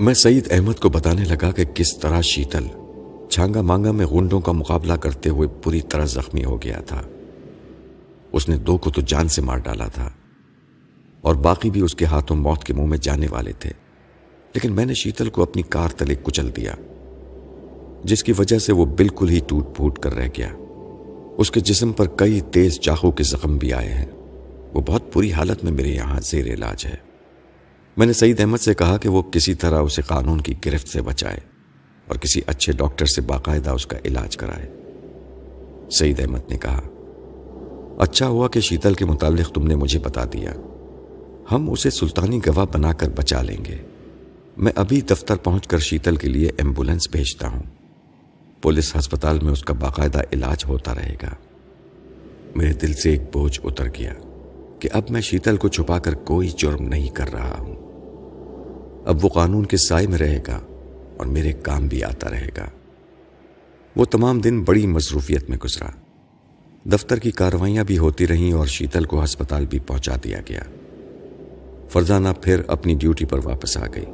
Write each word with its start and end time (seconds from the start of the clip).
میں 0.00 0.14
سعید 0.14 0.48
احمد 0.50 0.72
کو 0.72 0.88
بتانے 0.88 1.24
لگا 1.24 1.50
کہ 1.50 1.64
کس 1.64 1.98
طرح 1.98 2.20
شیتل 2.20 2.66
چھانگا 3.30 3.62
مانگا 3.62 3.92
میں 3.92 4.06
گنڈوں 4.06 4.40
کا 4.40 4.52
مقابلہ 4.52 4.92
کرتے 4.92 5.30
ہوئے 5.30 5.48
پوری 5.62 5.80
طرح 5.80 6.04
زخمی 6.04 6.44
ہو 6.44 6.62
گیا 6.62 6.80
تھا۔ 6.80 7.02
اس 8.32 8.48
نے 8.48 8.56
دو 8.56 8.78
کو 8.78 8.90
تو 8.90 9.00
جان 9.00 9.28
سے 9.28 9.42
مار 9.42 9.58
ڈالا 9.58 9.88
تھا 9.88 10.10
اور 11.20 11.34
باقی 11.34 11.70
بھی 11.70 11.80
اس 11.80 11.94
کے 11.94 12.04
ہاتھوں 12.04 12.36
موت 12.36 12.64
کے 12.64 12.74
منہ 12.74 12.86
میں 12.86 12.98
جانے 12.98 13.26
والے 13.30 13.52
تھے۔ 13.52 13.70
لیکن 14.54 14.72
میں 14.72 14.86
نے 14.86 14.94
شیتل 14.94 15.28
کو 15.28 15.42
اپنی 15.42 15.62
کار 15.62 15.88
تلے 15.88 16.14
کچل 16.22 16.50
دیا، 16.56 16.74
جس 18.04 18.24
کی 18.24 18.32
وجہ 18.38 18.58
سے 18.58 18.72
وہ 18.72 18.84
بالکل 18.84 19.28
ہی 19.28 19.40
ٹوٹ 19.46 19.76
پھوٹ 19.76 19.98
کر 19.98 20.14
رہ 20.14 20.28
گیا۔ 20.38 20.52
اس 21.38 21.50
کے 21.50 21.60
جسم 21.60 21.92
پر 21.92 22.06
کئی 22.06 22.40
تیز 22.40 22.80
چاقو 22.80 23.10
کے 23.10 23.22
زخم 23.22 23.56
بھی 23.56 23.72
آئے 23.72 23.94
ہیں۔ 23.94 24.06
وہ 24.74 24.80
بہت 24.86 25.02
بری 25.14 25.32
حالت 25.32 25.64
میں 25.64 25.72
میرے 25.72 25.88
یہاں 25.88 26.20
زیر 26.20 26.46
علاج 26.46 26.86
ہے۔ 26.86 27.07
میں 27.98 28.06
نے 28.06 28.12
سعید 28.12 28.40
احمد 28.40 28.58
سے 28.58 28.74
کہا 28.74 28.96
کہ 28.96 29.08
وہ 29.08 29.22
کسی 29.22 29.54
طرح 29.54 29.80
اسے 29.80 30.02
قانون 30.02 30.40
کی 30.40 30.54
گرفت 30.66 30.88
سے 30.88 31.02
بچائے 31.02 31.38
اور 32.06 32.16
کسی 32.16 32.40
اچھے 32.46 32.72
ڈاکٹر 32.72 33.06
سے 33.06 33.20
باقاعدہ 33.20 33.70
اس 33.70 33.86
کا 33.86 33.96
علاج 34.04 34.36
کرائے۔ 34.36 34.70
سعید 35.90 36.20
احمد 36.20 36.50
نے 36.50 36.58
کہا 36.58 36.80
اچھا 37.98 38.28
ہوا 38.28 38.48
کہ 38.48 38.60
شیتل 38.60 38.94
کے 38.94 39.04
متعلق 39.04 39.52
تم 39.52 39.66
نے 39.66 39.74
مجھے 39.74 39.98
بتا 39.98 40.24
دیا۔ 40.24 40.52
ہم 41.52 41.70
اسے 41.70 41.90
سلطانی 41.90 42.40
گواہ 42.46 42.64
بنا 42.72 42.92
کر 42.92 43.08
بچا 43.08 43.42
لیں 43.42 43.64
گے۔ 43.64 43.76
میں 44.56 44.72
ابھی 44.76 45.00
دفتر 45.00 45.36
پہنچ 45.36 45.66
کر 45.66 45.78
شیتل 45.78 46.16
کے 46.16 46.28
لیے 46.28 46.50
ایمبولینس 46.58 47.08
بھیجتا 47.10 47.48
ہوں۔ 47.48 47.62
پولیس 48.62 48.96
ہسپتال 48.96 49.40
میں 49.40 49.52
اس 49.52 49.62
کا 49.62 49.74
باقاعدہ 49.74 50.20
علاج 50.32 50.64
ہوتا 50.68 50.94
رہے 50.94 51.16
گا۔ 51.22 51.34
میرے 52.56 52.72
دل 52.72 52.92
سے 52.92 53.10
ایک 53.10 53.22
بوجھ 53.32 53.60
اتر 53.64 53.86
گیا 53.86 54.14
کہ 54.80 54.88
اب 54.92 55.02
میں 55.10 55.20
شیتل 55.20 55.56
کو 55.56 55.68
چھپا 55.68 55.98
کر 55.98 56.14
کوئی 56.14 56.48
جرم 56.48 56.84
نہیں 56.84 57.08
کر 57.08 57.32
رہا 57.32 57.56
ہوں۔ 57.58 57.87
اب 59.08 59.24
وہ 59.24 59.28
قانون 59.28 59.66
کے 59.66 59.76
سائے 59.76 60.06
میں 60.06 60.18
رہے 60.18 60.38
گا 60.46 60.60
اور 61.16 61.26
میرے 61.26 61.52
کام 61.52 61.86
بھی 61.86 62.04
آتا 62.04 62.30
رہے 62.30 62.48
گا۔ 62.56 62.66
وہ 63.96 64.04
تمام 64.04 64.40
دن 64.40 64.62
بڑی 64.62 64.86
مصروفیت 64.86 65.50
میں 65.50 65.58
گزرا۔ 65.58 65.88
دفتر 66.84 67.18
کی 67.18 67.30
کاروائیاں 67.30 67.84
بھی 67.84 67.98
ہوتی 67.98 68.26
رہیں 68.26 68.52
اور 68.52 68.66
شیتل 68.66 69.04
کو 69.04 69.24
ہسپتال 69.24 69.66
بھی 69.66 69.78
پہنچا 69.78 70.14
دیا 70.24 70.40
گیا۔ 70.48 70.62
فرزانہ 71.88 72.28
پھر 72.42 72.62
اپنی 72.66 72.94
ڈیوٹی 72.94 73.24
پر 73.24 73.40
واپس 73.44 73.76
آ 73.76 73.86
گئی۔ 73.94 74.06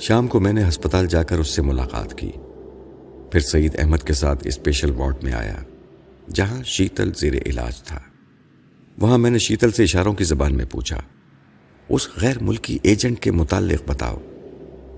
شام 0.00 0.26
کو 0.26 0.40
میں 0.40 0.52
نے 0.52 0.68
ہسپتال 0.68 1.06
جا 1.06 1.22
کر 1.22 1.38
اس 1.38 1.48
سے 1.48 1.62
ملاقات 1.62 2.18
کی۔ 2.18 2.32
پھر 3.32 3.40
سعید 3.40 3.76
احمد 3.78 3.98
کے 3.98 4.12
ساتھ 4.12 4.46
اسپیشل 4.46 4.90
وارڈ 4.90 5.16
میں 5.22 5.32
آیا، 5.32 5.56
جہاں 6.34 6.62
شیتل 6.62 7.12
زیر 7.12 7.32
علاج 7.46 7.82
تھا۔ 7.82 8.00
وہاں 8.98 9.18
میں 9.18 9.30
نے 9.30 9.38
شیتل 9.38 9.70
سے 9.70 9.82
اشاروں 9.82 10.12
کی 10.12 10.24
زبان 10.24 10.56
میں 10.56 10.64
پوچھا 10.64 11.00
اس 11.88 12.08
غیر 12.16 12.38
ملکی 12.40 12.78
ایجنٹ 12.82 13.20
کے 13.20 13.30
متعلق 13.30 13.88
بتاؤ، 13.88 14.16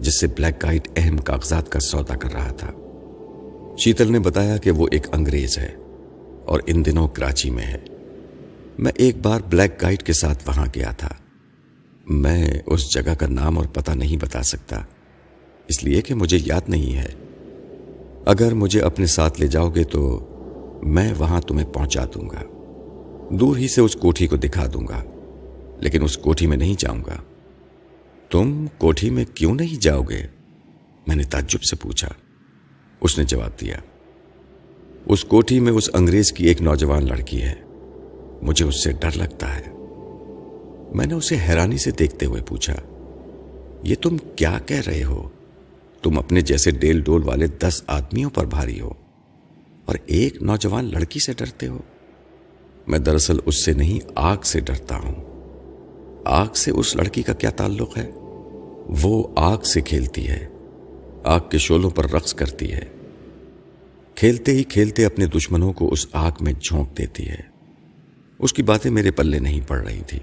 جس 0.00 0.20
سے 0.20 0.26
بلیک 0.26 0.62
گائٹ 0.62 0.88
اہم 0.96 1.18
کاغذات 1.18 1.68
کا 1.68 1.80
سودا 1.80 2.16
کر 2.16 2.32
رہا 2.32 2.52
تھا۔ 2.52 2.70
شیتل 3.78 4.12
نے 4.12 4.18
بتایا 4.18 4.56
کہ 4.56 4.70
وہ 4.70 4.88
ایک 4.90 5.06
انگریز 5.12 5.58
ہے 5.58 5.74
اور 6.44 6.60
ان 6.66 6.84
دنوں 6.84 7.08
کراچی 7.08 7.50
میں 7.50 7.62
ہے۔ 7.62 7.78
میں 8.78 8.92
ایک 8.94 9.16
بار 9.22 9.40
بلیک 9.48 9.82
گائٹ 9.82 10.02
کے 10.02 10.12
ساتھ 10.12 10.48
وہاں 10.48 10.66
گیا 10.74 10.90
تھا۔ 10.90 11.08
میں 12.06 12.54
اس 12.66 12.94
جگہ 12.94 13.14
کا 13.14 13.26
نام 13.26 13.58
اور 13.58 13.66
پتہ 13.66 13.92
نہیں 13.92 14.16
بتا 14.16 14.42
سکتا، 14.42 14.80
اس 15.68 15.84
لیے 15.84 16.02
کہ 16.02 16.14
مجھے 16.14 16.38
یاد 16.40 16.60
نہیں 16.68 16.96
ہے۔ 16.96 17.08
اگر 18.24 18.54
مجھے 18.54 18.80
اپنے 18.80 19.06
ساتھ 19.06 19.40
لے 19.40 19.46
جاؤ 19.46 19.70
گے 19.70 19.84
تو 19.84 20.26
میں 20.82 21.14
وہاں 21.18 21.40
تمہیں 21.40 21.66
پہنچا 21.66 22.04
دوں 22.04 22.28
گا۔ 22.30 22.42
دور 23.30 23.56
ہی 23.56 23.68
سے 23.68 23.80
اس 23.80 23.94
کوٹھی 23.94 24.26
کو 24.26 24.36
دکھا 24.36 24.66
دوں 24.74 24.86
گا۔ 24.88 25.04
لیکن 25.80 26.02
اس 26.02 26.18
کوٹھی 26.18 26.46
میں 26.46 26.56
نہیں 26.56 26.74
جاؤں 26.78 27.04
گا۔ 27.06 27.16
تم 28.30 28.66
کوٹھی 28.78 29.10
میں 29.10 29.24
کیوں 29.24 29.54
نہیں 29.54 29.82
جاؤ 29.82 30.02
گے؟ 30.02 30.26
میں 31.06 31.16
نے 31.16 31.22
تعجب 31.22 31.62
سے 31.62 31.76
پوچھا۔ 31.76 32.08
اس 33.00 33.18
نے 33.18 33.24
جواب 33.24 33.60
دیا۔ 33.60 33.76
اس 35.06 35.24
کوٹھی 35.24 35.60
میں 35.60 35.72
اس 35.72 35.90
انگریز 35.92 36.32
کی 36.32 36.46
ایک 36.46 36.62
نوجوان 36.62 37.06
لڑکی 37.06 37.42
ہے۔ 37.42 37.54
مجھے 38.42 38.64
اس 38.64 38.84
سے 38.84 38.92
ڈر 38.92 39.10
لگتا 39.14 39.56
ہے۔ 39.56 39.62
میں 40.94 41.06
نے 41.06 41.14
اسے 41.14 41.36
حیرانی 41.48 41.78
سے 41.78 41.90
دیکھتے 41.90 42.26
ہوئے 42.26 42.42
پوچھا، 42.42 42.74
یہ 43.82 43.94
تم 44.02 44.16
کیا 44.16 44.58
کہہ 44.66 44.82
رہے 44.86 45.04
ہو؟ 45.04 45.28
تم 46.02 46.18
اپنے 46.18 46.40
جیسے 46.40 46.70
ڈیل 46.70 47.02
ڈول 47.02 47.22
والے 47.24 47.46
دس 47.46 47.82
آدمیوں 47.86 48.30
پر 48.30 48.46
بھاری 48.46 48.80
ہو 48.80 48.90
اور 49.84 49.94
ایک 50.06 50.42
نوجوان 50.42 50.84
لڑکی 50.84 51.20
سے 51.20 51.32
ڈرتے 51.32 51.66
ہو۔ 51.66 51.78
میں 52.86 52.98
دراصل 52.98 53.36
اس 53.46 53.64
سے 53.64 53.72
نہیں، 53.72 54.00
آگ 54.14 54.36
سے 54.44 54.60
ڈرتا 54.60 54.96
ہوں۔ 54.96 55.29
آگ 56.24 56.46
سے 56.54 56.70
اس 56.70 56.96
لڑکی 56.96 57.22
کا 57.22 57.32
کیا 57.32 57.50
تعلق 57.50 57.98
ہے؟ 57.98 58.10
وہ 59.04 59.28
آگ 59.36 59.58
سے 59.58 59.80
کھیلتی 59.80 60.28
ہے، 60.28 60.46
آگ 61.24 61.40
کے 61.50 61.58
شولوں 61.58 61.90
پر 61.90 62.10
رقص 62.10 62.34
کرتی 62.34 62.72
ہے۔ 62.72 62.84
کھیلتے 64.14 64.52
ہی 64.52 64.62
کھیلتے 64.62 65.04
اپنے 65.04 65.26
دشمنوں 65.26 65.72
کو 65.72 65.92
اس 65.92 66.06
آگ 66.12 66.30
میں 66.40 66.52
جھونک 66.52 66.98
دیتی 66.98 67.28
ہے۔ 67.28 67.40
اس 68.38 68.52
کی 68.52 68.62
باتیں 68.62 68.90
میرے 68.90 69.10
پلے 69.10 69.38
نہیں 69.38 69.60
پڑ 69.68 69.78
رہی 69.78 70.02
تھی۔ 70.06 70.18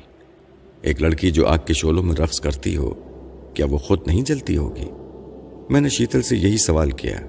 ایک 0.82 1.02
لڑکی 1.02 1.32
جو 1.32 1.48
آگ 1.48 1.58
کے 1.66 1.74
شولوں 1.74 2.04
میں 2.04 2.16
رقص 2.16 2.40
کرتی 2.40 2.78
ہو، 2.78 2.94
کیا 3.54 3.66
وہ 3.66 3.78
خود 3.78 4.00
نہیں 4.08 4.22
جلتی 4.22 4.58
ہوگی؟ 4.58 4.90
میں 5.70 5.82
نے 5.82 5.90
شیتل 5.90 6.22
سے 6.22 6.38
یہی 6.38 6.58
سوال 6.58 6.92
کیا۔ 6.92 7.20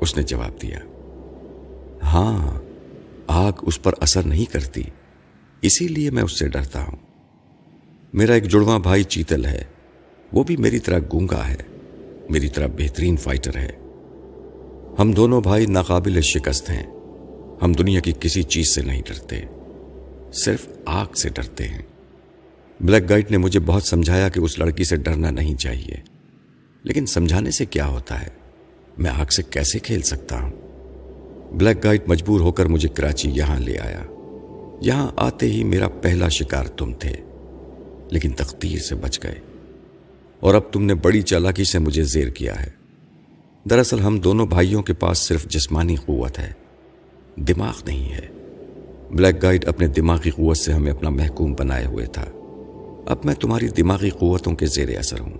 اس 0.00 0.16
نے 0.16 0.22
جواب 0.22 0.62
دیا۔ 0.62 0.78
ہاں 2.02 2.60
آگ 3.26 3.52
اس 3.62 3.82
پر 3.82 3.92
اثر 4.00 4.22
نہیں 4.22 4.52
کرتی۔ 4.52 4.82
اسی 5.62 5.88
لیے 5.88 6.10
میں 6.10 6.22
اس 6.22 6.38
سے 6.38 6.48
ڈرتا 6.48 6.82
ہوں۔ 6.82 7.09
میرا 8.12 8.34
ایک 8.34 8.44
جڑواں 8.44 8.78
بھائی 8.78 9.02
چیتل 9.02 9.44
ہے۔ 9.46 9.64
وہ 10.32 10.42
بھی 10.42 10.56
میری 10.56 10.78
طرح 10.78 10.98
گونگا 11.12 11.48
ہے۔ 11.48 11.56
میری 12.30 12.48
طرح 12.48 12.66
بہترین 12.66 13.16
فائٹر 13.16 13.56
ہے۔ 13.56 13.72
ہم 14.98 15.12
دونوں 15.12 15.40
بھائی 15.40 15.66
ناقابل 15.66 16.20
شکست 16.20 16.70
ہیں۔ 16.70 16.82
ہم 17.62 17.72
دنیا 17.72 18.00
کی 18.00 18.12
کسی 18.20 18.42
چیز 18.42 18.74
سے 18.74 18.82
نہیں 18.82 19.02
ڈرتے۔ 19.06 19.40
صرف 20.32 20.68
آگ 20.84 21.06
سے 21.14 21.28
ڈرتے 21.28 21.68
ہیں۔ 21.68 21.82
بلیک 22.80 23.10
گائٹ 23.10 23.30
نے 23.30 23.36
مجھے 23.36 23.60
بہت 23.60 23.82
سمجھایا 23.82 24.28
کہ 24.28 24.40
اس 24.40 24.58
لڑکی 24.58 24.84
سے 24.84 24.96
ڈرنا 24.96 25.30
نہیں 25.30 25.54
چاہیے۔ 25.54 25.96
لیکن 26.82 27.06
سمجھانے 27.06 27.50
سے 27.50 27.64
کیا 27.66 27.86
ہوتا 27.86 28.22
ہے؟ 28.22 28.28
میں 28.98 29.10
آگ 29.10 29.26
سے 29.26 29.42
کیسے 29.42 29.78
کھیل 29.78 30.02
سکتا 30.02 30.42
ہوں؟ 30.42 30.50
بلیک 31.52 31.84
گائٹ 31.84 32.08
مجبور 32.08 32.40
ہو 32.40 32.52
کر 32.52 32.66
مجھے 32.66 32.88
کراچی 32.88 33.30
یہاں 33.30 33.60
لے 33.60 33.78
آیا۔ 33.78 34.02
یہاں 34.80 35.10
آتے 35.16 35.46
ہی 35.46 35.64
میرا 35.64 35.88
پہلا 35.88 36.28
شکار 36.28 36.64
تم 36.64 36.92
تھے۔ 36.92 37.12
لیکن 38.10 38.30
تقدیر 38.30 38.78
سے 38.78 38.94
بچ 38.94 39.20
گئے۔ 39.22 39.34
اور 40.40 40.54
اب 40.54 40.72
تم 40.72 40.82
نے 40.82 40.94
بڑی 40.94 41.22
چالاکی 41.22 41.64
سے 41.64 41.78
مجھے 41.78 42.02
زیر 42.02 42.28
کیا 42.28 42.62
ہے۔ 42.62 42.70
دراصل 43.70 44.00
ہم 44.00 44.18
دونوں 44.18 44.46
بھائیوں 44.46 44.82
کے 44.82 44.92
پاس 44.92 45.18
صرف 45.18 45.46
جسمانی 45.46 45.96
قوت 45.96 46.38
ہے۔ 46.38 46.52
دماغ 47.36 47.74
نہیں 47.84 48.12
ہے۔ 48.12 48.28
بلیک 49.10 49.42
گائٹ 49.42 49.68
اپنے 49.68 49.86
دماغی 49.86 50.30
قوت 50.30 50.56
سے 50.56 50.72
ہمیں 50.72 50.92
اپنا 50.92 51.10
محکوم 51.10 51.54
بنائے 51.58 51.86
ہوئے 51.86 52.06
تھا۔ 52.06 52.24
اب 53.06 53.16
میں 53.24 53.34
تمہاری 53.34 53.68
دماغی 53.68 54.10
قوتوں 54.10 54.54
کے 54.54 54.66
زیر 54.66 54.98
اثر 54.98 55.20
ہوں۔ 55.20 55.34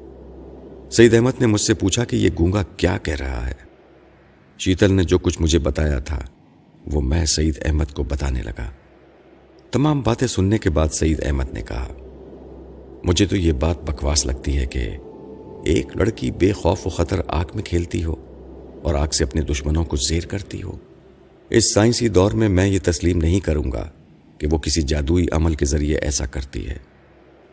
سعید 0.91 1.14
احمد 1.14 1.41
نے 1.41 1.47
مجھ 1.47 1.60
سے 1.60 1.75
پوچھا 1.75 2.04
کہ 2.04 2.16
یہ 2.16 2.28
گونگا 2.38 2.62
کیا 2.62 2.98
کہہ 2.98 3.14
رہا 3.14 3.48
ہے۔ 3.48 3.54
شیتل 4.58 4.92
نے 4.92 5.02
جو 5.02 5.19
کچھ 5.19 5.42
مجھے 5.42 5.58
بتایا 5.58 5.98
تھا، 5.98 6.22
وہ 6.87 7.00
میں 7.00 7.26
سعید 7.26 7.58
احمد 7.64 7.94
کو 7.94 8.02
بتانے 8.02 8.42
لگا۔ 8.42 8.70
تمام 9.70 10.00
باتیں 10.00 10.28
سننے 10.28 10.58
کے 10.58 10.70
بعد 10.70 10.88
سعید 10.88 11.20
احمد 11.26 11.52
نے 11.52 11.62
کہا 11.62 11.88
مجھے 13.05 13.27
تو 13.27 13.37
یہ 13.37 13.53
بات 13.53 13.91
بکواس 13.91 14.27
لگتی 14.27 14.59
ہے 14.59 14.66
کہ 14.66 14.97
ایک 15.65 15.97
لڑکی 15.97 16.31
بے 16.31 16.53
خوف 16.53 16.87
و 16.87 16.91
خطر 16.91 17.21
آگ 17.27 17.44
میں 17.55 17.62
کھیلتی 17.62 18.05
ہو 18.05 18.15
اور 18.83 18.94
آگ 18.94 19.09
سے 19.09 19.25
اپنے 19.25 19.43
دشمنوں 19.43 19.84
کو 19.84 19.97
زیر 19.97 20.22
کرتی 20.22 20.62
ہو۔ 20.62 20.72
اس 21.50 21.75
سائنسی 21.75 22.09
دور 22.09 22.33
میں 22.33 22.49
میں 22.49 22.66
یہ 22.66 22.78
تسلیم 22.84 23.19
نہیں 23.19 23.41
کروں 23.41 23.72
گا 23.72 23.88
کہ 24.38 24.47
وہ 24.50 24.59
کسی 24.59 24.83
جادوئی 24.83 25.27
عمل 25.33 25.55
کے 25.55 25.65
ذریعے 25.65 25.99
ایسا 25.99 26.27
کرتی 26.27 26.69
ہے۔ 26.69 26.77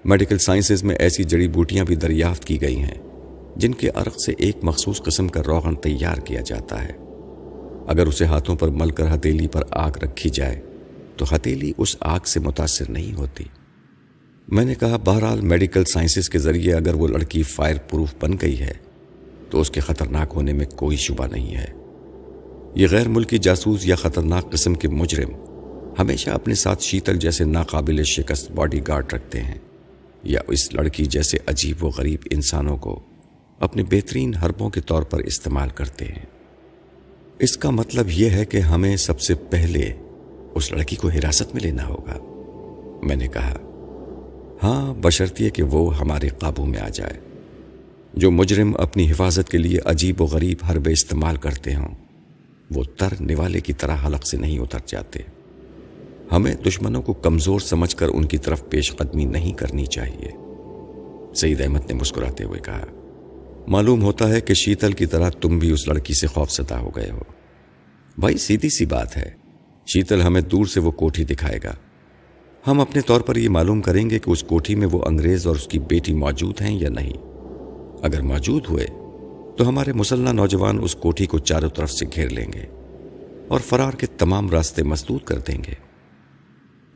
میڈیکل 0.06 0.38
سائنسز 0.38 0.84
میں 0.84 0.96
ایسی 0.96 1.24
جڑی 1.24 1.48
بوٹیاں 1.48 1.86
بھی 1.86 1.96
دریافت 1.96 2.46
کی 2.46 2.62
گئی 2.62 2.80
ہیں 2.80 3.02
جن 3.56 3.74
کے 3.74 3.90
عرق 3.96 4.22
سے 4.22 4.34
ایک 4.38 4.58
مخصوص 4.64 5.02
قسم 5.02 5.28
کا 5.28 5.42
روغن 5.48 5.76
تیار 5.76 6.18
کیا 6.18 6.42
جاتا 6.42 6.84
ہے۔ 6.84 6.92
اگر 7.88 8.08
اسے 8.08 8.26
ہاتھوں 8.26 8.56
پر 8.56 8.68
مل 8.70 8.90
کر 8.90 9.16
ہتیلی 9.16 9.48
پر 9.48 9.64
آگ 9.72 9.92
رکھی 10.04 10.30
جائے 10.30 10.62
تو 11.18 11.36
ہتیلی 11.36 11.74
اس 11.78 11.98
آگ 12.00 12.20
سے 12.26 12.40
متاثر 12.40 12.90
نہیں 12.90 13.14
ہوتی۔ 13.14 13.44
میں 14.48 14.66
نے 14.66 14.76
کہا، 14.76 14.98
بہرحال 14.98 15.42
میڈیکل 15.42 15.84
سائنسز 15.84 16.30
کے 16.30 16.40
ذریعے 16.40 16.74
اگر 16.74 16.94
وہ 16.94 17.08
لڑکی 17.08 17.44
فائر 17.44 17.76
پروف 17.90 18.14
بن 18.20 18.34
گئی 18.42 18.60
ہے، 18.60 18.74
تو 19.50 19.62
اس 19.62 19.70
کے 19.72 19.80
خطرناک 19.80 20.32
ہونے 20.36 20.54
میں 20.54 20.66
کوئی 20.66 20.98
شبہ 20.98 21.26
نہیں 21.28 21.56
ہے۔ 21.56 21.66
یہ 22.76 22.88
غیر 22.92 23.08
ملکی 23.08 23.38
جاسوس 23.38 23.86
یا 23.88 23.96
خطرناک 23.96 24.52
قسم 24.52 24.76
کے 24.76 24.88
مجرم 24.88 25.30
ہمیشہ 26.00 26.30
اپنے 26.30 26.56
ساتھ 26.56 26.84
شیتل 26.84 27.18
جیسے 27.18 27.44
ناقابل 27.44 28.04
شکست 28.04 28.52
باڈی 28.52 28.80
گارڈ 28.88 29.14
رکھتے 29.14 29.42
ہیں، 29.42 29.58
یا 30.24 30.42
اس 30.48 30.74
لڑکی 30.74 31.06
جیسے 31.06 31.38
عجیب 31.48 31.84
و 31.84 31.90
غریب 31.90 32.20
انسانوں 32.32 32.78
کو 32.78 33.00
اپنے 33.60 33.84
بہترین 33.84 34.36
حربوں 34.36 34.70
کے 34.70 34.82
طور 34.82 35.04
پر 35.04 35.20
استعمال 35.20 35.70
کرتے 35.70 36.06
ہیں۔ 36.06 36.26
اس 37.40 37.58
کا 37.58 37.70
مطلب 37.70 38.10
یہ 38.10 38.30
ہے 38.30 38.46
کہ 38.46 38.58
ہمیں 38.58 38.96
سب 38.98 39.20
سے 39.22 39.36
پہلے 39.36 39.94
اس 40.56 40.72
لڑکی 40.72 40.96
کو 40.96 41.08
حراست 41.08 41.54
میں 41.54 41.62
لینا 41.62 41.88
ہوگا۔ 41.88 42.18
میں 43.04 43.16
نے 43.16 43.28
کہا 43.28 43.58
ہاں 44.64 44.94
بشرطیے 44.94 45.50
کہ 45.50 45.64
وہ 45.64 45.98
ہمارے 46.00 46.28
قابو 46.28 46.66
میں 46.66 46.80
آ 46.80 46.90
جائے۔ 46.90 47.14
جو 48.14 48.32
مجرم 48.32 48.76
اپنی 48.80 49.12
حفاظت 49.12 49.50
کے 49.50 49.58
لیے 49.58 49.80
عجیب 49.86 50.22
و 50.22 50.26
غریب 50.26 50.58
حربے 50.70 50.92
استعمال 50.92 51.36
کرتے 51.36 51.76
ہوں، 51.76 51.96
وہ 52.72 52.84
تر 52.98 53.14
نوالے 53.20 53.60
کی 53.60 53.74
طرح 53.74 53.96
حلق 54.06 54.28
سے 54.28 54.38
نہیں 54.38 54.60
اتر 54.60 54.80
جاتے۔ 54.86 55.20
ہمیں 56.32 56.56
دشمنوں 56.56 57.02
کو 57.02 57.14
کمزور 57.14 57.60
سمجھ 57.60 57.96
کر 57.96 58.08
ان 58.14 58.26
کی 58.26 58.38
طرف 58.38 58.70
پیش 58.70 58.96
قدمی 58.96 59.26
نہیں 59.26 59.54
کرنی 59.54 59.86
چاہیے۔ 59.86 60.32
سعید 61.36 61.62
احمد 61.62 61.86
نے 61.88 61.94
مسکراتے 61.94 62.44
ہوئے 62.44 62.60
کہا، 62.60 62.86
معلوم 63.68 64.02
ہوتا 64.02 64.30
ہے 64.30 64.42
کہ 64.42 64.54
شیتل 64.54 64.92
کی 64.92 65.06
طرح 65.06 65.30
تم 65.30 65.60
بھی 65.60 65.72
اس 65.72 65.88
لڑکی 65.88 66.14
سے 66.14 66.28
خوف 66.28 66.52
زدہ 66.52 66.76
ہو 66.76 66.90
گئے 66.90 67.12
ہو۔ 67.12 67.20
بھائی، 68.18 68.38
سیدھی 68.38 68.70
سی 68.70 68.86
بات 68.86 69.18
ہے۔ 69.18 69.32
شیتل 69.88 70.22
ہمیں 70.22 70.42
دور 70.42 70.66
سے 70.66 70.80
وہ 70.80 70.92
کوٹھی 70.92 71.24
دکھائے 71.24 71.60
گا۔ 71.64 71.74
ہم 72.68 72.80
اپنے 72.80 73.02
طور 73.02 73.22
پر 73.22 73.36
یہ 73.36 73.50
معلوم 73.50 73.82
کریں 73.82 74.10
گے 74.10 74.20
کہ 74.20 74.30
اس 74.30 74.44
کوٹھی 74.44 74.76
میں 74.76 74.88
وہ 74.92 75.02
انگریز 75.06 75.48
اور 75.48 75.56
اس 75.56 75.68
کی 75.68 75.80
بیٹی 75.80 76.14
موجود 76.14 76.62
ہیں 76.62 76.80
یا 76.80 76.90
نہیں۔ 76.90 77.14
اگر 78.02 78.22
موجود 78.22 78.64
ہوئے، 78.70 78.86
تو 79.58 79.68
ہمارے 79.68 79.94
مسلح 79.94 80.32
نوجوان 80.32 80.80
اس 80.82 80.96
کوٹھی 80.96 81.26
کو 81.26 81.40
چاروں 81.40 81.70
طرف 81.70 81.92
سے 81.92 82.06
گھیر 82.16 82.30
لیں 82.30 82.46
گے 82.54 82.66
اور 83.48 83.60
فرار 83.60 83.92
کے 83.92 84.08
تمام 84.08 84.50
راستے 84.50 84.84
مسدود 84.84 85.22
کر 85.24 85.40
دیں 85.40 85.64
گے۔ 85.68 85.74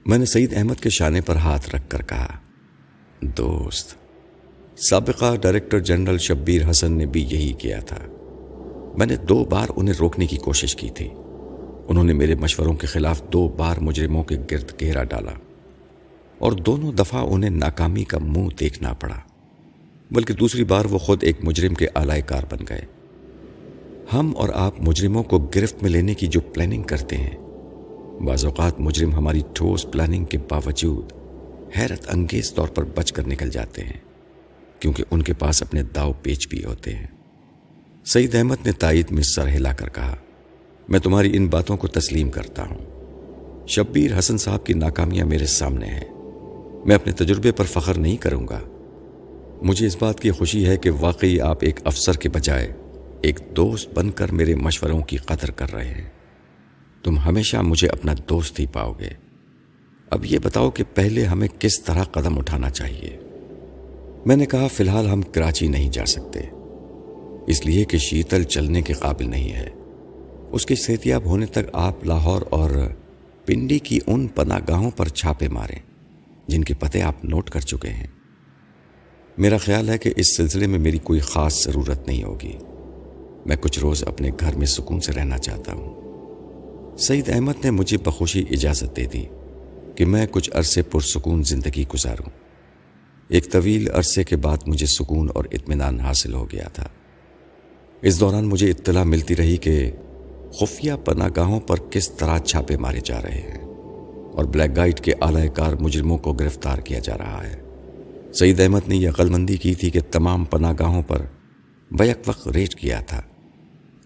میں 0.05 0.17
نے 0.17 0.25
سعید 0.25 0.53
احمد 0.53 0.81
کے 0.81 0.89
شانے 0.89 1.21
پر 1.21 1.35
ہاتھ 1.35 1.75
رکھ 1.75 1.89
کر 1.89 2.01
کہا، 2.01 2.27
دوست، 3.21 3.95
سابقہ 4.77 5.35
ڈائریکٹر 5.35 5.79
جنرل 5.79 6.17
شبیر 6.17 6.69
حسن 6.69 6.91
نے 6.91 7.05
بھی 7.05 7.23
یہی 7.23 7.53
کیا 7.53 7.79
تھا۔ 7.79 7.97
میں 8.97 9.05
نے 9.05 9.15
دو 9.15 9.45
بار 9.45 9.67
انہیں 9.75 9.95
روکنے 9.99 10.27
کی 10.27 10.37
کوشش 10.37 10.75
کی 10.75 10.89
تھی۔ 10.89 11.09
انہوں 11.87 12.03
نے 12.03 12.13
میرے 12.13 12.35
مشوروں 12.35 12.73
کے 12.73 12.87
خلاف 12.87 13.23
دو 13.33 13.47
بار 13.47 13.77
مجرموں 13.77 14.23
کے 14.23 14.37
گرد 14.51 14.79
گھیرا 14.79 15.03
ڈالا۔ 15.03 15.31
اور 16.41 16.51
دونوں 16.51 16.91
دفعہ 16.91 17.25
انہیں 17.27 17.49
ناکامی 17.49 18.03
کا 18.03 18.17
منہ 18.17 18.47
دیکھنا 18.59 18.93
پڑا، 18.93 19.19
بلکہ 20.11 20.33
دوسری 20.33 20.63
بار 20.63 20.85
وہ 20.85 20.97
خود 20.97 21.23
ایک 21.23 21.43
مجرم 21.43 21.73
کے 21.73 21.87
آلائے 21.95 22.21
کار 22.21 22.43
بن 22.51 22.65
گئے۔ 22.69 22.85
ہم 24.13 24.33
اور 24.37 24.49
آپ 24.53 24.73
مجرموں 24.79 25.23
کو 25.23 25.37
گرفت 25.55 25.81
میں 25.81 25.89
لینے 25.89 26.13
کی 26.13 26.27
جو 26.27 26.41
پلاننگ 26.41 26.83
کرتے 26.83 27.17
ہیں، 27.17 27.35
بعض 28.21 28.45
اوقات 28.45 28.79
مجرم 28.79 29.13
ہماری 29.13 29.41
ٹھوس 29.53 29.85
پلاننگ 29.91 30.25
کے 30.25 30.37
باوجود 30.37 31.11
حیرت 31.77 32.05
انگیز 32.07 32.53
طور 32.53 32.67
پر 32.67 32.83
بچ 32.83 33.11
کر 33.13 33.27
نکل 33.27 33.49
جاتے 33.49 33.83
ہیں، 33.83 33.99
کیونکہ 34.79 35.03
ان 35.11 35.21
کے 35.21 35.33
پاس 35.33 35.61
اپنے 35.61 35.83
داؤ 35.83 36.11
پیچ 36.21 36.47
بھی 36.47 36.63
ہوتے 36.63 36.95
ہیں۔ 36.95 37.07
سعید 38.05 38.35
احمد 38.35 38.65
نے 38.65 38.71
تائید 38.71 39.11
میں 39.11 39.23
سر 39.23 39.47
ہلا 39.47 39.73
کر 39.73 39.89
کہا، 39.89 40.15
میں 40.89 40.99
تمہاری 40.99 41.37
ان 41.37 41.47
باتوں 41.47 41.77
کو 41.77 41.87
تسلیم 41.87 42.29
کرتا 42.29 42.63
ہوں۔ 42.63 42.85
شبیر 43.67 44.19
حسن 44.19 44.37
صاحب 44.37 44.65
کی 44.65 44.73
ناکامیاں 44.73 45.25
میرے 45.25 45.45
سامنے 45.45 45.85
ہیں۔ 45.85 46.20
میں 46.85 46.95
اپنے 46.95 47.13
تجربے 47.13 47.51
پر 47.51 47.65
فخر 47.65 47.97
نہیں 47.97 48.17
کروں 48.17 48.47
گا۔ 48.47 48.59
مجھے 49.61 49.87
اس 49.87 49.97
بات 49.99 50.19
کی 50.19 50.31
خوشی 50.31 50.67
ہے 50.67 50.77
کہ 50.77 50.89
واقعی 50.99 51.39
آپ 51.39 51.57
ایک 51.61 51.79
افسر 51.83 52.13
کے 52.13 52.29
بجائے 52.29 52.73
ایک 53.21 53.39
دوست 53.57 53.93
بن 53.93 54.11
کر 54.11 54.31
میرے 54.31 54.55
مشوروں 54.55 55.01
کی 55.01 55.17
قدر 55.17 55.51
کر 55.51 55.73
رہے 55.73 55.87
ہیں۔ 55.87 56.09
تم 57.03 57.17
ہمیشہ 57.17 57.57
مجھے 57.57 57.87
اپنا 57.87 58.13
دوست 58.29 58.59
ہی 58.59 58.65
پاؤ 58.65 58.93
گے۔ 58.99 59.09
اب 60.09 60.25
یہ 60.25 60.39
بتاؤ 60.43 60.69
کہ 60.69 60.83
پہلے 60.93 61.25
ہمیں 61.25 61.47
کس 61.59 61.81
طرح 61.81 62.03
قدم 62.03 62.37
اٹھانا 62.37 62.69
چاہیے۔ 62.69 63.17
میں 64.25 64.35
نے 64.35 64.45
کہا، 64.45 64.67
فی 64.67 64.83
الحال 64.83 65.07
ہم 65.07 65.21
کراچی 65.21 65.67
نہیں 65.67 65.89
جا 65.89 66.05
سکتے۔ 66.05 66.39
اس 67.47 67.65
لیے 67.65 67.83
کہ 67.83 67.97
شیتل 67.97 68.43
چلنے 68.43 68.81
کے 68.81 68.93
قابل 68.93 69.29
نہیں 69.29 69.51
ہے۔ 69.51 69.69
اس 70.51 70.65
کے 70.65 70.75
صحتیاب 70.75 71.25
ہونے 71.25 71.45
تک 71.45 71.69
آپ 71.73 72.05
لاہور 72.05 72.41
اور 72.49 72.69
پنڈی 73.45 73.79
کی 73.79 73.99
ان 74.07 74.27
پناہ 74.27 74.59
گاہوں 74.67 74.91
پر 74.91 75.07
چھاپے 75.07 75.47
ماریں۔ 75.47 75.90
جن 76.51 76.63
کے 76.63 76.73
پتے 76.73 77.01
آپ 77.01 77.25
نوٹ 77.25 77.49
کر 77.49 77.59
چکے 77.59 77.89
ہیں۔ 77.89 78.07
میرا 79.37 79.57
خیال 79.57 79.89
ہے 79.89 79.97
کہ 79.97 80.13
اس 80.15 80.37
سلسلے 80.37 80.67
میں 80.67 80.79
میری 80.79 80.97
کوئی 80.97 81.19
خاص 81.19 81.65
ضرورت 81.65 82.07
نہیں 82.07 82.23
ہوگی۔ 82.23 82.53
میں 83.45 83.55
کچھ 83.55 83.79
روز 83.79 84.03
اپنے 84.07 84.31
گھر 84.39 84.55
میں 84.55 84.67
سکون 84.67 84.99
سے 84.99 85.11
رہنا 85.11 85.37
چاہتا 85.37 85.73
ہوں۔ 85.73 86.01
سعید 86.97 87.29
احمد 87.29 87.53
نے 87.63 87.71
مجھے 87.71 87.97
بخوشی 87.97 88.45
اجازت 88.51 88.97
دے 88.97 89.05
دی 89.05 89.25
کہ 89.95 90.05
میں 90.05 90.27
کچھ 90.31 90.51
عرصے 90.53 90.81
پرسکون 90.81 91.43
زندگی 91.43 91.83
گزاروں۔ 91.93 92.29
ایک 93.27 93.51
طویل 93.51 93.91
عرصے 93.91 94.23
کے 94.23 94.35
بعد 94.35 94.57
مجھے 94.67 94.85
سکون 94.85 95.29
اور 95.35 95.45
اطمینان 95.51 95.99
حاصل 95.99 96.33
ہو 96.33 96.51
گیا 96.51 96.67
تھا۔ 96.73 96.87
اس 98.01 98.19
دوران 98.19 98.45
مجھے 98.45 98.69
اطلاع 98.69 99.03
ملتی 99.03 99.35
رہی 99.35 99.57
کہ 99.57 99.91
خفیہ 100.59 100.93
پناہ 101.05 101.29
گاہوں 101.35 101.59
پر 101.59 101.75
کس 101.91 102.11
طرح 102.11 102.37
چھاپے 102.37 102.77
مارے 102.77 102.99
جا 103.05 103.21
رہے 103.21 103.41
ہیں۔ 103.41 103.70
اور 104.33 104.45
بلیک 104.45 104.75
گائٹ 104.75 105.01
کے 105.01 105.11
اعلی 105.21 105.47
کار 105.47 105.73
مجرموں 105.73 106.17
کو 106.17 106.33
گرفتار 106.33 106.77
کیا 106.77 106.99
جا 106.99 107.17
رہا 107.17 107.43
ہے۔ 107.47 107.61
سعید 108.33 108.59
احمد 108.59 108.87
نے 108.87 108.95
یہ 108.95 109.09
عقلمندی 109.09 109.57
کی 109.57 109.75
تھی 109.75 109.89
کہ 109.89 109.99
تمام 110.11 110.45
پناہ 110.45 110.73
گاہوں 110.79 111.03
پر 111.07 111.21
بیک 111.91 112.17
وقت 112.25 112.47
ریٹ 112.47 112.75
کیا 112.75 112.99
تھا۔ 112.99 113.21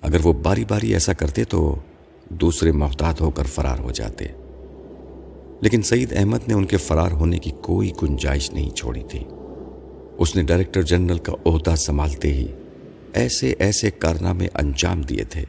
اگر 0.02 0.18
وہ 0.24 0.34
باری 0.34 0.66
باری 0.68 0.94
ایسا 0.94 1.14
کرتے 1.14 1.44
تو 1.44 1.76
دوسرے 2.30 2.72
محتاط 2.72 3.22
ہو 3.22 3.32
کر 3.32 3.44
فرار 3.44 3.80
ہو 3.80 3.92
جاتے۔ 3.92 4.26
لیکن 5.62 5.82
سعید 5.82 6.14
احمد 6.18 6.48
نے 6.48 6.54
ان 6.54 6.66
کے 6.66 6.78
فرار 6.78 7.12
ہونے 7.12 7.38
کی 7.38 7.52
کوئی 7.62 7.92
گنجائش 8.04 8.54
نہیں 8.54 8.70
چھوڑی 8.70 9.04
تھی۔ 9.10 9.24
اس 10.18 10.36
نے 10.36 10.44
ڈائریکٹر 10.44 10.82
جنرل 10.82 11.18
کا 11.18 11.34
عہدہ 11.46 11.76
سنبھالتے 11.76 12.34
ہی 12.34 12.48
ایسے 13.14 13.54
ایسے 13.60 13.92
کارنامے 13.92 14.48
انجام 14.54 15.02
دیے 15.02 15.24
تھے 15.24 15.44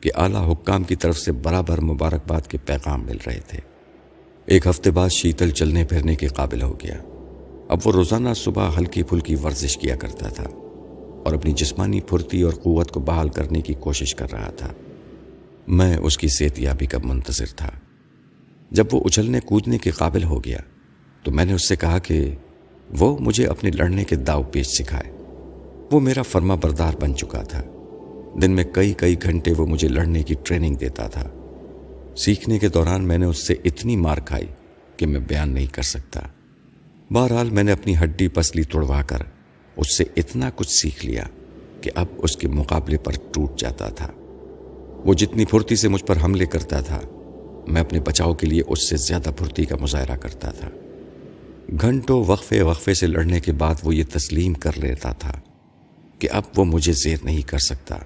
کہ 0.00 0.10
اعلیٰ 0.14 0.52
حکام 0.52 0.84
کی 0.84 0.96
طرف 0.96 1.18
سے 1.18 1.32
برابر 1.32 1.80
مبارکباد 1.80 2.40
کے 2.40 2.58
پیغام 2.66 3.04
مل 3.04 3.16
رہے 3.26 3.40
تھے۔ 3.48 3.77
ایک 4.48 4.66
ہفتے 4.66 4.90
بعد 4.90 5.08
شیتل 5.08 5.50
چلنے 5.50 5.84
پھرنے 5.84 6.14
کے 6.14 6.26
قابل 6.26 6.62
ہو 6.62 6.76
گیا۔ 6.84 7.02
اب 7.68 7.78
وہ 7.84 7.92
روزانہ 7.92 8.28
صبح 8.36 8.70
ہلکی 8.78 9.02
پھلکی 9.02 9.34
ورزش 9.34 9.78
کیا 9.78 9.96
کرتا 9.96 10.28
تھا 10.28 10.44
اور 11.24 11.32
اپنی 11.32 11.52
جسمانی 11.52 12.00
پھرتی 12.00 12.42
اور 12.42 12.52
قوت 12.52 12.90
کو 12.90 13.00
بحال 13.00 13.28
کرنے 13.28 13.60
کی 13.60 13.74
کوشش 13.74 14.14
کر 14.14 14.32
رہا 14.32 14.50
تھا۔ 14.50 14.72
میں 15.68 15.96
اس 15.96 16.18
کی 16.18 16.28
صحت 16.28 16.58
یابی 16.58 16.86
کا 16.86 16.98
منتظر 17.04 17.46
تھا۔ 17.56 17.70
جب 18.70 18.84
وہ 18.92 19.00
اچھلنے 19.04 19.40
کودنے 19.40 19.78
کے 19.78 19.90
قابل 19.90 20.24
ہو 20.24 20.44
گیا 20.44 20.58
تو 21.22 21.30
میں 21.30 21.44
نے 21.44 21.52
اس 21.52 21.68
سے 21.68 21.76
کہا 21.76 21.98
کہ 21.98 22.34
وہ 22.98 23.16
مجھے 23.20 23.46
اپنے 23.46 23.70
لڑنے 23.70 24.04
کے 24.04 24.16
داؤ 24.16 24.42
پیش 24.42 24.66
سکھائے۔ 24.66 25.12
وہ 25.92 26.00
میرا 26.00 26.22
فرما 26.22 26.54
بردار 26.54 26.92
بن 27.00 27.16
چکا 27.16 27.42
تھا۔ 27.42 27.62
دن 28.42 28.50
میں 28.50 28.64
کئی 28.64 28.92
کئی 28.92 29.16
گھنٹے 29.22 29.52
وہ 29.58 29.66
مجھے 29.66 29.88
لڑنے 29.88 30.22
کی 30.22 30.34
ٹریننگ 30.42 30.74
دیتا 30.74 31.08
تھا۔ 31.08 31.37
سیکھنے 32.18 32.58
کے 32.58 32.68
دوران 32.68 33.08
میں 33.08 33.18
نے 33.18 33.26
اس 33.26 33.46
سے 33.46 33.54
اتنی 33.64 33.96
مار 33.96 34.18
کھائی 34.18 34.46
کہ 34.96 35.06
میں 35.06 35.20
بیان 35.20 35.50
نہیں 35.50 35.66
کر 35.66 35.82
سکتا۔ 35.82 36.20
بہرحال 37.10 37.50
میں 37.50 37.62
نے 37.62 37.72
اپنی 37.72 37.96
ہڈی 37.96 38.28
پسلی 38.28 38.62
توڑوا 38.62 39.02
کر 39.02 39.18
اس 39.76 39.96
سے 39.96 40.04
اتنا 40.16 40.50
کچھ 40.56 40.70
سیکھ 40.70 41.06
لیا 41.06 41.24
کہ 41.80 41.90
اب 41.94 42.06
اس 42.18 42.36
کے 42.36 42.48
مقابلے 42.48 42.98
پر 42.98 43.12
ٹوٹ 43.32 43.58
جاتا 43.58 43.88
تھا۔ 43.88 44.12
وہ 45.04 45.14
جتنی 45.14 45.44
پھرتی 45.44 45.76
سے 45.76 45.88
مجھ 45.88 46.04
پر 46.04 46.16
حملے 46.22 46.46
کرتا 46.46 46.80
تھا، 46.80 47.00
میں 47.66 47.80
اپنے 47.80 48.00
بچاؤ 48.00 48.34
کے 48.34 48.46
لیے 48.46 48.62
اس 48.68 48.88
سے 48.88 48.96
زیادہ 48.96 49.30
پھرتی 49.38 49.64
کا 49.64 49.76
مظاہرہ 49.80 50.16
کرتا 50.16 50.50
تھا۔ 50.50 50.68
گھنٹوں 51.80 52.24
وقفے 52.26 52.62
وقفے 52.62 52.94
سے 52.94 53.06
لڑنے 53.06 53.40
کے 53.40 53.52
بعد 53.52 53.74
وہ 53.82 53.94
یہ 53.94 54.04
تسلیم 54.12 54.54
کر 54.54 54.72
لیتا 54.76 55.12
تھا 55.12 55.40
کہ 56.18 56.28
اب 56.32 56.42
وہ 56.56 56.64
مجھے 56.64 56.92
زیر 56.92 57.16
نہیں 57.24 57.42
کر 57.42 57.58
سکتا۔ 57.58 57.98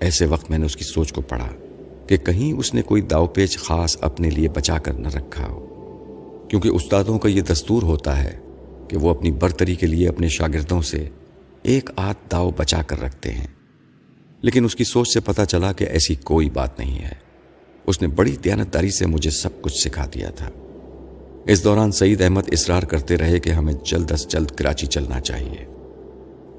ایسے 0.00 0.26
وقت 0.26 0.50
میں 0.50 0.58
نے 0.58 0.66
اس 0.66 0.76
کی 0.76 0.84
سوچ 0.84 1.12
کو 1.12 1.20
پڑھا۔ 1.20 1.48
کہ 2.06 2.16
کہیں 2.16 2.58
اس 2.58 2.74
نے 2.74 2.82
کوئی 2.82 3.02
داؤ 3.02 3.26
پیچ 3.26 3.58
خاص 3.58 3.96
اپنے 4.00 4.30
لیے 4.30 4.48
بچا 4.48 4.78
کر 4.78 4.92
نہ 4.92 5.08
رکھا 5.08 5.48
ہو۔ 5.48 5.62
کیونکہ 6.50 6.68
استادوں 6.68 7.18
کا 7.18 7.28
یہ 7.28 7.42
دستور 7.42 7.82
ہوتا 7.82 8.24
ہے 8.24 8.38
کہ 8.88 8.96
وہ 8.96 9.10
اپنی 9.10 9.30
برتری 9.30 9.74
کے 9.74 9.86
لیے 9.86 10.08
اپنے 10.08 10.28
شاگردوں 10.28 10.82
سے 10.82 11.08
ایک 11.62 11.90
آدھ 11.96 12.30
داؤ 12.32 12.50
بچا 12.56 12.82
کر 12.82 13.00
رکھتے 13.02 13.32
ہیں۔ 13.32 13.46
لیکن 14.42 14.64
اس 14.64 14.76
کی 14.76 14.84
سوچ 14.84 15.08
سے 15.08 15.20
پتا 15.20 15.44
چلا 15.44 15.72
کہ 15.72 15.84
ایسی 15.84 16.14
کوئی 16.14 16.50
بات 16.50 16.78
نہیں 16.78 16.98
ہے۔ 16.98 17.12
اس 17.86 18.02
نے 18.02 18.08
بڑی 18.08 18.36
دیانتداری 18.44 18.90
سے 18.90 19.06
مجھے 19.06 19.30
سب 19.30 19.62
کچھ 19.62 19.88
سکھا 19.88 20.06
دیا 20.14 20.30
تھا۔ 20.30 20.50
اس 21.46 21.64
دوران 21.64 21.92
سعید 21.92 22.22
احمد 22.22 22.42
اصرار 22.52 22.82
کرتے 22.82 23.16
رہے 23.16 23.40
کہ 23.40 23.50
ہمیں 23.50 23.74
جلد 23.84 24.12
از 24.12 24.28
جلد 24.28 24.50
کراچی 24.50 24.86
چلنا 24.86 25.20
چاہیے۔ 25.20 25.64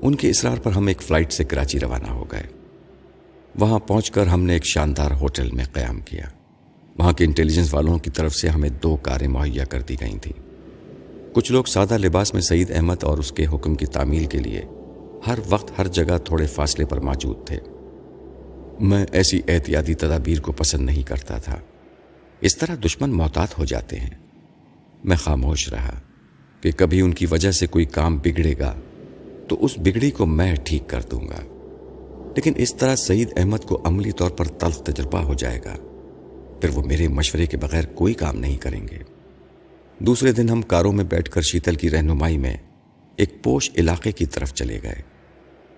ان 0.01 0.15
کے 0.15 0.29
اصرار 0.29 0.57
پر 0.57 0.71
ہم 0.71 0.87
ایک 0.87 1.01
فلائٹ 1.01 1.33
سے 1.33 1.43
کراچی 1.43 1.79
روانہ 1.79 2.07
ہو 2.07 2.25
گئے۔ 2.31 2.56
وہاں 3.59 3.79
پہنچ 3.79 4.11
کر 4.11 4.27
ہم 4.27 4.43
نے 4.43 4.53
ایک 4.53 4.65
شاندار 4.65 5.11
ہوٹل 5.11 5.51
میں 5.51 5.65
قیام 5.73 6.01
کیا۔ 6.01 6.23
وہاں 6.97 7.13
کے 7.13 7.25
انٹیلیجنس 7.25 7.73
والوں 7.73 7.99
کی 7.99 8.09
طرف 8.09 8.35
سے 8.35 8.49
ہمیں 8.49 8.69
دو 8.69 8.95
کاریں 8.95 9.27
مہیا 9.27 9.63
کر 9.63 9.81
دی 9.81 9.95
گئی 10.01 10.17
تھیں۔ 10.17 10.39
کچھ 11.33 11.51
لوگ 11.51 11.63
سادہ 11.63 11.97
لباس 11.97 12.33
میں 12.33 12.41
سعید 12.41 12.71
احمد 12.71 13.03
اور 13.03 13.17
اس 13.17 13.31
کے 13.31 13.45
حکم 13.45 13.75
کی 13.75 13.85
تعمیل 13.85 14.25
کے 14.25 14.37
لیے 14.37 14.61
ہر 15.27 15.39
وقت 15.49 15.79
ہر 15.79 15.87
جگہ 15.87 16.17
تھوڑے 16.25 16.47
فاصلے 16.47 16.85
پر 16.85 16.99
موجود 16.99 17.37
تھے۔ 17.45 17.59
میں 18.79 19.05
ایسی 19.11 19.41
احتیاطی 19.47 19.93
تدابیر 19.93 20.41
کو 20.41 20.51
پسند 20.51 20.85
نہیں 20.85 21.03
کرتا 21.03 21.37
تھا۔ 21.37 21.57
اس 22.41 22.57
طرح 22.57 22.75
دشمن 22.85 23.09
محتاط 23.09 23.59
ہو 23.59 23.65
جاتے 23.65 23.99
ہیں۔ 23.99 24.09
میں 25.03 25.17
خاموش 25.17 25.69
رہا 25.69 25.99
کہ 26.61 26.71
کبھی 26.71 27.01
ان 27.01 27.13
کی 27.13 27.25
وجہ 27.25 27.51
سے 27.51 27.67
کوئی 27.67 27.85
کام 27.85 28.17
بگڑے 28.17 28.53
گا 28.59 28.73
تو 29.47 29.57
اس 29.65 29.71
بگڑی 29.77 30.11
کو 30.11 30.25
میں 30.25 30.55
ٹھیک 30.63 30.89
کر 30.89 31.01
دوں 31.11 31.21
گا۔ 31.21 31.56
لیکن 32.37 32.53
اس 32.55 32.75
طرح 32.75 32.95
سعید 32.95 33.29
احمد 33.37 33.57
کو 33.57 33.81
عملی 33.85 34.11
طور 34.11 34.29
پر 34.29 34.45
تلخ 34.45 34.83
تجربہ 34.83 35.19
ہو 35.19 35.33
جائے 35.33 35.59
گا۔ 35.65 35.75
پھر 36.61 36.69
وہ 36.69 36.83
میرے 36.83 37.07
مشورے 37.07 37.45
کے 37.45 37.57
بغیر 37.57 37.85
کوئی 37.85 38.13
کام 38.13 38.37
نہیں 38.37 38.57
کریں 38.57 38.87
گے۔ 38.87 38.97
دوسرے 39.99 40.31
دن 40.31 40.49
ہم 40.49 40.61
کاروں 40.61 40.91
میں 40.91 41.03
بیٹھ 41.03 41.31
کر 41.31 41.41
شیتل 41.41 41.75
کی 41.75 41.89
رہنمائی 41.89 42.37
میں 42.37 42.57
ایک 43.15 43.43
پوش 43.43 43.71
علاقے 43.77 44.11
کی 44.11 44.25
طرف 44.25 44.53
چلے 44.53 44.79
گئے۔ 44.83 45.01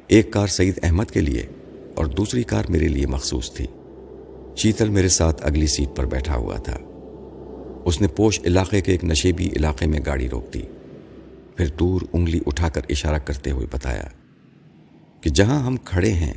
ایک 0.07 0.31
کار 0.31 0.47
سعید 0.47 0.79
احمد 0.83 1.03
کے 1.03 1.21
لیے 1.21 1.45
اور 1.95 2.05
دوسری 2.05 2.43
کار 2.43 2.63
میرے 2.69 2.87
لیے 2.87 3.07
مخصوص 3.07 3.53
تھی۔ 3.53 3.67
شیتل 4.55 4.89
میرے 4.89 5.09
ساتھ 5.09 5.47
اگلی 5.47 5.67
سیٹ 5.67 5.95
پر 5.95 6.05
بیٹھا 6.05 6.35
ہوا 6.35 6.57
تھا۔ 6.57 6.77
اس 7.85 8.01
نے 8.01 8.07
پوش 8.07 8.39
علاقے 8.45 8.81
کے 8.81 8.91
ایک 8.91 9.03
نشیبی 9.03 9.49
علاقے 9.55 9.87
میں 9.87 9.99
گاڑی 10.05 10.29
روک 10.29 10.53
دی۔ 10.53 10.61
پھر 11.55 11.67
دور 11.67 12.01
انگلی 12.13 12.39
اٹھا 12.45 12.69
کر 12.69 12.81
اشارہ 12.89 13.17
کرتے 13.17 13.51
ہوئے 13.51 13.67
بتایا 13.71 14.03
کہ 15.21 15.29
جہاں 15.29 15.59
ہم 15.59 15.77
کھڑے 15.77 16.13
ہیں 16.13 16.33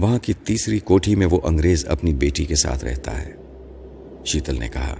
وہاں 0.00 0.18
کی 0.18 0.32
تیسری 0.32 0.78
کوٹھی 0.78 1.14
میں 1.14 1.26
وہ 1.30 1.40
انگریز 1.44 1.86
اپنی 1.88 2.14
بیٹی 2.14 2.44
کے 2.44 2.54
ساتھ 2.54 2.84
رہتا 2.84 3.22
ہے۔ 3.22 3.32
شیتل 4.24 4.58
نے 4.58 4.68
کہا، 4.68 4.96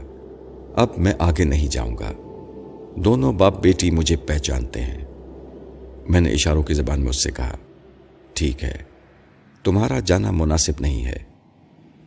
اب 0.75 0.89
میں 0.97 1.13
آگے 1.19 1.45
نہیں 1.45 1.67
جاؤں 1.67 1.97
گا۔ 1.99 2.13
دونوں 2.97 3.33
باپ 3.33 3.63
بیٹی 3.63 3.91
مجھے 3.91 4.17
پہچانتے 4.17 4.81
ہیں۔ 4.81 5.05
میں 6.09 6.21
نے 6.21 6.31
اشاروں 6.31 6.63
کی 6.63 6.75
زبان 6.75 7.01
میں 7.01 7.09
اس 7.09 7.25
سے 7.25 7.31
کہا، 7.31 7.57
ٹھیک 8.33 8.65
ہے، 8.65 8.77
تمہارا 9.65 10.01
جانا 10.01 10.31
مناسب 10.31 10.73
نہیں 10.81 11.05
ہے۔ 11.05 11.17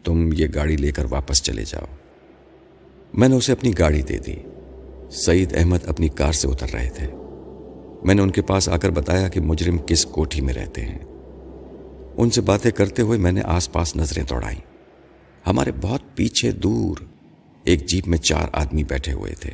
تم 0.03 0.29
یہ 0.33 0.47
گاڑی 0.55 0.77
لے 0.77 0.91
کر 0.91 1.05
واپس 1.09 1.43
چلے 1.43 1.63
جاؤ۔ 1.67 1.85
میں 3.13 3.27
نے 3.27 3.35
اسے 3.35 3.51
اپنی 3.51 3.71
گاڑی 3.79 4.01
دے 4.01 4.17
دی۔ 4.17 4.35
سعید 5.09 5.55
احمد 5.55 5.77
اپنی 5.87 6.07
کار 6.07 6.31
سے 6.31 6.47
اتر 6.47 6.67
رہے 6.73 6.89
تھے۔ 6.95 7.07
میں 8.03 8.15
نے 8.15 8.21
ان 8.21 8.31
کے 8.31 8.41
پاس 8.41 8.69
آ 8.69 8.77
کر 8.77 8.89
بتایا 8.89 9.27
کہ 9.27 9.41
مجرم 9.41 9.77
کس 9.77 10.05
کوٹھی 10.05 10.41
میں 10.41 10.53
رہتے 10.53 10.81
ہیں۔ 10.81 11.12
ان 12.17 12.29
سے 12.29 12.41
باتیں 12.41 12.71
کرتے 12.71 13.01
ہوئے 13.01 13.19
میں 13.19 13.31
نے 13.31 13.41
آس 13.45 13.71
پاس 13.71 13.95
نظریں 13.95 14.23
دوڑائیں۔ 14.23 14.59
ہمارے 15.47 15.71
بہت 15.81 16.01
پیچھے 16.15 16.51
دور 16.51 16.97
ایک 17.63 17.85
جیپ 17.85 18.07
میں 18.07 18.17
چار 18.17 18.47
آدمی 18.51 18.83
بیٹھے 18.83 19.13
ہوئے 19.13 19.31
تھے۔ 19.31 19.51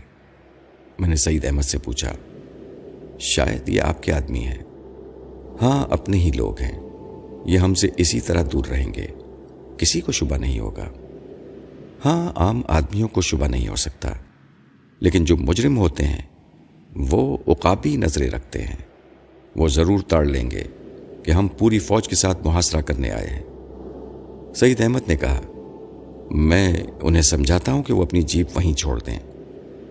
میں 0.99 1.09
نے 1.09 1.15
سعید 1.15 1.45
احمد 1.45 1.61
سے 1.61 1.77
پوچھا، 1.77 2.13
شاید 3.19 3.69
یہ 3.69 3.81
آپ 3.81 4.03
کے 4.03 4.11
آدمی 4.11 4.39
ہیں؟ 4.39 4.57
ہاں 5.61 5.87
اپنے 5.89 6.17
ہی 6.17 6.31
لوگ 6.35 6.61
ہیں۔ 6.61 6.79
یہ 7.45 7.57
ہم 7.57 7.73
سے 7.73 7.87
اسی 7.97 8.19
طرح 8.19 8.43
دور 8.53 8.65
رہیں 8.65 8.93
گے۔ 8.93 9.07
کسی 9.77 10.01
کو 10.01 10.11
شبہ 10.11 10.37
نہیں 10.37 10.59
ہوگا۔ 10.59 10.87
ہاں 12.05 12.31
عام 12.35 12.61
آدمیوں 12.67 13.07
کو 13.07 13.21
شبہ 13.21 13.47
نہیں 13.47 13.67
ہو 13.67 13.75
سکتا۔ 13.75 14.09
لیکن 14.99 15.25
جو 15.25 15.37
مجرم 15.37 15.77
ہوتے 15.77 16.03
ہیں، 16.03 16.21
وہ 16.95 17.37
اقابی 17.47 17.95
نظریں 17.95 18.29
رکھتے 18.29 18.63
ہیں۔ 18.63 18.75
وہ 19.55 19.67
ضرور 19.67 19.99
تاڑ 19.99 20.25
لیں 20.25 20.51
گے۔ 20.51 20.63
کہ 21.29 21.33
ہم 21.33 21.47
پوری 21.47 21.79
فوج 21.79 22.07
کے 22.07 22.15
ساتھ 22.15 22.45
محاصرہ 22.45 22.81
کرنے 22.81 23.11
آئے 23.11 23.27
ہیں۔ 23.27 23.43
سعید 24.55 24.81
احمد 24.81 24.99
نے 25.07 25.15
کہا، 25.15 25.41
میں 26.31 26.73
انہیں 27.01 27.21
سمجھاتا 27.21 27.73
ہوں 27.73 27.83
کہ 27.83 27.93
وہ 27.93 28.03
اپنی 28.03 28.21
جیپ 28.21 28.47
وہیں 28.55 28.73
چھوڑ 28.73 28.99
دیں 28.99 29.19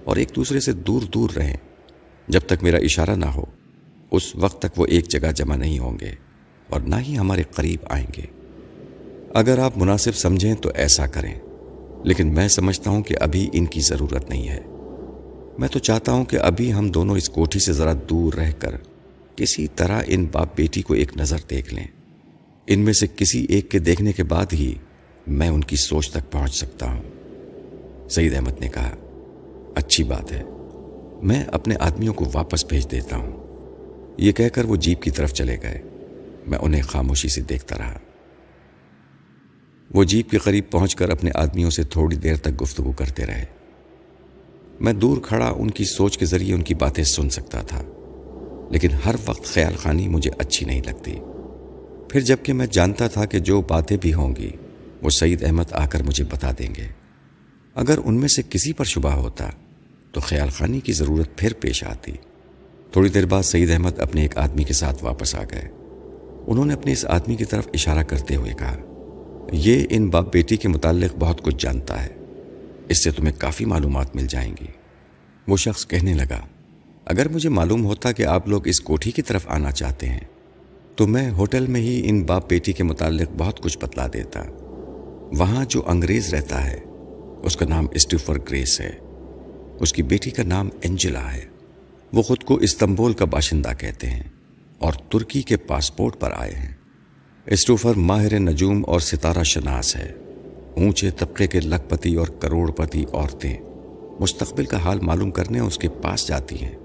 اور 0.05 0.17
ایک 0.17 0.29
دوسرے 0.37 0.61
سے 0.61 0.73
دور 0.73 1.03
دور 1.03 1.31
رہیں۔ 1.37 1.57
جب 2.29 2.41
تک 2.41 2.63
میرا 2.63 2.77
اشارہ 2.77 3.17
نہ 3.17 3.25
ہو، 3.25 3.45
اس 4.11 4.37
وقت 4.37 4.63
تک 4.63 4.81
وہ 4.81 4.87
ایک 4.87 5.09
جگہ 5.09 5.33
جمع 5.33 5.57
نہیں 5.57 5.79
ہوں 5.79 5.99
گے 6.01 6.11
اور 6.71 6.81
نہ 6.81 6.97
ہی 7.09 7.19
ہمارے 7.19 7.43
قریب 7.43 7.81
آئیں 7.89 8.07
گے۔ 8.17 8.23
اگر 9.35 9.59
آپ 9.59 9.79
مناسب 9.79 10.15
سمجھیں 10.15 10.55
تو 10.55 10.71
ایسا 10.75 11.07
کریں، 11.07 11.35
لیکن 12.05 12.35
میں 12.35 12.49
سمجھتا 12.49 12.91
ہوں 12.91 13.03
کہ 13.03 13.15
ابھی 13.21 13.51
ان 13.53 13.67
کی 13.67 13.81
ضرورت 13.81 14.31
نہیں 14.31 14.49
ہے۔ 14.49 14.61
میں 15.59 15.69
تو 15.69 15.79
چاہتا 15.79 16.13
ہوں 16.13 16.25
کہ 16.25 16.37
ابھی 16.37 16.73
ہم 16.73 16.89
دونوں 16.89 17.17
اس 17.17 17.29
کوٹھی 17.29 17.61
سے 17.61 17.73
ذرا 17.73 17.93
دور 18.11 18.33
رہ 18.33 18.51
کر 18.59 18.75
کسی 19.39 19.67
طرح 19.77 20.03
ان 20.07 20.27
باپ 20.33 20.57
بیٹی 20.57 20.83
کو 20.83 20.95
ایک 20.95 21.17
نظر 21.17 21.37
دیکھ 21.51 21.75
لیں۔ 21.75 21.87
ان 22.67 22.81
میں 22.81 22.93
سے 22.93 23.07
کسی 23.17 23.47
ایک 23.49 23.71
کے 23.71 23.79
دیکھنے 23.79 24.13
کے 24.13 24.23
بعد 24.23 24.47
ہی 24.53 24.75
میں 25.27 25.49
ان 25.49 25.61
کی 25.61 25.77
سوچ 25.77 26.11
تک 26.11 26.33
پہنچ 26.33 26.55
سکتا 26.55 26.87
ہوں۔ 26.87 27.03
سعید 28.09 28.35
احمد 28.35 28.61
نے 28.61 28.69
کہا، 28.69 28.97
اچھی 29.75 30.05
بات 30.05 30.33
ہے، 30.33 30.43
میں 31.23 31.45
اپنے 31.45 31.75
آدمیوں 31.81 32.15
کو 32.15 32.25
واپس 32.35 32.65
بھیج 32.65 32.91
دیتا 32.91 33.17
ہوں۔ 33.17 33.33
یہ 34.19 34.33
کہہ 34.33 34.49
کر 34.49 34.65
وہ 34.65 34.77
جیپ 34.77 35.03
کی 35.03 35.11
طرف 35.11 35.33
چلے 35.33 35.57
گئے۔ 35.63 35.83
میں 36.47 36.59
انہیں 36.59 36.83
خاموشی 36.83 37.29
سے 37.29 37.41
دیکھتا 37.41 37.79
رہا۔ 37.79 37.99
وہ 39.95 40.05
جیپ 40.05 40.31
کے 40.31 40.39
قریب 40.39 40.65
پہنچ 40.71 40.97
کر 40.97 41.09
اپنے 41.11 41.31
آدمیوں 41.35 41.71
سے 41.71 41.83
تھوڑی 41.83 42.17
دیر 42.17 42.37
تک 42.37 42.63
گفتگو 42.63 42.93
کرتے 42.93 43.27
رہے۔ 43.27 43.45
میں 44.81 44.93
دور 44.93 45.19
کھڑا 45.23 45.49
ان 45.49 45.71
کی 45.71 45.85
سوچ 45.85 46.19
کے 46.19 46.27
ذریعے 46.27 46.55
ان 46.55 46.63
کی 46.63 46.75
باتیں 46.75 47.05
سن 47.05 47.31
سکتا 47.31 47.63
تھا۔ 47.63 47.83
لیکن 48.71 48.89
ہر 49.05 49.15
وقت 49.27 49.45
خیال 49.45 49.77
خانی 49.77 50.09
مجھے 50.09 50.31
اچھی 50.39 50.67
نہیں 50.67 50.83
لگتی۔ 50.87 51.17
پھر 52.11 52.21
جبکہ 52.21 52.53
میں 52.53 52.67
جانتا 52.67 53.07
تھا 53.07 53.25
کہ 53.25 53.39
جو 53.39 53.63
باتیں 53.63 53.97
بھی 53.97 54.15
ہوں 54.15 54.37
گی، 54.37 54.51
وہ 55.03 55.11
سعید 55.11 55.45
احمد 55.45 55.73
آ 55.73 55.87
کر 55.87 56.03
مجھے 56.03 56.25
بتا 56.25 56.51
دیں 56.59 56.75
گے۔ 56.75 56.87
اگر 57.75 57.99
ان 58.05 58.15
میں 58.15 58.29
سے 58.29 58.43
کسی 58.51 58.73
پر 58.73 58.85
شبہ 58.85 59.11
ہوتا، 59.11 59.51
تو 60.13 60.21
خیال 60.21 60.49
خانی 60.49 60.81
کی 60.81 60.93
ضرورت 60.93 61.37
پھر 61.37 61.53
پیش 61.53 61.85
آتی۔ 61.85 62.13
تھوڑی 62.93 63.09
دیر 63.09 63.27
بعد 63.27 63.43
سعید 63.43 63.71
احمد 63.71 63.99
اپنے 63.99 64.23
ایک 64.23 64.39
آدمی 64.39 64.65
کے 64.65 64.73
ساتھ 64.73 65.05
واپس 65.05 65.35
آ 65.35 65.43
گئے۔ 65.51 65.69
انہوں 66.47 66.65
نے 66.65 66.73
اپنے 66.73 66.93
اس 66.93 67.07
آدمی 67.07 67.37
کی 67.37 67.45
طرف 67.45 67.69
اشارہ 67.75 68.03
کرتے 68.03 68.37
ہوئے 68.37 68.53
کہا، 68.59 68.77
یہ 69.53 69.87
ان 69.91 70.09
باپ 70.09 70.33
بیٹی 70.33 70.57
کے 70.57 70.69
متعلق 70.69 71.17
بہت 71.19 71.43
کچھ 71.43 71.57
جانتا 71.59 72.05
ہے۔ 72.05 72.09
اس 72.89 73.05
سے 73.05 73.11
تمہیں 73.11 73.33
کافی 73.39 73.65
معلومات 73.65 74.17
مل 74.17 74.27
جائیں 74.27 74.55
گی۔ 74.61 74.67
وہ 75.49 75.57
شخص 75.57 75.87
کہنے 75.87 76.15
لگا 76.15 76.41
اگر 77.09 77.29
مجھے 77.29 77.49
معلوم 77.49 77.85
ہوتا 77.85 78.13
کہ 78.13 78.23
آپ 78.23 78.49
لوگ 78.49 78.69
اس 78.69 78.81
کوٹھی 78.81 79.11
کی 79.11 79.23
طرف 79.23 79.49
آنا 79.49 79.71
چاہتے 79.71 80.09
ہیں، 80.09 80.21
تو 80.97 81.07
میں 81.07 81.31
ہوٹل 81.31 81.67
میں 81.67 81.81
ہی 81.81 82.03
ان 82.05 82.23
باپ 82.23 82.49
بیٹی 82.49 82.73
کے 82.73 82.85
متعلق 82.85 83.29
بہت 83.39 83.61
کچھ 83.61 83.79
بتلا 83.79 84.07
دیتا۔ 84.07 84.43
وہاں 85.39 85.65
جو 85.69 85.83
انگریز 85.87 86.35
رہتا 86.35 86.71
ہے، 86.71 86.81
اس 87.43 87.57
کا 87.57 87.67
نام 87.67 87.87
اسٹیفر 87.91 88.35
گریس 88.51 88.81
ہے۔ 88.81 88.91
اس 89.81 89.93
کی 89.93 90.03
بیٹی 90.03 90.31
کا 90.31 90.43
نام 90.43 90.69
انجلا 90.83 91.35
ہے۔ 91.35 91.45
وہ 92.13 92.23
خود 92.23 92.45
کو 92.45 92.55
استنبول 92.55 93.13
کا 93.13 93.25
باشندہ 93.25 93.71
کہتے 93.79 94.11
ہیں 94.11 94.23
اور 94.79 94.93
ترکی 94.93 95.43
کے 95.43 95.57
پاسپورٹ 95.57 96.21
پر 96.21 96.31
آئے 96.37 96.53
ہیں۔ 96.53 96.75
اسٹوفر 97.47 97.95
ماہر 97.95 98.39
نجوم 98.39 98.85
اور 98.87 99.01
ستارہ 99.01 99.43
شناس 99.43 99.97
ہے۔ 99.97 100.13
اونچے 100.77 101.11
طبقے 101.11 101.47
کے 101.47 101.61
لکھ 101.61 101.89
پتی 101.89 102.15
اور 102.15 102.27
کروڑ 102.27 102.71
پتی 102.71 103.05
عورتیں 103.13 103.57
مستقبل 104.21 104.65
کا 104.65 104.77
حال 104.77 105.01
معلوم 105.01 105.31
کرنے 105.31 105.61
اس 105.61 105.79
کے 105.79 105.89
پاس 105.89 106.29
جاتی 106.29 106.63
ہیں۔ 106.63 106.77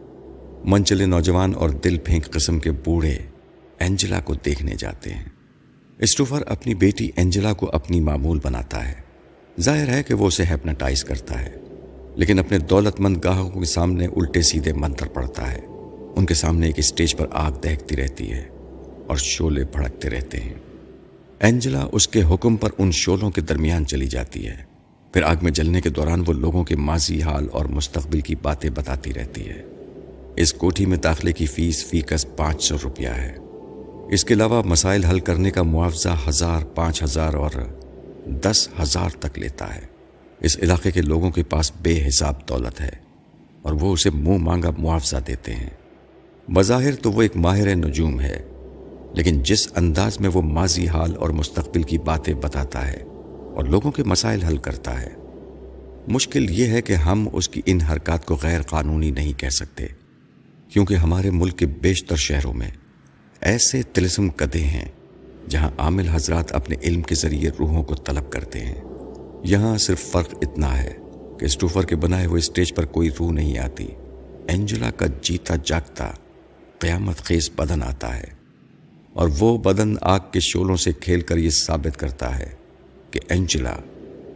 منچلے 0.65 1.05
نوجوان 1.05 1.53
اور 1.55 1.69
دل 1.69 1.97
پھینک 1.97 2.29
قسم 2.31 2.59
کے 2.59 2.71
بوڑھے 2.71 3.17
اینجلا 3.79 4.19
کو 4.19 4.33
دیکھنے 4.35 4.75
جاتے 4.75 5.13
ہیں۔ 5.13 5.23
اسٹوفر 5.99 6.43
اپنی 6.47 6.75
بیٹی 6.75 7.09
اینجلا 7.15 7.53
کو 7.53 7.69
اپنی 7.73 7.99
معمول 8.01 8.39
بناتا 8.43 8.87
ہے۔ 8.87 8.93
ظاہر 9.61 9.89
ہے 9.89 10.03
کہ 10.03 10.13
وہ 10.13 10.27
اسے 10.27 10.43
ہیپناٹائز 10.43 11.03
کرتا 11.03 11.41
ہے، 11.41 11.55
لیکن 12.15 12.39
اپنے 12.39 12.57
دولت 12.59 12.99
مند 12.99 13.17
گاہکوں 13.23 13.61
کے 13.61 13.65
سامنے 13.65 14.05
الٹے 14.05 14.41
سیدھے 14.41 14.73
منتر 14.73 15.07
پڑتا 15.07 15.51
ہے۔ 15.51 15.59
ان 16.15 16.25
کے 16.25 16.33
سامنے 16.33 16.65
ایک 16.65 16.79
اسٹیج 16.79 17.15
پر 17.15 17.27
آگ 17.31 17.51
دہتی 17.51 17.97
رہتی 17.97 18.31
ہے 18.31 18.47
اور 19.07 19.17
شولے 19.17 19.63
بھڑکتے 19.71 20.09
رہتے 20.09 20.39
ہیں۔ 20.39 20.53
اینجلا 21.39 21.87
اس 21.91 22.07
کے 22.07 22.23
حکم 22.23 22.55
پر 22.55 22.69
ان 22.77 22.91
شولوں 22.91 23.31
کے 23.31 23.41
درمیان 23.41 23.85
چلی 23.85 24.07
جاتی 24.07 24.47
ہے۔ 24.47 24.63
پھر 25.13 25.23
آگ 25.23 25.35
میں 25.41 25.51
جلنے 25.51 25.81
کے 25.81 25.89
دوران 25.89 26.23
وہ 26.27 26.33
لوگوں 26.33 26.63
کے 26.63 26.75
ماضی 26.75 27.21
حال 27.21 27.47
اور 27.51 27.65
مستقبل 27.65 28.21
کی 28.21 28.35
باتیں 28.35 28.69
بتاتی 28.69 29.13
رہتی 29.13 29.49
ہے۔ 29.49 29.61
اس 30.35 30.53
کوٹھی 30.53 30.85
میں 30.85 30.97
داخلے 30.97 31.31
کی 31.31 31.45
فیس 31.45 31.85
فی 31.85 32.01
کس 32.01 32.25
پانچ 32.37 32.63
سو 32.63 32.75
روپیہ 32.83 33.09
ہے۔ 33.09 33.35
اس 34.11 34.25
کے 34.25 34.33
علاوہ 34.33 34.61
مسائل 34.65 35.03
حل 35.03 35.19
کرنے 35.19 35.51
کا 35.51 35.63
معاوضہ 35.63 36.15
ہزار 36.29 36.63
پانچ 36.65 37.03
ہزار 37.03 37.33
اور 37.33 37.51
دس 38.41 38.67
ہزار 38.81 39.09
تک 39.09 39.39
لیتا 39.39 39.75
ہے۔ 39.75 39.81
اس 40.41 40.57
علاقے 40.57 40.91
کے 40.91 41.01
لوگوں 41.01 41.31
کے 41.31 41.43
پاس 41.43 41.71
بے 41.81 42.07
حساب 42.07 42.47
دولت 42.49 42.81
ہے 42.81 42.89
اور 43.61 43.73
وہ 43.73 43.93
اسے 43.93 44.09
منہ 44.09 44.37
مانگا 44.37 44.71
معاوضہ 44.77 45.17
دیتے 45.27 45.53
ہیں۔ 45.53 45.69
بظاہر 46.47 46.95
تو 46.95 47.11
وہ 47.11 47.21
ایک 47.21 47.37
ماہر 47.37 47.75
نجوم 47.75 48.19
ہے، 48.21 48.37
لیکن 49.13 49.41
جس 49.43 49.67
انداز 49.75 50.19
میں 50.19 50.29
وہ 50.33 50.41
ماضی 50.41 50.87
حال 50.87 51.15
اور 51.15 51.29
مستقبل 51.29 51.83
کی 51.83 51.97
باتیں 51.97 52.33
بتاتا 52.33 52.87
ہے 52.87 53.01
اور 53.55 53.63
لوگوں 53.63 53.91
کے 53.91 54.03
مسائل 54.03 54.43
حل 54.43 54.57
کرتا 54.57 55.01
ہے، 55.01 55.09
مشکل 56.07 56.49
یہ 56.49 56.65
ہے 56.65 56.81
کہ 56.81 56.93
ہم 56.93 57.27
اس 57.33 57.49
کی 57.49 57.61
ان 57.65 57.81
حرکات 57.81 58.25
کو 58.25 58.37
غیر 58.43 58.61
قانونی 58.61 59.11
نہیں 59.11 59.39
کہہ 59.39 59.49
سکتے۔ 59.49 59.87
کیونکہ 60.73 60.93
ہمارے 60.93 61.29
ملک 61.29 61.59
کے 61.59 61.65
بیشتر 61.65 62.15
شہروں 62.15 62.53
میں 62.53 62.71
ایسے 63.41 63.81
تلسم 63.83 64.29
کدے 64.29 64.63
ہیں 64.63 64.85
جہاں 65.49 65.69
عامل 65.77 66.07
حضرات 66.09 66.51
اپنے 66.51 66.75
علم 66.83 67.01
کے 67.01 67.15
ذریعے 67.15 67.49
روحوں 67.59 67.83
کو 67.83 67.95
طلب 67.95 68.31
کرتے 68.31 68.65
ہیں۔ 68.65 68.81
یہاں 69.43 69.77
صرف 69.77 69.99
فرق 69.99 70.35
اتنا 70.41 70.83
ہے 70.83 70.93
کہ 71.39 71.45
اسٹوفر 71.45 71.85
کے 71.85 71.95
بنائے 71.95 72.25
ہوئے 72.25 72.39
اسٹیج 72.39 72.75
پر 72.75 72.85
کوئی 72.85 73.09
روح 73.19 73.31
نہیں 73.31 73.57
آتی۔ 73.57 73.87
اینجلا 74.47 74.91
کا 74.91 75.05
جیتا 75.21 75.55
جاگتا 75.65 76.11
قیامت 76.79 77.17
خیز 77.17 77.49
بدن 77.55 77.83
آتا 77.83 78.17
ہے۔ 78.17 78.27
اور 79.13 79.29
وہ 79.39 79.57
بدن 79.57 79.95
آگ 80.01 80.19
کے 80.31 80.39
شولوں 80.39 80.75
سے 80.75 80.91
کھیل 80.91 81.21
کر 81.21 81.37
یہ 81.37 81.49
ثابت 81.49 81.99
کرتا 81.99 82.39
ہے 82.39 82.49
کہ 83.11 83.19
اینجلا 83.29 83.75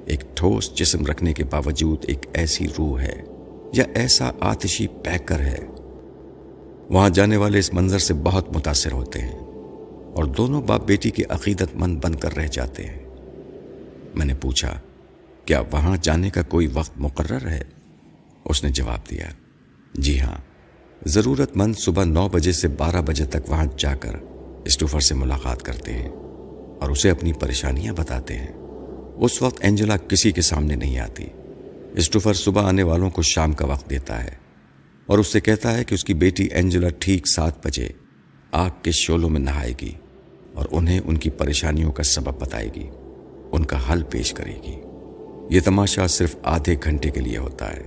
ایک 0.05 0.21
ٹھوس 0.33 0.75
جسم 0.75 1.05
رکھنے 1.05 1.33
کے 1.33 1.43
باوجود 1.43 2.05
ایک 2.07 2.25
ایسی 2.33 2.65
روح 2.79 3.01
ہے 3.01 3.21
یا 3.73 3.83
ایسا 3.95 4.31
آتشی 4.39 4.87
پیکر 4.87 5.39
ہے۔ 5.39 5.59
وہاں 6.89 7.09
جانے 7.09 7.37
والے 7.37 7.59
اس 7.59 7.73
منظر 7.73 7.99
سے 7.99 8.13
بہت 8.13 8.55
متاثر 8.55 8.91
ہوتے 8.91 9.19
ہیں 9.19 9.39
اور 10.13 10.23
دونوں 10.23 10.61
باپ 10.61 10.85
بیٹی 10.85 11.09
کے 11.09 11.23
عقیدت 11.29 11.75
مند 11.75 11.99
بن 12.03 12.15
کر 12.15 12.37
رہ 12.37 12.47
جاتے 12.47 12.83
ہیں۔ 12.83 13.05
میں 14.15 14.25
نے 14.25 14.33
پوچھا، 14.33 14.79
کیا 15.45 15.61
وہاں 15.71 15.97
جانے 16.01 16.29
کا 16.29 16.41
کوئی 16.41 16.67
وقت 16.73 16.91
مقرر 16.97 17.47
ہے؟ 17.47 17.61
اس 18.45 18.63
نے 18.63 18.69
جواب 18.69 19.09
دیا 19.09 19.25
جی 19.93 20.19
ہاں 20.19 20.37
ضرورت 21.05 21.57
مند 21.57 21.75
صبح 21.75 22.03
نو 22.03 22.27
بجے 22.27 22.51
سے 22.51 22.67
بارہ 22.67 23.01
بجے 23.01 23.25
تک 23.25 23.49
وہاں 23.49 23.65
جا 23.77 23.95
کر 23.95 24.15
اسٹوفر 24.65 24.99
سے 24.99 25.15
ملاقات 25.15 25.63
کرتے 25.63 25.93
ہیں 25.93 26.09
اور 26.81 26.89
اسے 26.89 27.09
اپنی 27.09 27.33
پریشانیاں 27.33 27.93
بتاتے 27.93 28.35
ہیں۔ 28.35 28.51
اس 29.15 29.41
وقت 29.41 29.57
اینجلا 29.61 29.97
کسی 29.97 30.31
کے 30.31 30.41
سامنے 30.41 30.75
نہیں 30.75 30.99
آتی۔ 30.99 31.25
اسٹوفر 31.95 32.33
صبح 32.33 32.67
آنے 32.67 32.83
والوں 32.83 33.09
کو 33.09 33.21
شام 33.21 33.53
کا 33.53 33.65
وقت 33.65 33.89
دیتا 33.89 34.23
ہے۔ 34.23 34.46
اور 35.07 35.17
اس 35.17 35.27
سے 35.27 35.39
کہتا 35.39 35.77
ہے 35.77 35.83
کہ 35.83 35.93
اس 35.93 36.03
کی 36.03 36.13
بیٹی 36.13 36.43
اینجلا 36.43 36.87
ٹھیک 36.99 37.27
سات 37.27 37.67
بجے 37.67 37.89
آگ 38.51 38.69
کے 38.83 38.91
شولوں 38.91 39.29
میں 39.29 39.39
نہائے 39.39 39.73
گی 39.81 39.91
اور 40.53 40.65
انہیں 40.71 40.99
ان 41.05 41.17
کی 41.17 41.29
پریشانیوں 41.29 41.91
کا 41.91 42.03
سبب 42.03 42.41
بتائے 42.41 42.69
گی، 42.75 42.89
ان 43.51 43.65
کا 43.65 43.93
حل 43.93 44.03
پیش 44.03 44.33
کرے 44.33 44.55
گی۔ 44.67 44.75
یہ 45.55 45.59
تماشا 45.65 46.07
صرف 46.07 46.35
آدھے 46.43 46.75
گھنٹے 46.83 47.09
کے 47.09 47.21
لیے 47.21 47.37
ہوتا 47.37 47.73
ہے۔ 47.73 47.83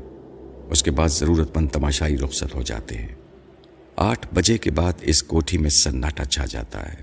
اس 0.71 0.83
کے 0.83 0.91
بعد 0.91 1.09
ضرورت 1.09 1.57
مند 1.57 1.69
تماشائی 1.69 2.17
رخصت 2.19 2.55
ہو 2.55 2.63
جاتے 2.63 2.99
ہیں۔ 2.99 3.15
آٹھ 3.97 4.35
بجے 4.35 4.59
کے 4.59 4.71
بعد 4.71 4.93
اس 5.01 5.23
کوٹھی 5.23 5.59
میں 5.59 5.71
سناٹا 5.71 6.25
چھا 6.25 6.45
جاتا 6.47 6.93
ہے۔ 6.93 7.03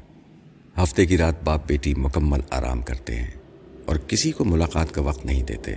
ہفتے 0.83 1.05
کی 1.05 1.17
رات 1.17 1.43
باپ 1.43 1.67
بیٹی 1.67 1.93
مکمل 1.93 2.39
آرام 2.49 2.81
کرتے 2.81 3.15
ہیں 3.15 3.31
اور 3.85 3.95
کسی 3.95 4.31
کو 4.31 4.45
ملاقات 4.45 4.91
کا 4.91 5.01
وقت 5.01 5.25
نہیں 5.25 5.43
دیتے۔ 5.43 5.71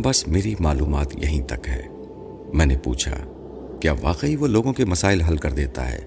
بس 0.00 0.28
میری 0.28 0.54
معلومات 0.60 1.16
یہیں 1.24 1.42
تک 1.42 1.68
ہے۔ 1.68 1.82
میں 2.54 2.66
نے 2.66 2.78
پوچھا 2.78 3.31
کیا 3.82 3.94
واقعی 4.00 4.36
وہ 4.36 4.46
لوگوں 4.46 4.72
کے 4.72 4.84
مسائل 4.84 5.20
حل 5.20 5.36
کر 5.36 5.50
دیتا 5.50 5.92
ہے 5.92 6.00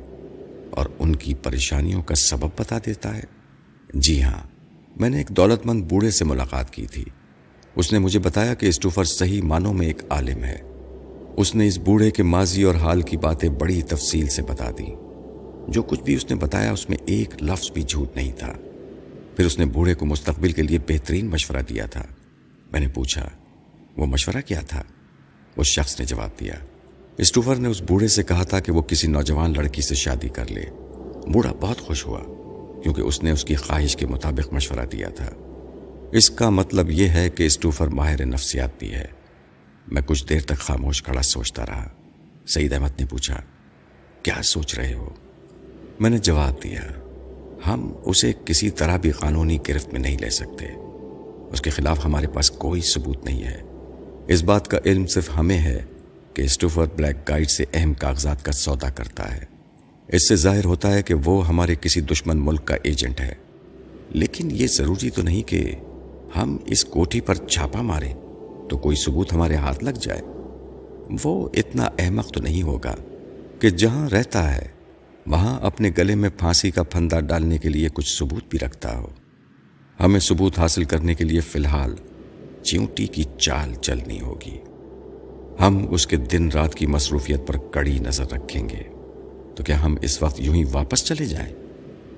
اور 0.71 0.85
ان 0.99 1.15
کی 1.15 1.33
پریشانیوں 1.33 2.01
کا 2.01 2.15
سبب 2.15 2.49
بتا 2.57 2.77
دیتا 2.85 3.17
ہے؟ 3.17 3.21
جی 3.93 4.23
ہاں 4.23 4.47
میں 4.95 5.09
نے 5.09 5.17
ایک 5.17 5.27
دولت 5.27 5.65
مند 5.65 5.83
بوڑھے 5.83 6.11
سے 6.11 6.25
ملاقات 6.25 6.69
کی 6.69 6.85
تھی۔ 6.85 7.05
اس 7.75 7.93
نے 7.93 7.99
مجھے 7.99 8.19
بتایا 8.19 8.53
کہ 8.53 8.65
اسٹوفر 8.65 9.03
صحیح 9.03 9.41
معنوں 9.41 9.73
میں 9.73 9.87
ایک 9.87 10.01
عالم 10.09 10.43
ہے۔ 10.43 10.57
اس 11.37 11.55
نے 11.55 11.67
اس 11.67 11.77
بوڑھے 11.77 12.11
کے 12.11 12.23
ماضی 12.23 12.63
اور 12.63 12.75
حال 12.75 13.01
کی 13.01 13.17
باتیں 13.17 13.49
بڑی 13.49 13.81
تفصیل 13.81 14.27
سے 14.27 14.41
بتا 14.41 14.71
دی۔ 14.71 14.95
جو 15.67 15.83
کچھ 15.83 16.01
بھی 16.01 16.15
اس 16.15 16.29
نے 16.29 16.35
بتایا، 16.35 16.71
اس 16.71 16.89
میں 16.89 16.97
ایک 17.05 17.43
لفظ 17.43 17.71
بھی 17.71 17.83
جھوٹ 17.83 18.15
نہیں 18.15 18.31
تھا۔ 18.31 18.53
پھر 19.35 19.45
اس 19.45 19.59
نے 19.59 19.65
بوڑھے 19.65 19.93
کو 19.93 20.05
مستقبل 20.05 20.51
کے 20.51 20.61
لیے 20.61 20.79
بہترین 20.87 21.25
مشورہ 21.25 21.61
دیا 21.69 21.85
تھا۔ 21.85 22.03
میں 22.71 22.79
نے 22.79 22.87
پوچھا، 22.87 23.29
وہ 23.97 24.05
مشورہ 24.05 24.41
کیا 24.45 24.61
تھا؟ 24.61 24.83
اس 25.55 25.67
شخص 25.67 25.99
نے 25.99 26.05
جواب 26.05 26.29
دیا 26.39 26.53
اسٹوفر 27.17 27.55
نے 27.55 27.67
اس 27.67 27.81
بوڑھے 27.81 28.07
سے 28.07 28.23
کہا 28.23 28.43
تھا 28.43 28.59
کہ 28.59 28.71
وہ 28.71 28.81
کسی 28.81 29.07
نوجوان 29.07 29.53
لڑکی 29.57 29.81
سے 29.81 29.95
شادی 29.95 30.29
کر 30.29 30.51
لے۔ 30.51 30.63
بوڑھا 31.27 31.53
بہت 31.61 31.81
خوش 31.81 32.05
ہوا، 32.05 32.19
کیونکہ 32.83 33.01
اس 33.01 33.23
نے 33.23 33.31
اس 33.31 33.45
کی 33.45 33.55
خواہش 33.55 33.95
کے 33.95 34.07
مطابق 34.07 34.53
مشورہ 34.53 34.85
دیا 34.85 35.09
تھا۔ 35.09 35.29
اس 36.11 36.29
کا 36.29 36.49
مطلب 36.49 36.91
یہ 36.91 37.07
ہے 37.07 37.29
کہ 37.29 37.43
اسٹوفر 37.43 37.87
ماہر 37.87 38.25
نفسیات 38.25 38.69
بھی 38.79 38.93
ہے۔ 38.93 39.05
میں 39.87 40.01
کچھ 40.05 40.29
دیر 40.29 40.41
تک 40.41 40.57
خاموش 40.57 41.03
کھڑا 41.03 41.21
سوچتا 41.21 41.65
رہا۔ 41.65 41.89
سعید 42.47 42.73
احمد 42.73 42.99
نے 42.99 43.05
پوچھا، 43.05 43.41
کیا 44.23 44.41
سوچ 44.43 44.75
رہے 44.75 44.93
ہو؟ 44.93 45.09
میں 45.99 46.09
نے 46.09 46.17
جواب 46.17 46.63
دیا، 46.63 46.81
ہم 47.67 47.93
اسے 48.05 48.33
کسی 48.45 48.69
طرح 48.69 48.97
بھی 48.97 49.11
قانونی 49.11 49.57
گرفت 49.67 49.93
میں 49.93 49.99
نہیں 49.99 50.17
لے 50.21 50.29
سکتے۔ 50.29 50.65
اس 51.51 51.61
کے 51.61 51.69
خلاف 51.69 52.05
ہمارے 52.05 52.27
پاس 52.27 52.51
کوئی 52.51 52.81
ثبوت 52.81 53.25
نہیں 53.25 53.43
ہے۔ 53.43 53.61
اس 54.27 54.43
بات 54.43 54.67
کا 54.67 54.77
علم 54.85 55.07
صرف 55.07 55.29
ہمیں 55.37 55.57
ہے۔ 55.57 55.79
کہ 56.35 56.41
اسٹوفر 56.41 56.85
بلیک 56.95 57.29
گائیڈ 57.29 57.49
سے 57.49 57.65
اہم 57.73 57.93
کاغذات 57.93 58.45
کا 58.45 58.51
سودا 58.51 58.89
کرتا 58.89 59.35
ہے۔ 59.35 59.43
اس 60.07 60.27
سے 60.27 60.35
ظاہر 60.35 60.65
ہوتا 60.65 60.93
ہے 60.93 61.03
کہ 61.03 61.13
وہ 61.25 61.47
ہمارے 61.47 61.75
کسی 61.81 62.01
دشمن 62.01 62.45
ملک 62.45 62.65
کا 62.65 62.75
ایجنٹ 62.83 63.21
ہے۔ 63.21 63.33
لیکن 64.09 64.51
یہ 64.51 64.67
ضروری 64.67 65.09
تو 65.09 65.21
نہیں 65.21 65.43
کہ 65.43 65.75
ہم 66.35 66.57
اس 66.65 66.85
کوٹھی 66.85 67.21
پر 67.21 67.35
چھاپا 67.35 67.81
ماریں 67.81 68.13
تو 68.69 68.77
کوئی 68.77 68.95
ثبوت 68.95 69.33
ہمارے 69.33 69.55
ہاتھ 69.55 69.83
لگ 69.83 69.89
جائے۔ 69.89 70.21
وہ 71.23 71.49
اتنا 71.53 71.89
احمق 71.99 72.31
تو 72.31 72.41
نہیں 72.41 72.63
ہوگا 72.63 72.95
کہ 73.59 73.69
جہاں 73.69 74.09
رہتا 74.09 74.55
ہے، 74.55 74.67
وہاں 75.27 75.59
اپنے 75.59 75.91
گلے 75.97 76.15
میں 76.15 76.29
پھانسی 76.29 76.71
کا 76.71 76.83
پھندا 76.83 77.19
ڈالنے 77.19 77.57
کے 77.57 77.69
لیے 77.69 77.89
کچھ 77.93 78.17
ثبوت 78.19 78.43
بھی 78.49 78.59
رکھتا 78.59 78.97
ہو۔ 78.97 79.07
ہمیں 79.99 80.19
ثبوت 80.19 80.59
حاصل 80.59 80.83
کرنے 80.83 81.13
کے 81.13 81.23
لیے 81.23 81.39
فی 81.39 81.59
الحال 81.59 81.95
چیونٹی 82.63 83.07
کی 83.07 83.23
چال 83.37 83.73
چلنی 83.73 84.21
ہوگی۔ 84.21 84.57
ہم 85.61 85.85
اس 85.89 86.07
کے 86.07 86.17
دن 86.17 86.49
رات 86.49 86.75
کی 86.75 86.85
مصروفیت 86.85 87.47
پر 87.47 87.57
کڑی 87.57 87.99
نظر 87.99 88.31
رکھیں 88.31 88.69
گے۔ 88.69 88.83
تو 89.55 89.63
کیا 89.63 89.83
ہم 89.83 89.95
اس 90.01 90.23
وقت 90.23 90.41
یوں 90.41 90.55
ہی 90.55 90.63
واپس 90.71 91.05
چلے 91.05 91.25
جائیں؟ 91.25 91.53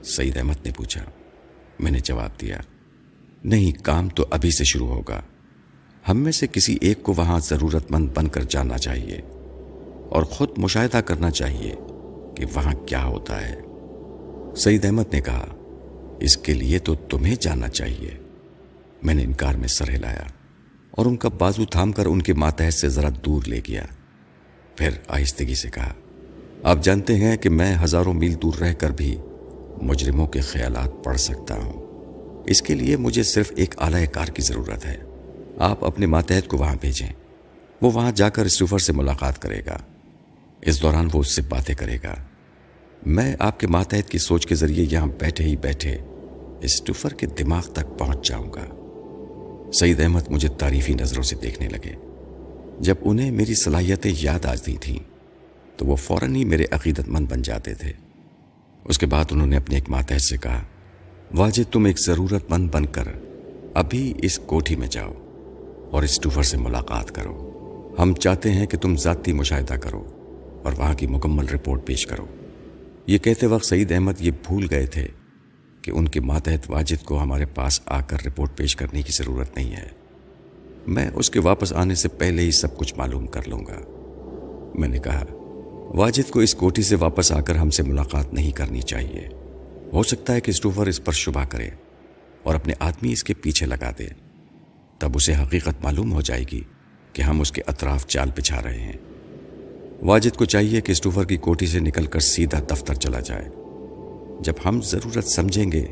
سعید 0.04 0.38
احمد 0.38 0.65
نے 0.65 0.71
پوچھا۔ 0.76 1.04
میں 1.80 1.91
نے 1.91 2.00
جواب 2.00 2.41
دیا۔ 2.41 2.58
نہیں، 3.43 3.84
کام 3.84 4.10
تو 4.10 4.26
ابھی 4.32 4.52
سے 4.52 4.63
شروع 4.63 4.88
ہوگا۔ 4.88 5.21
ہم 6.10 6.17
میں 6.17 6.32
سے 6.32 6.47
کسی 6.52 6.78
ایک 6.82 7.04
کو 7.04 7.13
وہاں 7.17 7.39
ضرورت 7.39 7.91
مند 7.91 8.10
بن 8.13 8.28
کر 8.28 8.43
جانا 8.43 8.78
چاہیے 8.78 9.21
اور 10.10 10.23
خود 10.23 10.50
مشاہدہ 10.58 10.97
کرنا 10.97 11.32
چاہیے 11.32 11.76
کہ 12.36 12.45
وہاں 12.56 12.73
کیا 12.73 13.06
ہوتا 13.06 13.50
ہے۔ 13.50 13.56
سعید 14.56 14.86
احمد 14.86 15.13
نے 15.13 15.21
کہا، 15.21 15.45
اس 16.19 16.38
کے 16.38 16.54
لیے 16.54 16.80
تو 16.80 16.95
تمہیں 16.95 17.36
جاننا 17.39 17.67
چاہیے۔ 17.67 18.12
میں 19.04 19.13
نے 19.13 19.23
انکار 19.23 19.54
میں 19.54 19.67
سر 19.67 19.89
ہلایا۔ 19.89 20.23
اور 20.98 21.06
ان 21.06 21.16
کا 21.16 21.30
بازو 21.30 21.66
تھام 21.66 21.92
کر 21.92 22.06
ان 22.06 22.22
کے 22.22 22.34
ماتحت 22.34 22.74
سے 22.74 22.90
ذرا 22.90 23.10
دور 23.26 23.44
لے 23.48 23.62
گیا۔ 23.68 23.84
پھر 24.76 24.90
آہستگی 25.08 25.56
سے 25.56 25.70
کہا، 25.70 25.94
آپ 26.64 26.84
جانتے 26.84 27.16
ہیں 27.16 27.38
کہ 27.38 27.50
میں 27.50 27.76
ہزاروں 27.84 28.14
میل 28.14 28.34
دور 28.34 28.54
رہ 28.62 28.74
کر 28.74 28.90
بھی 28.90 29.16
مجرموں 29.82 30.28
کے 30.28 30.42
خیالات 30.42 31.04
پڑھ 31.04 31.18
سکتا 31.18 31.56
ہوں۔ 31.56 31.74
اس 32.48 32.62
کے 32.62 32.76
لیے 32.76 32.98
مجھے 32.98 33.24
صرف 33.24 33.52
ایک 33.56 33.76
اعلی 33.78 34.06
کار 34.06 34.26
کی 34.26 34.42
ضرورت 34.42 34.86
ہے۔ 34.86 34.98
آپ 35.58 35.86
اپنے 35.86 36.06
ماتحت 36.06 36.48
کو 36.48 36.58
وہاں 36.58 36.76
بھیجیں۔ 36.82 37.14
وہ 37.82 37.92
وہاں 37.92 38.12
جا 38.12 38.30
کر 38.30 38.46
اسٹوفر 38.46 38.78
سے 38.78 38.94
ملاقات 38.94 39.42
کرے 39.42 39.62
گا۔ 39.66 39.78
اس 40.62 40.82
دوران 40.82 41.08
وہ 41.14 41.20
اس 41.20 41.36
سے 41.36 41.42
باتیں 41.42 41.76
کرے 41.76 41.98
گا۔ 42.04 42.16
میں 43.06 43.36
آپ 43.40 43.60
کے 43.60 43.68
ماتحت 43.68 44.10
کی 44.10 44.18
سوچ 44.18 44.48
کے 44.48 44.56
ذریعے 44.56 44.86
یہاں 44.92 45.08
بیٹھے 45.08 45.44
ہی 45.44 45.56
بیٹھے 45.56 45.98
اسٹوفر 46.62 47.10
کے 47.10 47.28
دماغ 47.28 47.62
تک 47.62 48.00
پہنچ 48.00 48.30
جاؤں 48.30 48.54
گا۔ 48.54 48.77
سعید 49.73 49.99
احمد 49.99 50.21
مجھے 50.30 50.47
تعریفی 50.47 50.93
نظروں 50.93 51.23
سے 51.23 51.36
دیکھنے 51.36 51.69
لگے۔ 51.69 51.95
جب 52.80 52.95
انہیں 53.01 53.32
میری 53.32 53.53
صلاحیتیں 53.56 54.12
یاد 54.19 54.45
آتی 54.45 54.77
تھیں، 54.77 54.99
تو 55.77 55.86
وہ 55.86 55.95
فوراً 55.95 56.36
ہی 56.36 56.45
میرے 56.45 56.65
عقیدت 56.71 57.08
مند 57.08 57.27
بن 57.30 57.41
جاتے 57.41 57.73
تھے۔ 57.73 57.91
اس 58.86 58.97
کے 58.97 59.06
بعد 59.06 59.25
انہوں 59.32 59.47
نے 59.47 59.58
اپنے 59.58 59.75
ایک 59.75 59.89
ماتحت 59.89 60.21
سے 60.21 60.38
کہا، 60.38 60.63
واجد 61.36 61.73
تم 61.73 61.86
ایک 61.86 61.99
ضرورت 61.99 62.51
مند 62.51 62.69
بن 62.71 62.86
کر 62.86 63.03
ابھی 63.73 64.13
اس 64.21 64.39
کوٹھی 64.39 64.75
میں 64.75 64.88
جاؤ 64.88 65.13
اور 65.91 66.03
اس 66.03 66.19
ٹوفر 66.19 66.43
سے 66.43 66.58
ملاقات 66.58 67.12
کرو۔ 67.12 67.43
ہم 67.99 68.13
چاہتے 68.13 68.51
ہیں 68.51 68.65
کہ 68.65 68.77
تم 68.77 68.95
ذاتی 68.95 69.34
مشاہدہ 69.34 69.73
کرو 69.73 70.03
اور 70.63 70.73
وہاں 70.77 70.93
کی 70.93 71.08
مکمل 71.08 71.45
رپورٹ 71.45 71.86
پیش 71.86 72.08
کرو۔ 72.08 72.25
یہ 73.08 73.17
کہتے 73.17 73.45
وقت 73.45 73.65
سعید 73.65 73.91
احمد 73.91 74.13
یہ 74.19 74.32
بھول 74.32 74.67
گئے 74.71 74.86
تھے 74.86 75.08
کہ 75.88 75.91
ان 75.91 76.08
کے 76.08 76.21
ماتحت 76.21 76.71
واجد 76.71 77.06
کو 77.06 77.21
ہمارے 77.21 77.45
پاس 77.45 77.82
آ 77.86 78.02
کر 78.02 78.17
رپورٹ 78.26 78.58
پیش 78.58 78.76
کرنے 78.76 79.02
کی 79.02 79.12
ضرورت 79.12 79.56
نہیں 79.56 79.76
ہے۔ 79.76 79.88
میں 80.88 81.10
اس 81.13 81.30
کے 81.30 81.39
واپس 81.39 81.73
آنے 81.73 81.95
سے 81.95 82.08
پہلے 82.08 82.41
ہی 82.41 82.52
سب 82.52 82.78
کچھ 82.78 82.93
معلوم 82.97 83.28
کر 83.28 83.47
لوں 83.47 83.60
گا۔ 83.60 83.80
میں 84.76 84.88
نے 84.88 85.00
کہا، 85.00 85.26
واجد 85.95 86.32
کو 86.32 86.39
اس 86.39 86.56
کوٹھی 86.56 86.84
سے 86.84 86.95
واپس 86.95 87.32
آ 87.32 87.41
کر 87.41 87.56
ہم 87.56 87.69
سے 87.69 87.84
ملاقات 87.84 88.34
نہیں 88.34 88.52
کرنی 88.52 88.82
چاہیے۔ 88.82 89.28
ہو 89.93 90.04
سکتا 90.04 90.34
ہے 90.34 90.41
کہ 90.41 90.50
اسٹوفر 90.50 90.88
اس 90.88 91.04
پر 91.04 91.13
شبہ 91.13 91.43
کرے 91.45 91.69
اور 92.43 92.56
اپنے 92.56 92.73
آدمی 92.80 93.12
اس 93.12 93.23
کے 93.23 93.34
پیچھے 93.34 93.65
لگا 93.65 93.91
دے۔ 94.00 94.08
تب 95.00 95.12
اسے 95.15 95.34
حقیقت 95.36 95.84
معلوم 95.84 96.13
ہو 96.13 96.21
جائے 96.21 96.43
گی 96.52 96.62
کہ 97.13 97.21
ہم 97.21 97.41
اس 97.41 97.52
کے 97.52 97.62
اطراف 97.67 98.08
چال 98.08 98.32
پچھا 98.36 98.63
رہے 98.63 98.82
ہیں۔ 98.82 98.97
واجد 100.02 100.38
کو 100.38 100.45
چاہیے 100.45 100.82
کہ 100.82 100.91
اسٹوفر 100.91 101.26
کی 101.26 101.38
کوٹھی 101.38 101.67
سے 101.67 101.80
نکل 101.80 102.06
کر 102.06 102.19
سیدھا 102.19 102.60
دفتر 102.71 102.93
چلا 102.93 103.19
جائے۔ 103.19 103.50
جب 104.41 104.54
ہم 104.65 104.82
ضرورت 104.82 105.28
سمجھیں 105.28 105.71
گے، 105.71 105.86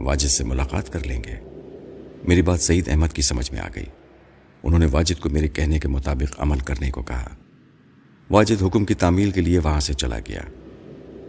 واجد 0.00 0.28
سے 0.28 0.44
ملاقات 0.44 0.92
کر 0.92 1.06
لیں 1.06 1.22
گے۔ 1.24 1.34
میری 2.24 2.42
بات 2.42 2.60
سعید 2.60 2.88
احمد 2.88 3.06
کی 3.12 3.22
سمجھ 3.22 3.52
میں 3.52 3.60
آ 3.60 3.68
گئی۔ 3.74 3.84
انہوں 4.62 4.78
نے 4.78 4.86
واجد 4.92 5.20
کو 5.20 5.28
میرے 5.28 5.48
کہنے 5.48 5.78
کے 5.78 5.88
مطابق 5.88 6.40
عمل 6.40 6.58
کرنے 6.58 6.90
کو 6.90 7.02
کہا۔ 7.02 7.28
واجد 8.30 8.62
حکم 8.62 8.84
کی 8.84 8.94
تعمیل 8.94 9.30
کے 9.30 9.40
لیے 9.40 9.58
وہاں 9.58 9.80
سے 9.80 9.94
چلا 9.94 10.18
گیا۔ 10.18 10.40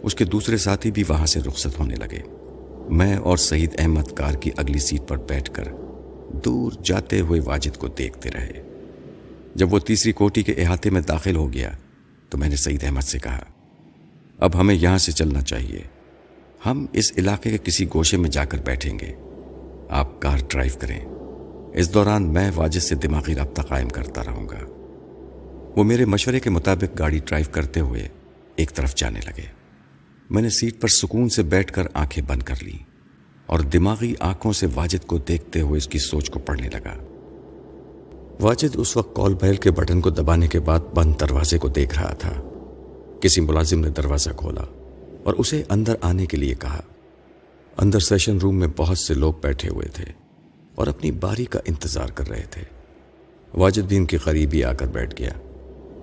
اس 0.02 0.14
کے 0.14 0.24
دوسرے 0.24 0.56
ساتھی 0.56 0.90
بھی 0.90 1.04
وہاں 1.08 1.26
سے 1.26 1.40
رخصت 1.40 1.78
ہونے 1.78 1.94
لگے۔ 1.94 2.20
میں 2.90 3.16
اور 3.16 3.36
سعید 3.36 3.74
احمد 3.78 4.12
کار 4.14 4.34
کی 4.34 4.50
اگلی 4.56 4.78
سیٹ 4.78 5.08
پر 5.08 5.16
بیٹھ 5.16 5.50
کر 5.52 5.64
دور 6.44 6.72
جاتے 6.84 7.20
ہوئے 7.20 7.40
واجد 7.44 7.76
کو 7.76 7.88
دیکھتے 7.88 8.30
رہے۔ 8.30 8.62
جب 9.54 9.74
وہ 9.74 9.78
تیسری 9.78 10.12
کوٹی 10.12 10.42
کے 10.42 10.52
احاطے 10.52 10.90
میں 10.90 11.00
داخل 11.00 11.36
ہو 11.36 11.52
گیا 11.52 11.70
تو 12.28 12.38
میں 12.38 12.48
نے 12.48 12.56
سعید 12.56 12.84
احمد 12.84 13.00
سے 13.00 13.18
کہا، 13.18 13.44
اب 14.38 14.60
ہمیں 14.60 14.74
یہاں 14.74 14.98
سے 14.98 15.12
چلنا 15.12 15.42
چاہیے۔ 15.42 15.93
ہم 16.66 16.86
اس 16.92 17.12
علاقے 17.18 17.50
کے 17.50 17.58
کسی 17.58 17.86
گوشے 17.94 18.16
میں 18.16 18.30
جا 18.30 18.44
کر 18.44 18.58
بیٹھیں 18.58 18.98
گے۔ 18.98 19.12
آپ 19.88 20.22
کار 20.22 20.38
ڈرائیو 20.48 20.72
کریں۔ 20.78 21.00
اس 21.72 21.94
دوران 21.94 22.32
میں 22.32 22.50
واجد 22.54 22.80
سے 22.80 22.94
دماغی 22.94 23.34
رابطہ 23.34 23.62
قائم 23.62 23.88
کرتا 23.88 24.22
رہوں 24.24 24.48
گا۔ 24.48 24.58
وہ 25.76 25.84
میرے 25.84 26.04
مشورے 26.04 26.40
کے 26.40 26.50
مطابق 26.50 26.98
گاڑی 26.98 27.18
ڈرائیو 27.18 27.46
کرتے 27.52 27.80
ہوئے 27.80 28.08
ایک 28.56 28.74
طرف 28.74 28.94
جانے 28.94 29.20
لگے۔ 29.20 29.46
میں 30.30 30.42
نے 30.42 30.48
سیٹ 30.48 30.80
پر 30.80 30.88
سکون 30.88 31.28
سے 31.28 31.42
بیٹھ 31.42 31.72
کر 31.72 31.82
آنکھیں 31.94 32.24
بند 32.26 32.42
کر 32.42 32.54
لی 32.62 32.78
اور 33.46 33.58
دماغی 33.58 34.14
آنکھوں 34.20 34.52
سے 34.52 34.66
واجد 34.74 35.06
کو 35.06 35.18
دیکھتے 35.18 35.60
ہوئے 35.60 35.76
اس 35.76 35.88
کی 35.88 35.98
سوچ 35.98 36.30
کو 36.30 36.38
پڑھنے 36.38 36.68
لگا۔ 36.68 36.94
واجد 38.40 38.76
اس 38.76 38.96
وقت 38.96 39.16
کال 39.16 39.34
بیل 39.34 39.56
کے 39.56 39.70
بٹن 39.70 40.00
کو 40.00 40.10
دبانے 40.10 40.48
کے 40.48 40.60
بعد 40.60 40.80
بند 40.94 41.14
دروازے 41.20 41.58
کو 41.58 41.68
دیکھ 41.68 41.98
رہا 41.98 42.14
تھا۔ 42.14 42.32
کسی 43.20 43.40
ملازم 43.40 43.80
نے 43.80 43.88
دروازہ 43.88 44.30
کھولا۔ 44.30 44.83
اور 45.24 45.34
اسے 45.34 45.62
اندر 45.68 45.94
آنے 46.00 46.26
کے 46.26 46.36
لیے 46.36 46.54
کہا۔ 46.54 46.80
اندر 47.78 47.98
سیشن 47.98 48.38
روم 48.38 48.56
میں 48.56 48.68
بہت 48.76 48.98
سے 48.98 49.14
لوگ 49.14 49.34
بیٹھے 49.42 49.68
ہوئے 49.68 49.88
تھے 49.88 50.04
اور 50.74 50.86
اپنی 50.86 51.10
باری 51.10 51.44
کا 51.44 51.60
انتظار 51.64 52.08
کر 52.08 52.28
رہے 52.28 52.44
تھے۔ 52.50 52.62
واجد 53.54 53.80
بھی 53.80 53.96
ان 53.96 54.06
کے 54.06 54.16
قریب 54.16 54.50
ہی 54.52 54.64
آ 54.64 54.72
کر 54.72 54.86
بیٹھ 54.86 55.14
گیا۔ 55.18 55.30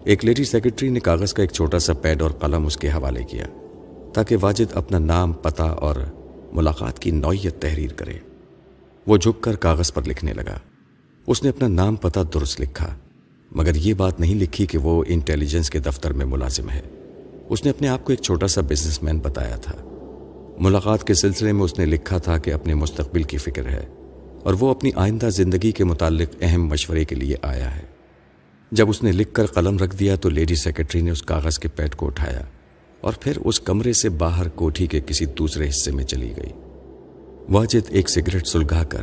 ایک 0.04 0.26
لیڈی 0.26 0.44
سیکرٹری 0.44 0.90
نے 0.90 1.00
کاغذ 1.00 1.34
کا 1.34 1.44
ایک 1.44 1.52
چھوٹا 1.52 1.80
سا 1.80 1.94
پیڈ 1.94 2.22
اور 2.22 2.32
قلم 2.32 2.66
اس 2.66 2.78
کے 2.78 2.90
حوالے 2.90 3.24
کیا 3.24 3.46
تاکہ 4.14 4.38
واجد 4.42 4.74
اپنا 4.74 5.00
نام، 5.00 5.34
پتہ 5.34 5.64
اور 5.64 5.96
ملاقات 6.52 7.00
کی 7.00 7.12
نوعیت 7.12 7.62
تحریر 7.62 7.94
کرے۔ 7.94 8.14
وہ 9.08 9.18
جھک 9.18 9.44
کر 9.44 9.56
کاغذ 9.56 9.94
پر 9.94 10.02
لکھنے 10.08 10.34
لگا۔ 10.34 10.60
اس 11.28 11.44
نے 11.44 11.50
اپنا 11.50 11.68
نام، 11.68 11.96
پتہ 11.96 12.20
درست 12.34 12.62
لکھا، 12.62 12.96
مگر 13.52 13.76
یہ 13.76 13.94
بات 13.94 14.20
نہیں 14.20 14.36
لکھی 14.36 14.66
کہ 14.66 14.78
وہ 14.78 15.04
انٹیلیجنس 15.08 15.70
کے 15.70 15.80
دفتر 15.80 16.14
میں 16.14 16.26
ملازم 16.26 16.70
ہے۔ 16.70 16.82
اس 17.52 17.64
نے 17.64 17.70
اپنے 17.70 17.88
آپ 17.88 18.06
کو 18.06 18.14
ایک 18.14 18.22
چھوٹا 18.22 18.48
سا 18.48 18.62
بزنس 18.62 19.04
مین 19.04 19.20
بتایا 19.20 19.56
تھا۔ 19.56 19.74
ملاقات 20.60 21.04
کے 21.04 21.14
سلسلے 21.14 21.52
میں 21.52 21.64
اس 21.64 21.80
نے 21.80 21.86
لکھا 21.86 22.18
تھا 22.18 22.38
کہ 22.38 22.54
اپنے 22.54 22.74
مستقبل 22.74 23.24
کی 23.24 23.38
فکر 23.38 23.66
ہے 23.66 23.86
اور 24.44 24.54
وہ 24.60 24.70
اپنی 24.70 24.92
آئندہ 24.96 25.26
زندگی 25.26 25.72
کے 25.72 25.84
متعلق 25.84 26.36
اہم 26.42 26.68
مشورے 26.68 27.06
کے 27.06 27.16
لیے 27.16 27.36
آیا 27.42 27.76
ہے۔ 27.76 27.82
جب 28.72 28.90
اس 28.90 29.04
نے 29.04 29.12
لکھ 29.12 29.34
کر 29.34 29.46
قلم 29.46 29.78
رکھ 29.78 29.96
دیا 29.96 30.16
تو 30.16 30.30
لیڈی 30.30 30.56
سیکرٹری 30.56 31.02
نے 31.02 31.12
اس 31.12 31.22
کاغذ 31.22 31.60
کے 31.60 31.68
پیٹ 31.68 31.96
کو 31.96 32.06
اٹھایا 32.06 32.42
اور 33.02 33.14
پھر 33.20 33.38
اس 33.46 33.60
کمرے 33.60 33.94
سے 33.94 34.10
باہر 34.10 34.48
کوٹھی 34.48 34.88
کے 34.88 35.02
کسی 35.02 35.26
دوسرے 35.26 35.70
حصے 35.70 35.92
میں 35.92 36.04
چلی 36.04 36.34
گئی۔ 36.38 36.52
واجد 37.50 37.88
ایک 37.90 38.10
سگریٹ 38.10 38.48
سلگا 38.48 38.84
کر 38.84 39.02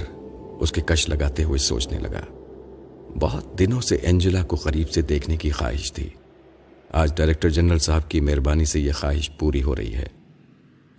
اس 0.61 0.73
کے 0.73 0.81
کش 0.87 1.09
لگاتے 1.09 1.45
ہوئے 1.45 1.59
سوچنے 1.59 1.99
لگا۔ 1.99 2.25
بہت 3.21 3.59
دنوں 3.59 3.81
سے 3.81 3.97
اینجلا 3.97 4.43
کو 4.43 4.57
قریب 4.57 4.91
سے 4.91 5.03
دیکھنے 5.03 5.37
کی 5.37 5.51
خواہش 5.51 5.93
تھی۔ 5.93 6.09
آج 6.93 7.17
ڈائریکٹر 7.17 7.49
جنرل 7.49 7.79
صاحب 7.79 8.11
کی 8.11 8.21
مہربانی 8.21 8.65
سے 8.65 8.81
یہ 8.81 8.93
خواہش 8.93 9.31
پوری 9.39 9.63
ہو 9.63 9.77
رہی 9.77 9.95
ہے۔ 9.95 10.07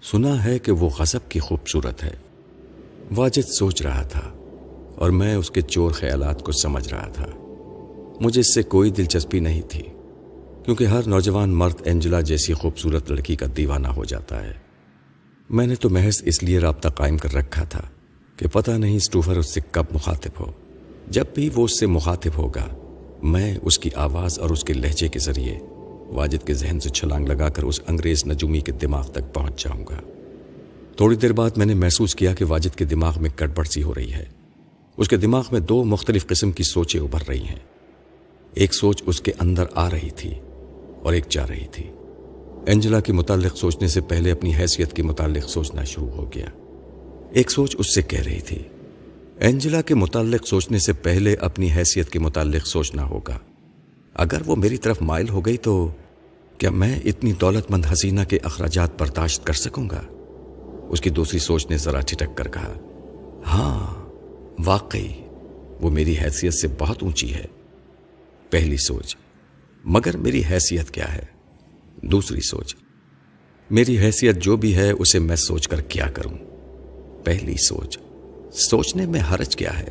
سنا 0.03 0.43
ہے 0.43 0.59
کہ 0.59 0.71
وہ 0.71 0.89
غصب 0.99 1.31
کی 1.31 1.39
خوبصورت 1.39 2.03
ہے۔ 2.03 2.15
واجد 3.15 3.49
سوچ 3.59 3.81
رہا 3.81 4.01
تھا 4.01 4.31
اور 4.95 5.09
میں 5.09 5.35
اس 5.35 5.51
کے 5.51 5.61
چور 5.61 5.91
خیالات 5.91 6.43
کو 6.43 6.51
سمجھ 6.51 6.89
رہا 6.89 7.07
تھا۔ 7.07 7.25
مجھے 8.21 8.41
اس 8.41 8.53
سے 8.53 8.63
کوئی 8.63 8.91
دلچسپی 8.91 9.39
نہیں 9.39 9.61
تھی، 9.61 9.83
کیونکہ 10.65 10.83
ہر 10.83 11.07
نوجوان 11.07 11.49
مرد 11.49 11.73
اینجلا 11.83 12.21
جیسی 12.21 12.53
خوبصورت 12.53 13.11
لڑکی 13.11 13.35
کا 13.35 13.45
دیوانہ 13.57 13.87
ہو 13.87 14.05
جاتا 14.05 14.43
ہے۔ 14.43 14.53
میں 15.49 15.67
نے 15.67 15.75
تو 15.75 15.89
محض 15.89 16.21
اس 16.25 16.43
لیے 16.43 16.59
رابطہ 16.59 16.89
قائم 16.89 17.17
کر 17.17 17.33
رکھا 17.33 17.63
تھا 17.63 17.81
کہ 18.35 18.47
پتہ 18.47 18.71
نہیں 18.71 18.95
اسٹوفر 18.95 19.37
اس 19.37 19.53
سے 19.53 19.59
کب 19.71 19.85
مخاطب 19.91 20.39
ہو۔ 20.39 20.51
جب 21.07 21.25
بھی 21.35 21.49
وہ 21.55 21.63
اس 21.63 21.79
سے 21.79 21.85
مخاطب 21.85 22.37
ہوگا، 22.37 22.67
میں 23.23 23.57
اس 23.61 23.79
کی 23.79 23.89
آواز 23.95 24.39
اور 24.39 24.49
اس 24.49 24.63
کے 24.63 24.73
لہجے 24.73 25.07
کے 25.07 25.19
ذریعے 25.19 25.59
واجد 26.09 26.47
کے 26.47 26.53
ذہن 26.53 26.79
سے 26.79 26.89
چھلانگ 26.89 27.27
لگا 27.27 27.49
کر 27.49 27.63
اس 27.63 27.81
انگریز 27.87 28.27
نجومی 28.27 28.59
کے 28.59 28.71
دماغ 28.71 29.11
تک 29.11 29.33
پہنچ 29.33 29.63
جاؤں 29.63 29.85
گا۔ 29.89 29.99
تھوڑی 30.97 31.15
دیر 31.15 31.33
بعد 31.33 31.49
میں 31.57 31.65
نے 31.65 31.73
محسوس 31.73 32.15
کیا 32.15 32.33
کہ 32.33 32.45
واجد 32.45 32.75
کے 32.77 32.85
دماغ 32.85 33.21
میں 33.21 33.29
کٹبڑ 33.29 33.63
سی 33.63 33.83
ہو 33.83 33.95
رہی 33.95 34.13
ہے۔ 34.13 34.25
اس 34.97 35.09
کے 35.09 35.17
دماغ 35.17 35.43
میں 35.51 35.59
دو 35.59 35.83
مختلف 35.83 36.27
قسم 36.27 36.51
کی 36.51 36.63
سوچیں 36.63 37.01
ابھر 37.01 37.19
رہی 37.29 37.43
ہیں۔ 37.43 37.59
ایک 38.53 38.73
سوچ 38.73 39.03
اس 39.05 39.21
کے 39.21 39.31
اندر 39.39 39.63
آ 39.75 39.89
رہی 39.89 40.09
تھی 40.09 40.33
اور 41.03 41.13
ایک 41.13 41.25
جا 41.29 41.47
رہی 41.47 41.67
تھی۔ 41.71 41.83
اینجلا 42.65 42.99
کے 42.99 43.13
متعلق 43.13 43.57
سوچنے 43.57 43.87
سے 43.87 44.01
پہلے 44.01 44.31
اپنی 44.31 44.55
حیثیت 44.55 44.93
کے 44.93 45.03
متعلق 45.03 45.49
سوچنا 45.49 45.83
شروع 45.83 46.09
ہو 46.09 46.29
گیا۔ 46.35 46.45
ایک 47.31 47.51
سوچ 47.51 47.75
اس 47.79 47.95
سے 47.95 48.01
کہہ 48.01 48.21
رہی 48.21 48.41
تھی 48.41 48.59
اینجلا 49.39 49.81
کے 49.81 49.95
متعلق 49.95 50.47
سوچنے 50.47 50.79
سے 50.79 50.93
پہلے 50.93 51.33
اپنی 51.33 51.71
حیثیت 51.75 52.09
کے 52.09 52.19
متعلق 52.19 52.67
سوچنا 52.67 53.03
ہوگا۔ 53.03 53.37
اگر 54.19 54.41
وہ 54.45 54.55
میری 54.55 54.77
طرف 54.77 55.01
مائل 55.01 55.29
ہو 55.29 55.41
گئی 55.41 55.57
تو 55.57 55.91
کیا 56.57 56.69
میں 56.69 56.99
اتنی 57.05 57.33
دولت 57.33 57.71
مند 57.71 57.85
حسینہ 57.93 58.21
کے 58.29 58.37
اخراجات 58.43 59.01
برداشت 59.01 59.45
کر 59.45 59.53
سکوں 59.53 59.89
گا؟ 59.89 60.01
اس 60.89 61.01
کی 61.01 61.09
دوسری 61.09 61.39
سوچ 61.39 61.69
نے 61.69 61.77
ذرا 61.77 61.99
ٹھٹک 61.99 62.35
کر 62.35 62.47
کہا 62.47 62.73
ہاں 63.47 64.09
واقعی، 64.65 65.07
وہ 65.81 65.89
میری 65.89 66.15
حیثیت 66.17 66.53
سے 66.53 66.67
بہت 66.79 67.03
اونچی 67.03 67.33
ہے۔ 67.33 67.45
پہلی 68.49 68.77
سوچ، 68.77 69.15
مگر 69.85 70.17
میری 70.17 70.41
حیثیت 70.49 70.91
کیا 70.91 71.13
ہے؟ 71.13 71.25
دوسری 72.01 72.41
سوچ، 72.41 72.75
میری 73.71 73.99
حیثیت 73.99 74.35
جو 74.35 74.57
بھی 74.57 74.75
ہے، 74.75 74.91
اسے 74.91 75.19
میں 75.19 75.35
سوچ 75.35 75.67
کر 75.67 75.81
کیا 75.81 76.07
کروں؟ 76.07 76.37
پہلی 77.23 77.55
سوچ، 77.57 77.97
سوچنے 78.53 79.05
میں 79.05 79.21
حرج 79.31 79.55
کیا 79.55 79.79
ہے؟ 79.79 79.89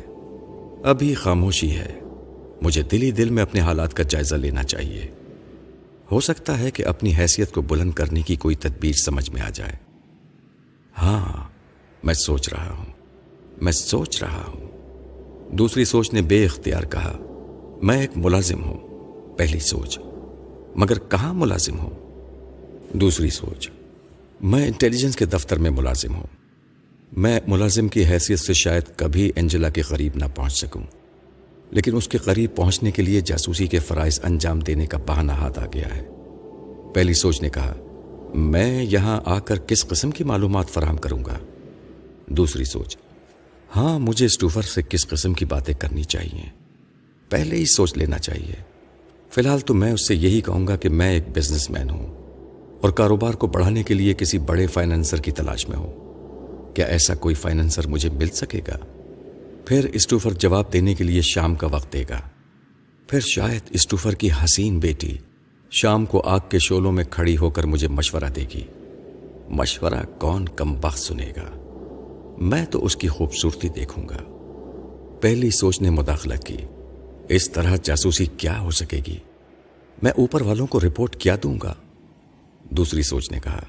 ابھی 0.83 1.13
خاموشی 1.13 1.71
ہے۔ 1.71 1.99
مجھے 2.61 2.81
دلی 2.81 3.11
دل 3.11 3.29
میں 3.29 3.43
اپنے 3.43 3.61
حالات 3.61 3.93
کا 3.93 4.03
جائزہ 4.03 4.35
لینا 4.35 4.63
چاہیے۔ 4.63 5.07
ہو 6.11 6.19
سکتا 6.19 6.59
ہے 6.59 6.71
کہ 6.71 6.85
اپنی 6.85 7.15
حیثیت 7.17 7.51
کو 7.51 7.61
بلند 7.61 7.91
کرنے 7.91 8.21
کی 8.21 8.35
کوئی 8.35 8.55
تدبیر 8.55 8.93
سمجھ 8.93 9.31
میں 9.31 9.41
آ 9.41 9.49
جائے۔ 9.49 9.73
ہاں 10.97 11.49
میں 12.03 12.13
سوچ 12.13 12.49
رہا 12.53 12.71
ہوں۔ 12.71 12.85
میں 13.61 13.71
سوچ 13.71 14.23
رہا 14.23 14.43
ہوں۔ 14.47 14.69
دوسری 15.55 15.85
سوچ 15.85 16.13
نے 16.13 16.21
بے 16.21 16.45
اختیار 16.45 16.83
کہا، 16.83 17.17
میں 17.81 18.01
ایک 18.01 18.11
ملازم 18.15 18.63
ہوں۔ 18.63 18.77
پہلی 19.37 19.59
سوچ، 19.59 19.99
مگر 20.75 20.99
کہاں 20.99 21.33
ملازم 21.33 21.79
ہوں؟ 21.79 21.89
دوسری 22.93 23.29
سوچ، 23.29 23.69
میں 24.41 24.65
انٹیلیجنس 24.67 25.15
کے 25.15 25.25
دفتر 25.25 25.59
میں 25.59 25.71
ملازم 25.71 26.15
ہوں۔ 26.15 26.27
میں 27.11 27.39
ملازم 27.47 27.87
کی 27.87 28.05
حیثیت 28.05 28.39
سے 28.39 28.53
شاید 28.53 28.83
کبھی 28.95 29.31
انجلا 29.35 29.69
کے 29.69 29.81
قریب 29.81 30.11
نہ 30.15 30.25
پہنچ 30.35 30.53
سکوں۔ 30.53 30.83
لیکن 31.71 31.95
اس 31.95 32.07
کے 32.07 32.17
قریب 32.17 32.55
پہنچنے 32.55 32.91
کے 32.91 33.01
لیے 33.01 33.21
جاسوسی 33.21 33.67
کے 33.67 33.79
فرائض 33.79 34.19
انجام 34.23 34.59
دینے 34.59 34.85
کا 34.85 34.97
بہانہ 34.97 35.31
ہاتھ 35.31 35.59
آ 35.59 35.65
گیا 35.65 35.95
ہے۔ 35.95 36.05
پہلی 36.93 37.13
سوچ 37.13 37.41
نے 37.41 37.49
کہا، 37.49 37.73
میں 38.33 38.83
یہاں 38.83 39.21
آ 39.25 39.39
کر 39.39 39.59
کس 39.59 39.87
قسم 39.87 40.11
کی 40.11 40.23
معلومات 40.23 40.69
فراہم 40.69 40.97
کروں 40.97 41.25
گا؟ 41.25 41.37
دوسری 42.27 42.63
سوچ 42.63 42.97
ہاں 43.75 43.99
مجھے 43.99 44.25
اسٹوفر 44.25 44.61
سے 44.61 44.81
کس 44.89 45.07
قسم 45.07 45.33
کی 45.33 45.45
باتیں 45.45 45.73
کرنی 45.73 46.03
چاہیے؟ 46.03 46.49
پہلے 47.29 47.55
ہی 47.55 47.65
سوچ 47.65 47.97
لینا 47.97 48.17
چاہیے۔ 48.17 48.55
فی 49.31 49.41
الحال 49.41 49.59
تو 49.59 49.73
میں 49.73 49.91
اس 49.91 50.07
سے 50.07 50.15
یہی 50.15 50.41
کہوں 50.41 50.67
گا 50.67 50.75
کہ 50.75 50.89
میں 50.89 51.13
ایک 51.13 51.37
بزنس 51.37 51.69
مین 51.69 51.89
ہوں 51.89 52.07
اور 52.81 52.89
کاروبار 52.89 53.33
کو 53.33 53.47
بڑھانے 53.47 53.83
کے 53.83 53.93
لیے 53.93 54.13
کسی 54.13 54.37
بڑے 54.37 54.67
فائنینسر 54.67 55.17
کی 55.17 55.31
تلاش 55.31 55.69
میں 55.69 55.77
ہوں۔ 55.77 56.09
کیا 56.75 56.85
ایسا 56.85 57.15
کوئی 57.15 57.35
فائنینسر 57.35 57.87
مجھے 57.87 58.09
مل 58.09 58.27
سکے 58.27 58.61
گا؟ 58.67 58.98
پھر 59.69 59.89
اسٹوفر 59.93 60.31
جواب 60.31 60.73
دینے 60.73 60.93
کے 60.93 61.03
لیے 61.03 61.21
شام 61.21 61.55
کا 61.55 61.67
وقت 61.67 61.93
دے 61.93 62.03
گا۔ 62.09 62.19
پھر 63.07 63.19
شاید 63.19 63.61
اسٹوفر 63.69 64.11
کی 64.11 64.29
حسین 64.43 64.79
بیٹی 64.79 65.17
شام 65.71 66.05
کو 66.05 66.21
آگ 66.21 66.39
کے 66.49 66.59
شولوں 66.59 66.91
میں 66.91 67.03
کھڑی 67.09 67.37
ہو 67.37 67.49
کر 67.49 67.63
مجھے 67.63 67.87
مشورہ 67.87 68.29
دے 68.35 68.45
گی۔ 68.53 68.63
مشورہ 69.49 70.19
کون 70.19 70.45
کم 70.45 70.73
بخت 70.73 70.99
سنے 70.99 71.31
گا؟ 71.37 71.45
میں 72.41 72.65
تو 72.65 72.85
اس 72.85 72.95
کی 72.95 73.07
خوبصورتی 73.07 73.69
دیکھوں 73.69 74.09
گا۔ 74.09 74.17
پہلی 75.21 75.49
سوچ 75.49 75.81
نے 75.81 75.89
مداخلہ 75.89 76.35
کی۔ 76.45 76.57
اس 77.29 77.49
طرح 77.49 77.75
جاسوسی 77.83 78.25
کیا 78.25 78.59
ہو 78.59 78.71
سکے 78.71 79.01
گی؟ 79.07 79.17
میں 80.01 80.11
اوپر 80.11 80.41
والوں 80.41 80.67
کو 80.67 80.79
رپورٹ 80.79 81.15
کیا 81.15 81.35
دوں 81.43 81.59
گا؟ 81.63 81.73
دوسری 82.69 83.01
سوچ 83.01 83.31
نے 83.31 83.39
کہا، 83.43 83.61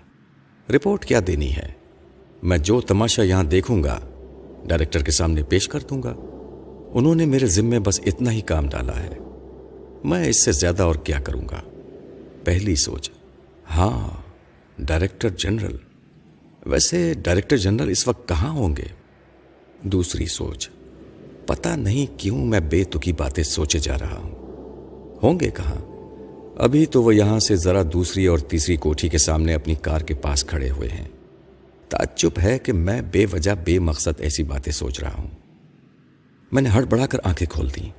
رپورٹ 0.71 1.05
کیا 1.05 1.21
دینی 1.27 1.57
ہے؟ 1.57 1.73
میں 2.43 2.59
جو 2.59 2.81
تماشا 2.81 3.23
یہاں 3.23 3.45
دیکھوں 3.45 3.83
گا 3.83 4.01
ڈائریکٹر 4.65 5.03
کے 5.03 5.11
سامنے 5.11 5.43
پیش 5.43 5.69
کر 5.69 5.79
دوں 5.91 6.03
گا۔ 6.03 6.15
انہوں 6.93 7.15
نے 7.15 7.27
میرے 7.27 7.47
ذمے 7.47 7.79
بس 7.79 8.01
اتنا 8.07 8.33
ہی 8.33 8.41
کام 8.41 8.69
ڈالا 8.69 9.01
ہے۔ 9.01 9.09
میں 10.05 10.29
اس 10.29 10.45
سے 10.45 10.53
زیادہ 10.53 10.83
اور 10.83 10.95
کیا 10.95 11.21
کروں 11.21 11.43
گا؟ 11.51 11.61
پہلی 12.45 12.75
سوچ 12.75 13.11
ہاں 13.71 14.09
ڈائریکٹر 14.79 15.29
جنرل۔ 15.29 15.77
ویسے 16.67 17.15
ڈائریکٹر 17.15 17.57
جنرل 17.57 17.91
اس 17.91 18.09
وقت 18.09 18.29
کہاں 18.29 18.51
ہوں 18.51 18.77
گے؟ 18.77 18.87
دوسری 19.83 20.27
سوچ 20.27 20.71
پتا 21.47 21.77
نہیں 21.77 22.19
کیوں 22.21 22.47
میں 22.47 22.61
بے 22.61 22.85
تکی 22.85 23.13
باتیں 23.13 23.45
سوچے 23.45 23.79
جا 23.79 23.99
رہا 23.99 24.19
ہوں۔ 24.19 24.35
ہوں 25.23 25.41
گے 25.41 25.51
کہاں؟ 25.51 25.91
ابھی 26.57 26.87
تو 26.87 27.03
وہ 27.03 27.15
یہاں 27.15 27.39
سے 27.39 27.57
ذرا 27.57 27.83
دوسری 27.93 28.27
اور 28.27 28.39
تیسری 28.39 28.77
کوٹھی 28.77 29.09
کے 29.09 29.19
سامنے 29.19 29.55
اپنی 29.55 29.75
کار 29.75 30.01
کے 30.01 30.15
پاس 30.15 30.45
کھڑے 30.45 30.71
ہوئے 30.71 30.89
ہیں۔ 30.89 31.09
تعجب 31.91 32.31
ہے 32.43 32.59
کہ 32.59 32.73
میں 32.73 33.03
بے 33.13 33.27
وجہ 33.33 33.51
بے 33.65 33.79
مقصد 33.79 34.21
ایسی 34.21 34.43
باتیں 34.43 34.73
سوچ 34.73 35.01
رہا 35.01 35.15
ہوں۔ 35.19 35.29
میں 36.53 36.63
نے 36.63 36.69
ہڑ 36.69 36.85
بڑھا 36.85 37.07
کر 37.07 37.19
آنکھیں 37.25 37.51
کھول 37.51 37.69
دی 37.69 37.91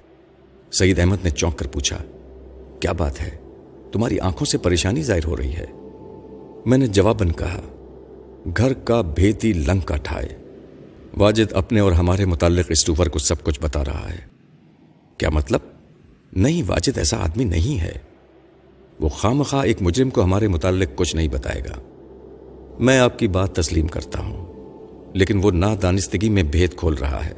سعید 0.72 1.00
احمد 1.00 1.18
نے 1.24 1.30
چونک 1.30 1.58
کر 1.58 1.68
پوچھا، 1.68 1.98
کیا 2.80 2.92
بات 2.92 3.22
ہے؟ 3.22 3.38
تمہاری 3.92 4.20
آنکھوں 4.20 4.46
سے 4.46 4.58
پریشانی 4.58 5.04
ظاہر 5.04 5.26
ہو 5.26 5.38
رہی 5.38 5.54
ہے؟ 5.54 5.66
میں 6.66 6.78
نے 6.78 6.88
جواباً 6.88 7.32
کہا، 7.32 7.62
گھر 8.58 8.74
کا 8.74 9.02
بھیتی 9.02 9.54
لنگ 9.54 9.80
کا 9.80 9.96
ٹھائے۔ 9.96 10.30
واجد 11.18 11.54
اپنے 11.54 11.80
اور 11.80 11.92
ہمارے 11.92 12.26
متعلق 12.26 12.66
اسٹوور 12.70 13.08
کو 13.08 13.20
سب 13.20 13.44
کچھ 13.44 13.60
بتا 13.62 13.86
رہا 13.86 14.10
ہے۔ 14.14 14.20
کیا 15.18 15.30
مطلب؟ 15.30 15.60
نہیں، 16.34 16.64
واجد 16.68 16.98
ایسا 16.98 17.18
آدمی 17.18 17.44
نہیں 17.44 17.80
ہے۔ 17.80 17.94
وہ 19.00 19.10
خام 19.10 19.44
خواہ 19.44 19.64
ایک 19.64 19.82
مجرم 19.82 20.10
کو 20.10 20.24
ہمارے 20.24 20.48
متعلق 20.48 20.90
کچھ 20.96 21.16
نہیں 21.16 21.28
بتائے 21.28 21.62
گا۔ 21.62 21.91
میں 22.82 22.98
آپ 23.00 23.20
کی 23.20 23.28
بات 23.28 23.56
تسلیم 23.56 23.88
کرتا 23.88 24.20
ہوں، 24.20 24.46
لیکن 25.14 25.40
وہ 25.44 25.52
نادانستگی 25.52 26.30
میں 26.30 26.44
بھید 26.44 26.76
کھول 26.76 26.94
رہا 26.94 27.26
ہے۔ 27.26 27.34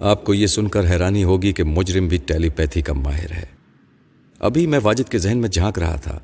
آپ 0.00 0.24
کو 0.24 0.34
یہ 0.34 0.46
سن 0.46 0.68
کر 0.68 0.90
حیرانی 0.90 1.24
ہوگی 1.24 1.52
کہ 1.52 1.64
مجرم 1.64 2.06
بھی 2.08 2.16
ٹیلی 2.16 2.48
پیتھی 2.48 2.82
کا 2.82 2.92
ماہر 2.92 3.32
ہے۔ 3.32 3.44
ابھی 4.40 4.66
میں 4.66 4.78
واجد 4.82 5.10
کے 5.10 5.18
ذہن 5.18 5.38
میں 5.38 5.48
جھانک 5.48 5.78
رہا 5.78 5.96
تھا۔ 5.96 6.18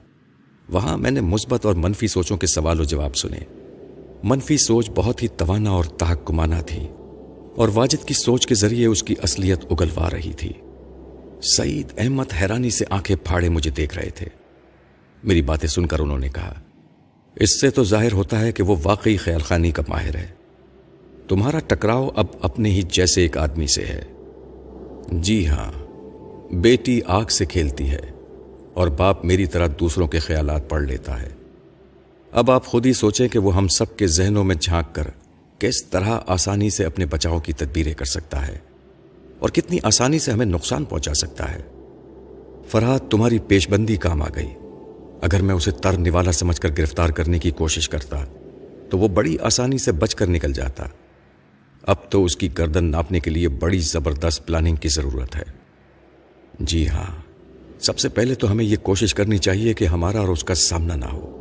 وہاں 0.69 0.97
میں 0.99 1.11
نے 1.11 1.21
مثبت 1.21 1.67
اور 1.67 1.75
منفی 1.75 2.07
سوچوں 2.07 2.37
کے 2.37 2.47
سوال 2.47 2.81
و 2.81 2.85
جواب 2.85 3.17
سنے۔ 3.17 3.39
منفی 4.25 4.57
سوچ 4.57 4.91
بہت 4.95 5.23
ہی 5.23 5.29
توانا 5.29 5.71
اور 5.71 5.85
تحکمانہ 5.85 6.63
تھی، 6.67 6.87
اور 7.57 7.69
واجد 7.75 8.05
کی 8.05 8.15
سوچ 8.15 8.47
کے 8.47 8.55
ذریعے 8.55 8.87
اس 8.87 9.03
کی 9.03 9.15
اصلیت 9.23 9.65
اگلوا 9.71 10.09
رہی 10.11 10.33
تھی۔ 10.33 10.53
سعید 11.57 11.93
احمد 11.99 12.33
حیرانی 12.41 12.71
سے 12.71 12.85
آنکھیں 12.91 13.17
پھاڑے 13.17 13.49
مجھے 13.49 13.71
دیکھ 13.71 13.99
رہے 13.99 14.11
تھے۔ 14.11 14.27
میری 15.25 15.43
باتیں 15.43 15.69
سن 15.69 15.87
کر 15.87 16.01
انہوں 16.01 16.19
نے 16.19 16.29
کہا 16.29 16.53
اس 17.41 17.61
سے 17.61 17.71
تو 17.71 17.85
ظاہر 17.85 18.13
ہوتا 18.13 18.41
ہے 18.41 18.53
کہ 18.53 18.63
وہ 18.63 18.77
واقعی 18.83 19.17
خیال 19.17 19.41
خانی 19.41 19.71
کا 19.71 19.83
ماہر 19.89 20.17
ہے۔ 20.17 20.27
تمہارا 21.29 21.59
ٹکراؤ 21.59 22.09
اب 22.17 22.27
اپنے 22.43 22.71
ہی 22.71 22.83
جیسے 22.83 23.23
ایک 23.23 23.39
آدمی 23.39 23.67
سے 23.67 23.85
ہے۔ 23.85 24.03
جی 25.13 25.49
ہاں 25.49 25.73
بیٹی 26.55 27.01
آگ 27.07 27.25
سے 27.25 27.45
کھیلتی 27.45 27.91
ہے 27.91 28.11
اور 28.75 28.89
باپ 28.89 29.25
میری 29.25 29.47
طرح 29.47 29.67
دوسروں 29.81 30.09
کے 30.09 30.19
خیالات 30.19 30.71
پڑھ 30.71 30.83
لیتا 30.83 31.23
ہے۔ 31.23 31.29
اب 32.33 32.51
آپ 32.51 32.67
خود 32.67 32.87
ہی 32.87 32.93
سوچیں 32.93 33.29
کہ 33.29 33.39
وہ 33.39 33.57
ہم 33.57 33.69
سب 33.69 33.97
کے 33.97 34.07
ذہنوں 34.07 34.45
میں 34.45 34.55
جھانک 34.55 34.95
کر 34.95 35.07
کس 35.59 35.85
طرح 35.85 36.19
آسانی 36.27 36.71
سے 36.71 36.85
اپنے 36.85 37.07
بچاؤ 37.07 37.41
کی 37.41 37.53
تدبیریں 37.53 37.95
کر 37.95 38.05
سکتا 38.05 38.49
ہے 38.49 38.59
اور 39.39 39.49
کتنی 39.49 39.79
آسانی 39.83 40.19
سے 40.19 40.33
ہمیں 40.33 40.47
نقصان 40.47 40.85
پہنچا 40.85 41.15
سکتا 41.15 41.55
ہے۔ 41.55 41.63
فرحت، 42.69 43.11
تمہاری 43.11 43.39
پیش 43.39 43.69
بندی 43.69 43.97
کام 43.97 44.23
آ 44.23 44.29
گئی۔ 44.37 44.49
اگر 45.21 45.43
میں 45.43 45.55
اسے 45.55 45.71
تر 45.71 45.97
نوالا 45.99 46.33
سمجھ 46.33 46.61
کر 46.61 46.69
گرفتار 46.79 47.09
کرنے 47.09 47.39
کی 47.39 47.51
کوشش 47.51 47.89
کرتا، 47.89 48.25
تو 48.91 48.99
وہ 48.99 49.09
بڑی 49.09 49.37
آسانی 49.41 49.79
سے 49.79 49.93
بچ 49.93 50.15
کر 50.15 50.27
نکل 50.27 50.53
جاتا۔ 50.53 50.85
اب 51.83 52.11
تو 52.11 52.25
اس 52.25 52.37
کی 52.37 52.49
گردن 52.59 52.85
ناپنے 52.85 53.21
کے 53.21 53.31
لیے 53.31 53.49
بڑی 53.49 53.79
زبردست 53.79 54.47
پلاننگ 54.47 54.77
کی 54.77 54.89
ضرورت 54.89 55.37
ہے۔ 55.37 55.43
جی 56.61 56.89
ہاں 56.89 57.23
سب 57.81 57.99
سے 57.99 58.09
پہلے 58.09 58.35
تو 58.35 58.51
ہمیں 58.51 58.65
یہ 58.65 58.77
کوشش 58.77 59.15
کرنی 59.15 59.39
چاہیے 59.39 59.73
کہ 59.75 59.85
ہمارا 59.85 60.19
اور 60.19 60.29
اس 60.29 60.45
کا 60.45 60.55
سامنا 60.55 60.97
نہ 60.97 61.05
ہو۔ 61.05 61.37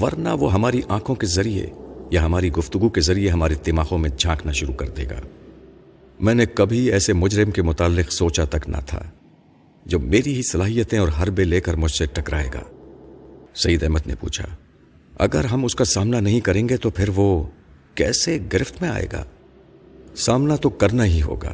ورنہ 0.00 0.28
وہ 0.28 0.52
ہماری 0.52 0.80
آنکھوں 0.88 1.14
کے 1.14 1.26
ذریعے 1.26 1.66
یا 2.10 2.24
ہماری 2.24 2.52
گفتگو 2.52 2.88
کے 2.88 3.00
ذریعے 3.00 3.28
ہمارے 3.28 3.54
دماغوں 3.66 3.98
میں 3.98 4.10
جھانکنا 4.10 4.52
شروع 4.52 4.74
کر 4.74 4.88
دے 4.88 5.04
گا۔ 5.04 5.20
میں 6.20 6.34
نے 6.34 6.46
کبھی 6.46 6.92
ایسے 6.92 7.12
مجرم 7.12 7.50
کے 7.50 7.62
متعلق 7.62 8.12
سوچا 8.12 8.44
تک 8.44 8.68
نہ 8.68 8.76
تھا، 8.86 9.02
جو 9.86 9.98
میری 9.98 10.34
ہی 10.34 10.42
صلاحیتیں 10.42 10.98
اور 10.98 11.08
حربے 11.08 11.44
لے 11.44 11.60
کر 11.60 11.74
مجھ 11.74 11.92
سے 11.92 12.06
ٹکرائے 12.06 12.48
گا۔ 12.54 12.60
سعید 13.56 13.82
احمد 13.82 14.06
نے 14.06 14.14
پوچھا، 14.14 14.44
اگر 15.18 15.44
ہم 15.44 15.64
اس 15.64 15.74
کا 15.74 15.84
سامنا 15.84 16.20
نہیں 16.20 16.40
کریں 16.40 16.68
گے 16.68 16.76
تو 16.76 16.90
پھر 16.90 17.08
وہ 17.16 17.44
کیسے 17.94 18.38
گرفت 18.52 18.82
میں 18.82 18.90
آئے 18.90 19.06
گا؟ 19.12 19.24
سامنا 20.16 20.56
تو 20.56 20.68
کرنا 20.68 21.04
ہی 21.04 21.22
ہوگا، 21.22 21.52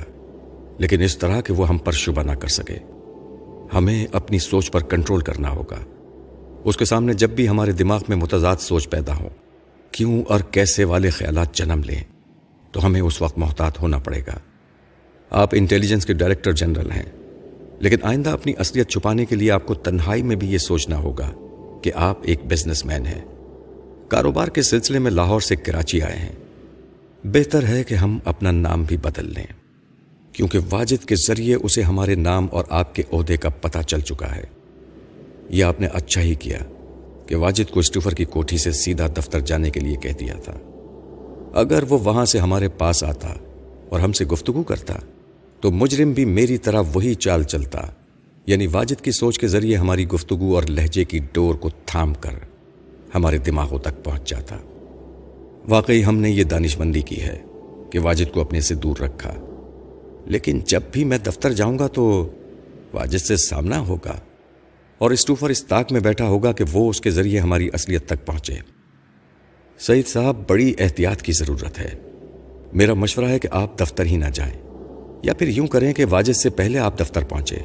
لیکن 0.79 1.03
اس 1.03 1.19
طرح 1.19 1.41
کہ 1.41 1.53
وہ 1.53 1.69
ہم 1.69 1.79
پر 1.79 1.93
شبہ 1.93 2.23
نہ 2.23 2.33
کر 2.33 2.49
سکے۔ 2.49 2.79
ہمیں 3.75 4.07
اپنی 4.13 4.39
سوچ 4.39 4.71
پر 4.71 4.81
کنٹرول 4.81 5.21
کرنا 5.21 5.51
ہوگا۔ 5.51 5.79
اس 6.65 6.77
کے 6.77 6.85
سامنے 6.85 7.15
جب 7.15 7.31
بھی 7.31 7.49
ہمارے 7.49 7.73
دماغ 7.73 8.01
میں 8.09 8.17
متضاد 8.17 8.57
سوچ 8.57 8.89
پیدا 8.91 9.17
ہو 9.17 9.29
کیوں 9.91 10.23
اور 10.23 10.41
کیسے 10.41 10.85
والے 10.85 11.11
خیالات 11.11 11.55
جنم 11.55 11.83
لیں، 11.83 12.03
تو 12.73 12.87
ہمیں 12.87 13.01
اس 13.01 13.23
وقت 13.23 13.39
محتاط 13.39 13.81
ہونا 13.81 13.99
پڑے 13.99 14.21
گا۔ 14.27 14.39
آپ 15.31 15.49
انٹیلیجنس 15.53 16.07
کے 16.07 16.13
ڈائریکٹر 16.13 16.53
جنرل 16.53 16.91
ہیں، 16.91 17.11
لیکن 17.79 17.97
آئندہ 18.03 18.31
اپنی 18.31 18.53
اصلیت 18.59 18.89
چھپانے 18.89 19.25
کے 19.25 19.37
لیے 19.37 19.51
آپ 19.51 19.67
کو 19.67 19.75
تنہائی 19.75 20.23
میں 20.23 20.37
بھی 20.37 20.53
یہ 20.53 20.59
سوچنا 20.59 20.97
ہوگا۔ 20.97 21.31
کہ 21.83 21.93
آپ 21.95 22.19
ایک 22.23 22.45
بزنس 22.45 22.85
مین 22.85 23.07
ہیں۔ 23.07 23.21
کاروبار 24.09 24.49
کے 24.49 24.63
سلسلے 24.63 24.99
میں 24.99 25.11
لاہور 25.11 25.41
سے 25.41 25.57
کراچی 25.57 26.03
آئے 26.03 26.17
ہیں۔ 26.17 26.33
بہتر 27.25 27.67
ہے 27.67 27.85
کہ 27.85 27.95
ہم 27.95 28.19
اپنا 28.25 28.51
نام 28.51 28.83
بھی 28.83 28.97
بدل 28.97 29.25
لیں، 29.25 29.47
کیونکہ 30.33 30.59
واجد 30.71 31.05
کے 31.05 31.15
ذریعے 31.17 31.55
اسے 31.55 31.83
ہمارے 31.83 32.15
نام 32.15 32.47
اور 32.51 32.65
آپ 32.69 32.95
کے 32.95 33.03
عہدے 33.13 33.37
کا 33.37 33.49
پتہ 33.49 33.79
چل 33.87 34.01
چکا 34.01 34.37
ہے۔ 34.37 34.45
یہ 35.51 35.65
آپ 35.65 35.81
نے 35.81 35.87
اچھا 35.87 36.21
ہی 36.21 36.35
کیا 36.35 36.59
کہ 37.27 37.37
واجد 37.37 37.71
کو 37.71 37.81
اسٹوفر 37.81 38.15
کی 38.15 38.25
کوٹھی 38.25 38.59
سے 38.59 38.73
سیدھا 38.73 39.07
دفتر 39.07 39.41
جانے 39.41 39.71
کے 39.71 39.81
لیے 39.81 39.97
کہہ 39.97 40.19
دیا 40.21 40.35
تھا۔ 40.45 40.59
اگر 41.55 41.83
وہ 41.89 41.99
وہاں 42.05 42.25
سے 42.25 42.39
ہمارے 42.39 42.69
پاس 42.69 43.05
آتا 43.05 43.35
اور 43.89 44.01
ہم 44.01 44.13
سے 44.13 44.25
گفتگو 44.25 44.63
کرتا، 44.63 44.95
تو 45.61 45.71
مجرم 45.71 46.13
بھی 46.13 46.25
میری 46.25 46.59
طرح 46.59 46.83
وہی 46.95 47.15
چال 47.15 47.43
چلتا۔ 47.43 47.81
یعنی 48.47 48.67
واجد 48.67 49.01
کی 49.01 49.11
سوچ 49.11 49.39
کے 49.39 49.49
ذریعے 49.49 49.77
ہماری 49.77 50.09
گفتگو 50.09 50.55
اور 50.55 50.63
لہجے 50.69 51.05
کی 51.05 51.21
ڈور 51.33 51.55
کو 51.55 51.69
تھام 51.87 52.15
کر 52.15 52.31
ہمارے 53.15 53.39
دماغوں 53.39 53.79
تک 53.79 54.05
پہنچ 54.05 54.31
جاتا۔ 54.31 54.57
واقعی 55.69 56.05
ہم 56.05 56.17
نے 56.17 56.31
یہ 56.31 56.45
دانش 56.45 56.79
مندی 56.79 57.01
کی 57.01 57.23
ہے 57.23 57.43
کہ 57.91 57.99
واجد 57.99 58.35
کو 58.35 58.41
اپنے 58.41 58.61
سے 58.61 58.75
دور 58.75 59.03
رکھا۔ 59.03 59.35
لیکن 60.27 60.61
جب 60.67 60.81
بھی 60.93 61.05
میں 61.05 61.19
دفتر 61.19 61.53
جاؤں 61.53 61.79
گا 61.79 61.87
تو 61.87 62.31
واجد 62.93 63.19
سے 63.19 63.37
سامنا 63.37 63.81
ہوگا 63.81 64.21
اور 64.99 65.11
اسٹوفر 65.11 65.51
اس 65.51 65.67
تاک 65.67 65.93
میں 65.93 66.01
بیٹھا 66.01 66.27
ہوگا 66.27 66.53
کہ 66.53 66.65
وہ 66.73 66.91
اس 66.91 67.01
کے 67.01 67.11
ذریعے 67.11 67.39
ہماری 67.39 67.69
اصلیت 67.73 68.07
تک 68.07 68.27
پہنچے۔ 68.27 68.55
سعید 69.79 70.07
صاحب، 70.07 70.37
بڑی 70.49 70.75
احتیاط 70.79 71.23
کی 71.23 71.33
ضرورت 71.33 71.79
ہے۔ 71.79 71.91
میرا 72.73 72.95
مشورہ 72.95 73.29
ہے 73.29 73.39
کہ 73.39 73.49
آپ 73.53 73.81
دفتر 73.81 74.07
ہی 74.07 74.17
نہ 74.17 74.27
جائیں۔ 74.35 74.63
یا 75.23 75.35
پھر 75.35 75.49
یوں 75.49 75.67
کریں 75.67 75.93
کہ 75.93 76.05
واجد 76.11 76.37
سے 76.37 76.51
پہلے 76.51 76.79
آپ 76.79 77.01
دفتر 77.01 77.25
پہنچے 77.25 77.59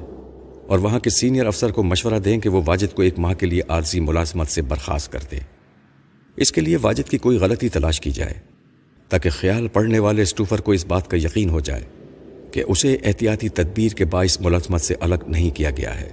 اور 0.67 0.80
وہاں 0.80 0.99
کے 0.99 1.10
سینئر 1.10 1.45
افسر 1.45 1.71
کو 1.71 1.84
مشورہ 1.84 2.19
دیں 2.19 2.39
کہ 2.39 2.49
وہ 2.49 2.62
واجد 2.65 2.95
کو 2.95 3.01
ایک 3.01 3.19
ماہ 3.19 3.34
کے 3.34 3.45
لیے 3.45 3.62
عارضی 3.69 3.99
ملازمت 3.99 4.47
سے 4.47 4.62
برخاست 4.62 5.12
کر 5.12 5.19
دے 5.32 5.38
اس 6.36 6.51
کے 6.51 6.62
لیے 6.62 6.77
واجد 6.82 7.10
کی 7.10 7.17
کوئی 7.17 7.38
غلطی 7.38 7.69
تلاش 7.69 8.01
کی 8.01 8.12
جائے 8.12 8.34
تاکہ 9.10 9.30
خیال 9.30 9.67
پڑھنے 9.67 9.99
والے 9.99 10.21
اسٹوفر 10.21 10.62
کو 10.62 10.71
اس 10.71 10.86
بات 10.86 11.08
کا 11.08 11.17
یقین 11.17 11.49
ہو 11.49 11.60
جائے 11.60 11.84
کہ 12.51 12.63
اسے 12.67 12.97
احتیاطی 13.03 13.49
تدبیر 13.49 13.91
کے 13.91 14.06
باعث 14.06 14.41
ملازمت 14.41 14.82
سے 14.82 14.95
الگ 14.99 15.15
نہیں 15.27 15.49
کیا 15.49 15.69
گیا 15.69 16.01
ہے، 16.01 16.10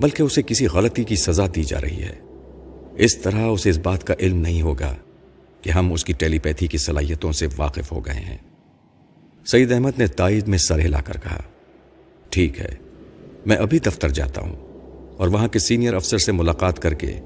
بلکہ 0.00 0.22
اسے 0.22 0.42
کسی 0.42 0.66
غلطی 0.66 1.04
کی 1.04 1.16
سزا 1.16 1.46
دی 1.54 1.62
جا 1.62 1.80
رہی 1.80 2.02
ہے۔ 2.02 2.18
اس 2.96 3.18
طرح 3.18 3.40
اسے 3.40 3.70
اس 3.70 3.78
بات 3.78 4.04
کا 4.04 4.14
علم 4.20 4.36
نہیں 4.36 4.62
ہوگا 4.62 4.94
کہ 5.62 5.70
ہم 5.70 5.92
اس 5.92 6.04
کی 6.04 6.12
ٹیلی 6.12 6.38
پیتھی 6.38 6.66
کی 6.66 6.78
صلاحیتوں 6.78 7.32
سے 7.32 7.46
واقف 7.56 7.92
ہو 7.92 8.06
گئے 8.06 8.14
ہیں۔ 8.14 8.38
سعید 9.46 9.72
احمد 9.72 9.98
نے 9.98 10.06
تائید 10.06 10.48
میں 10.48 10.58
سر 10.58 10.78
ہلا 10.78 11.00
کر 11.00 11.16
کہا، 11.16 11.40
ٹھیک 12.30 12.60
ہے۔ 12.60 12.83
میں 13.46 13.56
ابھی 13.56 13.78
دفتر 13.78 14.08
جاتا 14.08 14.40
ہوں 14.40 14.56
اور 15.16 15.28
وہاں 15.28 15.48
کے 15.48 15.58
سینئر 15.58 15.94
افسر 15.94 16.18
سے 16.18 16.32
ملاقات 16.32 16.78
کر 16.78 16.94
کے 16.94 17.20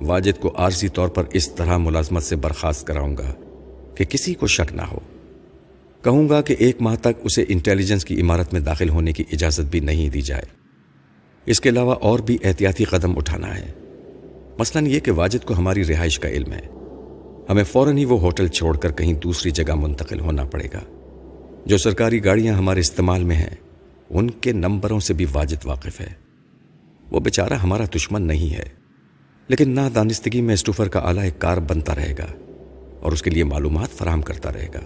واجد 0.00 0.40
کو 0.40 0.52
عارضی 0.56 0.88
طور 0.88 1.08
پر 1.08 1.24
اس 1.32 1.54
طرح 1.54 1.76
ملازمت 1.76 2.22
سے 2.22 2.36
برخاست 2.36 2.86
کراؤں 2.86 3.16
گا 3.16 3.34
کہ 3.94 4.04
کسی 4.04 4.34
کو 4.34 4.46
شک 4.46 4.72
نہ 4.72 4.82
ہو۔ 4.82 4.98
کہوں 6.04 6.28
گا 6.28 6.40
کہ 6.40 6.56
ایک 6.58 6.82
ماہ 6.82 6.94
تک 6.94 7.24
اسے 7.24 7.44
انٹیلیجنس 7.48 8.04
کی 8.04 8.20
عمارت 8.20 8.52
میں 8.52 8.60
داخل 8.60 8.88
ہونے 8.88 9.12
کی 9.12 9.24
اجازت 9.32 9.60
بھی 9.60 9.80
نہیں 9.80 10.08
دی 10.08 10.20
جائے۔ 10.20 10.42
اس 11.46 11.60
کے 11.60 11.68
علاوہ 11.68 11.94
اور 11.94 12.18
بھی 12.18 12.38
احتیاطی 12.44 12.84
قدم 12.84 13.18
اٹھانا 13.18 13.58
ہے۔ 13.58 13.72
مثلا 14.58 14.88
یہ 14.88 15.00
کہ 15.00 15.12
واجد 15.12 15.44
کو 15.44 15.54
ہماری 15.54 15.84
رہائش 15.84 16.18
کا 16.18 16.28
علم 16.28 16.52
ہے۔ 16.52 16.66
ہمیں 17.48 17.64
فوراً 17.64 17.96
ہی 17.96 18.04
وہ 18.04 18.20
ہوٹل 18.20 18.48
چھوڑ 18.48 18.76
کر 18.76 18.92
کہیں 18.92 19.14
دوسری 19.14 19.50
جگہ 19.50 19.74
منتقل 19.74 20.20
ہونا 20.20 20.44
پڑے 20.44 20.68
گا۔ 20.74 20.80
جو 21.66 21.78
سرکاری 21.78 22.24
گاڑیاں 22.24 22.54
ہمارے 22.54 22.80
استعمال 22.80 23.24
میں 23.24 23.36
ہیں۔ 23.36 23.65
ان 24.10 24.30
کے 24.30 24.52
نمبروں 24.52 25.00
سے 25.00 25.14
بھی 25.14 25.26
واجد 25.32 25.66
واقف 25.66 26.00
ہے۔ 26.00 26.12
وہ 27.10 27.20
بیچارہ 27.20 27.52
ہمارا 27.52 27.84
دشمن 27.96 28.22
نہیں 28.22 28.54
ہے۔ 28.54 28.86
لیکن 29.48 29.70
نہ 29.70 29.80
دانستگی 29.94 30.40
میں 30.40 30.54
اسٹوفر 30.54 30.88
کا 30.88 30.98
اعلیٰ 30.98 31.28
کار 31.38 31.56
بنتا 31.56 31.94
رہے 31.94 32.14
گا 32.18 32.26
اور 33.00 33.12
اس 33.12 33.22
کے 33.22 33.30
لیے 33.30 33.44
معلومات 33.44 33.90
فراہم 33.90 34.22
کرتا 34.22 34.52
رہے 34.52 34.68
گا۔ 34.74 34.80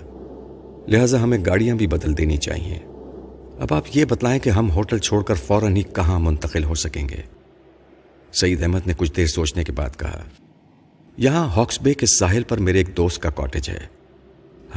لہٰذا 0.88 1.22
ہمیں 1.22 1.38
گاڑیاں 1.46 1.76
بھی 1.76 1.86
بدل 1.86 2.18
دینی 2.18 2.36
چاہیے۔ 2.36 2.78
اب 3.58 3.74
آپ 3.74 3.84
یہ 3.94 4.04
بتلائیں 4.04 4.40
کہ 4.40 4.50
ہم 4.50 4.70
ہوٹل 4.70 4.98
چھوڑ 4.98 5.22
کر 5.22 5.34
فوراً 5.34 5.76
ہی 5.76 5.82
کہاں 5.82 6.20
منتقل 6.20 6.64
ہو 6.64 6.74
سکیں 6.74 7.08
گے۔ 7.08 7.22
سعید 8.32 8.62
احمد 8.62 8.86
نے 8.86 8.92
کچھ 8.96 9.12
دیر 9.16 9.26
سوچنے 9.26 9.64
کے 9.64 9.72
بعد 9.72 9.98
کہا، 9.98 10.24
یہاں 11.16 11.48
ہاکس 11.48 11.82
بے 11.82 11.94
کے 11.94 12.06
ساحل 12.06 12.42
پر 12.42 12.58
میرے 12.58 12.78
ایک 12.78 12.96
دوست 12.96 13.22
کا 13.22 13.30
کاٹیج 13.30 13.70
ہے۔ 13.70 13.86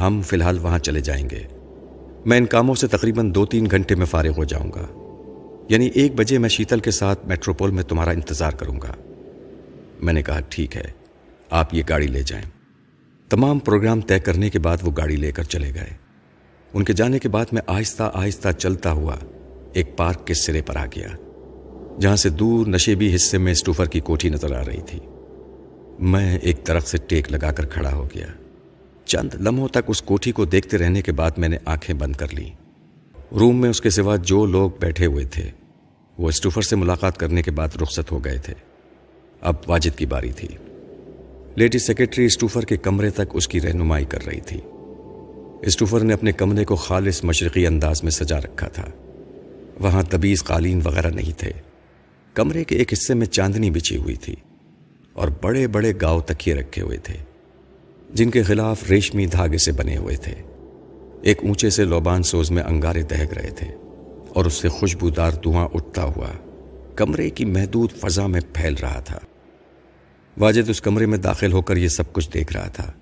ہم 0.00 0.22
فی 0.22 0.36
الحال 0.36 0.58
وہاں 0.58 0.78
چلے 0.78 1.00
جائیں 1.00 1.30
گے۔ 1.30 1.53
میں 2.26 2.38
ان 2.38 2.46
کاموں 2.46 2.74
سے 2.74 2.86
تقریباً 2.86 3.34
دو 3.34 3.46
تین 3.46 3.66
گھنٹے 3.70 3.94
میں 3.94 4.06
فارغ 4.06 4.32
ہو 4.36 4.44
جاؤں 4.44 4.72
گا۔ 4.72 4.86
یعنی 5.68 5.86
ایک 5.86 6.14
بجے 6.14 6.38
میں 6.38 6.48
شیتل 6.48 6.80
کے 6.80 6.90
ساتھ 6.90 7.26
میٹروپول 7.26 7.70
میں 7.70 7.82
تمہارا 7.82 8.10
انتظار 8.10 8.52
کروں 8.52 8.80
گا۔ 8.80 8.94
میں 10.02 10.12
نے 10.12 10.22
کہا، 10.22 10.40
ٹھیک 10.48 10.76
ہے، 10.76 10.84
آپ 11.50 11.74
یہ 11.74 11.82
گاڑی 11.88 12.06
لے 12.06 12.22
جائیں۔ 12.22 12.44
تمام 13.30 13.58
پروگرام 13.58 14.00
طے 14.00 14.20
کرنے 14.20 14.50
کے 14.50 14.58
بعد 14.58 14.76
وہ 14.82 14.90
گاڑی 14.96 15.16
لے 15.16 15.32
کر 15.32 15.42
چلے 15.42 15.74
گئے۔ 15.74 15.90
ان 16.74 16.84
کے 16.84 16.92
جانے 16.92 17.18
کے 17.18 17.28
بعد 17.28 17.44
میں 17.52 17.62
آہستہ 17.66 18.10
آہستہ 18.14 18.48
چلتا 18.58 18.92
ہوا 18.92 19.16
ایک 19.72 19.96
پارک 19.96 20.26
کے 20.26 20.34
سرے 20.34 20.62
پر 20.62 20.76
آ 20.76 20.86
گیا، 20.86 21.08
جہاں 22.00 22.16
سے 22.16 22.28
دور 22.28 22.66
نشیبی 22.66 23.14
حصے 23.14 23.38
میں 23.38 23.52
اسٹوفر 23.52 23.86
کی 23.86 24.00
کوٹھی 24.00 24.28
نظر 24.28 24.56
آ 24.56 24.64
رہی 24.64 24.82
تھی۔ 24.86 24.98
میں 25.98 26.38
ایک 26.38 26.56
درخت 26.66 26.88
سے 26.88 26.98
ٹیک 26.98 27.32
لگا 27.32 27.52
کر 27.52 27.66
کھڑا 27.66 27.94
ہو 27.94 28.08
گیا۔ 28.14 28.26
چند 29.04 29.34
لمحوں 29.34 29.68
تک 29.68 29.78
اس 29.86 30.02
کوٹھی 30.02 30.32
کو 30.32 30.44
دیکھتے 30.44 30.78
رہنے 30.78 31.02
کے 31.02 31.12
بعد 31.12 31.30
میں 31.36 31.48
نے 31.48 31.56
آنکھیں 31.64 31.94
بند 31.94 32.16
کر 32.16 32.26
لی 32.34 32.50
روم 33.32 33.60
میں 33.60 33.70
اس 33.70 33.80
کے 33.80 33.90
سوا 33.90 34.16
جو 34.16 34.46
لوگ 34.46 34.70
بیٹھے 34.80 35.06
ہوئے 35.06 35.24
تھے، 35.24 35.50
وہ 36.18 36.28
اسٹوفر 36.28 36.62
سے 36.62 36.76
ملاقات 36.76 37.18
کرنے 37.18 37.42
کے 37.42 37.50
بعد 37.50 37.68
رخصت 37.82 38.12
ہو 38.12 38.24
گئے 38.24 38.38
تھے۔ 38.38 38.54
اب 39.40 39.54
واجد 39.66 39.98
کی 39.98 40.06
باری 40.06 40.32
تھی۔ 40.32 40.48
لیڈی 41.56 41.78
سیکرٹری 41.78 42.24
اسٹوفر 42.24 42.62
کے 42.62 42.76
کمرے 42.76 43.10
تک 43.10 43.22
اس 43.32 43.48
کی 43.48 43.60
رہنمائی 43.60 44.04
کر 44.04 44.26
رہی 44.26 44.40
تھی۔ 44.40 44.60
اسٹوفر 45.62 46.00
نے 46.00 46.14
اپنے 46.14 46.32
کمرے 46.32 46.64
کو 46.64 46.76
خالص 46.76 47.24
مشرقی 47.24 47.66
انداز 47.66 48.02
میں 48.02 48.10
سجا 48.10 48.40
رکھا 48.40 48.68
تھا۔ 48.68 48.86
وہاں 49.80 50.02
تبیز 50.10 50.44
قالین 50.44 50.80
وغیرہ 50.84 51.08
نہیں 51.08 51.38
تھے۔ 51.38 51.52
کمرے 52.34 52.64
کے 52.64 52.76
ایک 52.76 52.92
حصے 52.92 53.14
میں 53.14 53.26
چاندنی 53.26 53.70
بچھی 53.70 53.96
ہوئی 53.96 54.16
تھی 54.16 54.36
اور 55.12 55.28
بڑے 55.42 55.66
بڑے 55.66 55.92
گاؤ 56.00 56.20
تکیے 56.20 56.54
رکھے 56.54 56.82
ہوئے 56.82 56.96
تھے۔ 56.96 57.33
جن 58.14 58.30
کے 58.30 58.42
خلاف 58.42 58.90
ریشمی 58.90 59.26
دھاگے 59.26 59.58
سے 59.58 59.72
بنے 59.72 59.96
ہوئے 59.96 60.16
تھے۔ 60.16 60.34
ایک 61.22 61.44
اونچے 61.44 61.70
سے 61.70 61.84
لوبان 61.84 62.22
سوز 62.22 62.50
میں 62.50 62.62
انگارے 62.62 63.02
دہک 63.02 63.32
رہے 63.32 63.50
تھے 63.50 63.68
اور 64.28 64.44
اس 64.44 64.52
سے 64.52 64.68
خوشبودار 64.68 65.30
دھواں 65.30 65.68
اٹھتا 65.74 66.04
ہوا 66.04 66.28
کمرے 66.96 67.30
کی 67.30 67.44
محدود 67.44 67.90
فضا 67.92 68.26
میں 68.26 68.40
پھیل 68.52 68.74
رہا 68.82 69.00
تھا۔ 69.00 69.18
واجد 70.38 70.70
اس 70.70 70.80
کمرے 70.80 71.06
میں 71.06 71.18
داخل 71.18 71.52
ہو 71.52 71.62
کر 71.62 71.76
یہ 71.76 71.88
سب 71.88 72.12
کچھ 72.12 72.30
دیکھ 72.34 72.52
رہا 72.52 72.68
تھا 72.68 72.92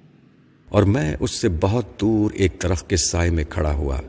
اور 0.68 0.82
میں 0.82 1.16
اس 1.20 1.30
سے 1.30 1.48
بہت 1.60 2.00
دور 2.00 2.30
ایک 2.34 2.52
درخت 2.62 2.90
کے 2.90 2.96
سائے 2.96 3.30
میں 3.30 3.44
کھڑا 3.44 3.72
ہوا 3.72 4.00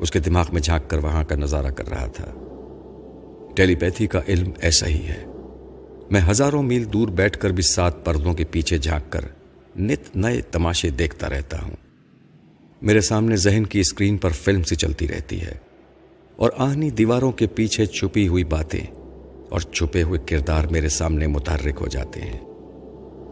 اس 0.00 0.10
کے 0.10 0.18
دماغ 0.18 0.46
میں 0.52 0.60
جھانک 0.60 0.90
کر 0.90 0.98
وہاں 0.98 1.24
کا 1.24 1.34
نظارہ 1.34 1.70
کر 1.70 1.88
رہا 1.88 2.06
تھا۔ 2.06 2.26
ٹیلی 3.56 3.74
پیتھی 3.74 4.06
کا 4.06 4.20
علم 4.28 4.50
ایسا 4.60 4.86
ہی 4.86 5.06
ہے۔ 5.08 5.24
میں 6.10 6.20
ہزاروں 6.30 6.62
میل 6.62 6.92
دور 6.92 7.08
بیٹھ 7.08 7.38
کر 7.38 7.50
بھی 7.50 7.62
سات 7.62 8.04
پردوں 8.04 8.34
کے 8.34 8.44
پیچھے 8.44 8.78
جھانک 8.78 9.12
کر 9.12 9.20
نت 9.76 10.16
نئے 10.16 10.40
تماشے 10.40 10.90
دیکھتا 10.90 11.30
رہتا 11.30 11.62
ہوں۔ 11.62 11.76
میرے 12.82 13.00
سامنے 13.00 13.36
ذہن 13.36 13.66
کی 13.66 13.80
اسکرین 13.80 14.16
پر 14.16 14.30
فلم 14.30 14.62
سی 14.62 14.74
چلتی 14.74 15.08
رہتی 15.08 15.40
ہے 15.40 15.54
اور 16.36 16.50
آہنی 16.56 16.90
دیواروں 16.90 17.32
کے 17.32 17.46
پیچھے 17.46 17.86
چھپی 17.86 18.28
ہوئی 18.28 18.44
باتیں 18.44 18.86
اور 19.48 19.60
چھپے 19.60 20.02
ہوئے 20.02 20.20
کردار 20.26 20.64
میرے 20.64 20.88
سامنے 20.88 21.26
متحرک 21.26 21.78
ہو 21.80 21.86
جاتے 21.86 22.20
ہیں۔ 22.20 22.40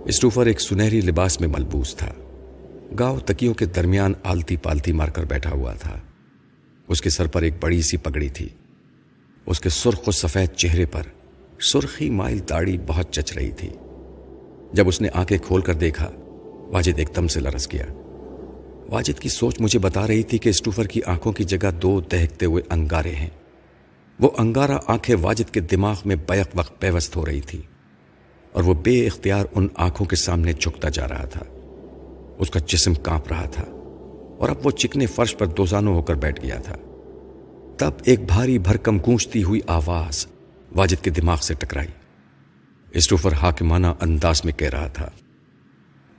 اسٹوفر 0.05 0.47
ایک 0.47 0.61
سنہری 0.61 1.01
لباس 1.01 1.41
میں 1.41 1.49
ملبوس 1.49 1.97
تھا۔ 1.97 2.13
گاؤں 2.99 3.19
تکیوں 3.19 3.55
کے 3.55 3.65
درمیان 3.65 4.13
آلتی 4.25 4.57
پالتی 4.57 4.93
مار 4.93 5.09
کر 5.09 5.25
بیٹھا 5.25 5.51
ہوا 5.51 5.73
تھا۔ 5.73 6.01
اس 6.89 7.03
کے 7.03 7.11
سر 7.11 7.27
پر 7.27 7.43
ایک 7.43 7.55
بڑی 7.61 7.83
سی 7.83 7.97
پگڑی 7.97 8.29
تھی۔ 8.29 8.49
اس 9.47 9.61
کے 9.61 9.69
سرخ 9.69 10.09
و 10.09 10.11
سفید 10.11 10.57
چہرے 10.57 10.87
پر 10.87 11.03
سرخی 11.61 12.11
مائل 12.11 12.39
داڑھی 12.49 12.79
بہت 12.87 13.13
چچ 13.13 13.33
رہی 13.33 13.51
تھی۔ 13.51 13.71
جب 14.73 14.89
اس 14.89 15.01
نے 15.01 15.09
آنکھیں 15.13 15.39
کھول 15.39 15.61
کر 15.61 15.75
دیکھا 15.75 16.11
واجد 16.73 16.99
ایک 16.99 17.09
دم 17.17 17.29
سے 17.29 17.41
لرس 17.41 17.73
گیا۔ 17.73 17.87
واجد 18.89 19.19
کی 19.19 19.29
سوچ 19.29 19.61
مجھے 19.61 19.79
بتا 19.79 20.07
رہی 20.07 20.23
تھی 20.23 20.39
کہ 20.39 20.49
اسٹوفر 20.49 20.85
کی 20.85 21.01
آنکھوں 21.07 21.33
کی 21.33 21.45
جگہ 21.45 21.71
دو 21.71 22.01
دہکتے 22.01 22.47
ہوئے 22.47 22.63
انگارے 22.71 23.11
ہیں۔ 23.11 23.31
وہ 24.21 24.31
انگارہ 24.39 24.79
آنکھیں 24.87 25.17
واجد 25.21 25.51
کے 25.51 25.61
دماغ 25.61 25.95
میں 26.05 26.17
بیک 26.17 26.47
وقت 26.55 26.81
پیوست 26.81 27.17
ہو 27.17 27.27
رہی 27.27 27.41
تھی 27.41 27.63
اور 28.53 28.63
وہ 28.63 28.75
بے 28.75 29.07
اختیار 29.07 29.45
ان 29.55 29.69
آنکھوں 29.77 30.07
کے 30.07 30.17
سامنے 30.17 30.53
جھکتا 30.53 30.89
جا 30.89 31.09
رہا 31.09 31.25
تھا۔ 31.25 31.41
اس 32.39 32.51
کا 32.51 32.61
جسم 32.67 32.95
کانپ 32.95 33.29
رہا 33.29 33.47
تھا 33.47 33.65
اور 34.39 34.49
اب 34.49 34.67
وہ 34.67 34.71
چکنے 34.71 35.07
فرش 35.07 35.37
پر 35.37 35.47
دوزانوں 35.47 35.95
ہو 35.95 36.03
کر 36.03 36.15
بیٹھ 36.15 36.43
گیا 36.43 36.57
تھا۔ 36.57 36.77
تب 37.79 37.91
ایک 38.05 38.27
بھاری 38.27 38.59
بھرکم 38.59 38.99
گونجتی 38.99 39.43
ہوئی 39.43 39.61
آواز 39.67 40.27
واجد 40.77 41.05
کے 41.05 41.11
دماغ 41.11 41.37
سے 41.37 41.55
ٹکرائی۔ 41.55 41.89
اسٹوفر 42.91 43.33
حاکمانہ 43.33 43.87
انداز 44.01 44.45
میں 44.45 44.53
کہہ 44.53 44.69
رہا 44.69 44.87
تھا۔ 44.87 45.11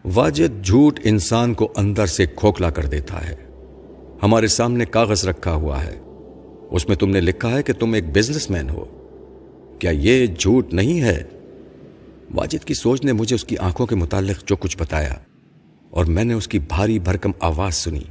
واجد 0.05 0.65
جھوٹ 0.65 0.99
انسان 1.03 1.53
کو 1.53 1.73
اندر 1.75 2.05
سے 2.05 2.25
کھوکھلا 2.25 2.69
کر 2.69 2.85
دیتا 2.85 3.29
ہے۔ 3.29 3.35
ہمارے 4.23 4.47
سامنے 4.47 4.85
کاغذ 4.85 5.25
رکھا 5.25 5.53
ہوا 5.53 5.83
ہے۔ 5.83 5.99
اس 6.71 6.87
میں 6.87 6.95
تم 6.95 7.09
نے 7.09 7.21
لکھا 7.21 7.51
ہے 7.51 7.63
کہ 7.63 7.73
تم 7.73 7.93
ایک 7.93 8.17
بزنس 8.17 8.49
مین 8.49 8.69
ہو۔ 8.69 8.85
کیا 9.79 9.91
یہ 9.91 10.27
جھوٹ 10.27 10.73
نہیں 10.73 11.01
ہے؟ 11.01 11.23
واجد 12.35 12.65
کی 12.65 12.73
سوچ 12.73 13.03
نے 13.03 13.11
مجھے 13.11 13.35
اس 13.35 13.43
کی 13.43 13.57
آنکھوں 13.57 13.87
کے 13.87 13.95
متعلق 13.95 14.43
جو 14.45 14.55
کچھ 14.55 14.77
بتایا 14.77 15.13
اور 15.89 16.05
میں 16.05 16.23
نے 16.23 16.33
اس 16.33 16.47
کی 16.47 16.59
بھاری 16.59 16.99
بھرکم 16.99 17.31
آواز 17.39 17.75
سنی۔ 17.75 18.03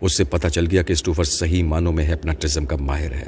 اس 0.00 0.16
سے 0.16 0.24
پتا 0.24 0.50
چل 0.50 0.66
گیا 0.70 0.82
کہ 0.82 0.92
اسٹوفر 0.92 1.24
صحیح 1.24 1.64
معنوں 1.64 1.92
میں 1.92 2.04
ہیپناٹزم 2.04 2.64
کا 2.64 2.76
ماہر 2.76 3.12
ہے۔ 3.12 3.26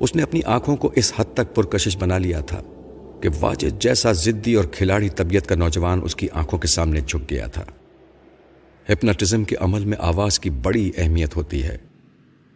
اس 0.00 0.16
نے 0.16 0.22
اپنی 0.22 0.40
آنکھوں 0.44 0.76
کو 0.76 0.92
اس 0.96 1.12
حد 1.16 1.34
تک 1.34 1.54
پرکشش 1.54 1.96
بنا 1.96 2.18
لیا 2.18 2.40
تھا۔ 2.40 2.62
کہ 3.22 3.28
واجد 3.40 3.82
جیسا 3.82 4.12
زدی 4.12 4.54
اور 4.54 4.64
کھلاڑی 4.64 5.08
طبیعت 5.08 5.46
کا 5.46 5.54
نوجوان 5.54 6.00
اس 6.04 6.16
کی 6.16 6.28
آنکھوں 6.32 6.58
کے 6.58 6.68
سامنے 6.68 7.00
جھک 7.00 7.30
گیا 7.30 7.46
تھا۔ 7.46 7.64
ہپناٹزم 8.92 9.44
کے 9.44 9.56
عمل 9.60 9.84
میں 9.84 9.96
آواز 10.00 10.40
کی 10.40 10.50
بڑی 10.50 10.90
اہمیت 10.96 11.36
ہوتی 11.36 11.62
ہے 11.62 11.76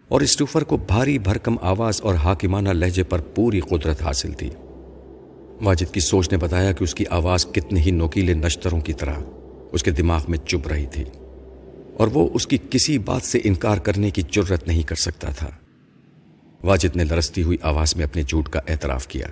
اور 0.08 0.20
اسٹوفر 0.20 0.64
کو 0.64 0.76
بھاری 0.76 1.18
بھرکم 1.18 1.56
آواز 1.62 2.00
اور 2.02 2.14
حاکمانہ 2.14 2.68
لہجے 2.68 3.02
پر 3.02 3.20
پوری 3.20 3.60
قدرت 3.60 4.02
حاصل 4.02 4.32
تھی۔ 4.32 4.50
واجد 5.62 5.94
کی 5.94 6.00
سوچ 6.00 6.32
نے 6.32 6.38
بتایا 6.38 6.72
کہ 6.72 6.84
اس 6.84 6.94
کی 6.94 7.04
آواز 7.10 7.46
کتنے 7.46 7.80
ہی 7.80 7.90
نوکیلے 7.90 8.34
نشتروں 8.34 8.80
کی 8.80 8.92
طرح 8.92 9.14
اس 9.72 9.82
کے 9.82 9.90
دماغ 9.90 10.24
میں 10.28 10.38
چپ 10.38 10.68
رہی 10.68 10.86
تھی 10.86 11.04
اور 11.96 12.08
وہ 12.14 12.28
اس 12.34 12.46
کی 12.46 12.58
کسی 12.70 12.98
بات 12.98 13.22
سے 13.22 13.40
انکار 13.44 13.76
کرنے 13.76 14.10
کی 14.10 14.22
جرت 14.30 14.68
نہیں 14.68 14.82
کر 14.82 14.96
سکتا 14.96 15.30
تھا۔ 15.30 15.50
واجد 16.62 16.96
نے 16.96 17.04
لرستی 17.04 17.42
ہوئی 17.42 17.58
آواز 17.62 17.96
میں 17.96 18.04
اپنے 18.04 18.22
جھوٹ 18.22 18.48
کا 18.48 18.60
اعتراف 18.68 19.06
کیا۔ 19.06 19.26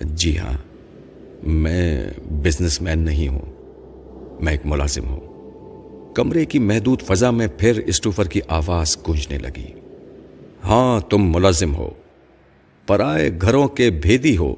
جی 0.00 0.38
ہاں 0.38 0.58
میں 1.42 2.04
بزنس 2.30 2.82
مین 2.82 2.98
نہیں 2.98 3.28
ہوں، 3.28 3.52
میں 4.40 4.52
ایک 4.52 4.60
ملازم 4.64 5.08
ہوں۔ 5.08 5.20
کمرے 6.14 6.44
کی 6.44 6.58
محدود 6.58 7.02
فضا 7.02 7.30
میں 7.30 7.46
پھر 7.58 7.76
اسٹوفر 7.86 8.28
کی 8.28 8.40
آواز 8.48 8.96
گونجنے 9.08 9.38
لگی۔ 9.38 9.66
ہاں 10.64 11.00
تم 11.00 11.34
ملازم 11.34 11.74
ہو، 11.74 11.90
پرائے 12.86 13.30
گھروں 13.40 13.68
کے 13.68 13.90
بھیدی 13.90 14.36
ہو۔ 14.36 14.54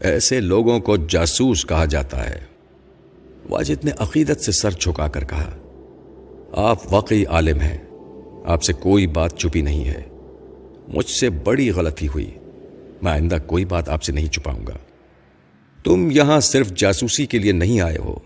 ایسے 0.00 0.40
لوگوں 0.40 0.80
کو 0.80 0.96
جاسوس 0.96 1.66
کہا 1.66 1.84
جاتا 1.84 2.30
ہے۔ 2.30 2.38
واجد 3.50 3.84
نے 3.84 3.90
عقیدت 3.98 4.40
سے 4.40 4.52
سر 4.52 4.70
چھکا 4.70 5.08
کر 5.08 5.24
کہا، 5.24 5.50
آپ 6.52 6.94
واقعی 6.94 7.24
عالم 7.24 7.60
ہیں، 7.60 7.78
آپ 8.44 8.62
سے 8.62 8.72
کوئی 8.72 9.06
بات 9.06 9.38
چھپی 9.38 9.62
نہیں 9.62 9.84
ہے۔ 9.84 10.02
مجھ 10.88 11.10
سے 11.10 11.30
بڑی 11.30 11.70
غلطی 11.70 12.08
ہوئی۔ 12.08 12.30
میں 13.02 13.12
آئندہ 13.12 13.36
کوئی 13.46 13.64
بات 13.64 13.88
آپ 13.88 14.02
سے 14.02 14.12
نہیں 14.12 14.26
چھپاؤں 14.26 14.66
گا۔ 14.66 14.76
تم 15.84 16.08
یہاں 16.10 16.40
صرف 16.40 16.72
جاسوسی 16.74 17.26
کے 17.26 17.38
لیے 17.38 17.52
نہیں 17.52 17.80
آئے 17.80 17.98
ہو۔ 17.98 18.18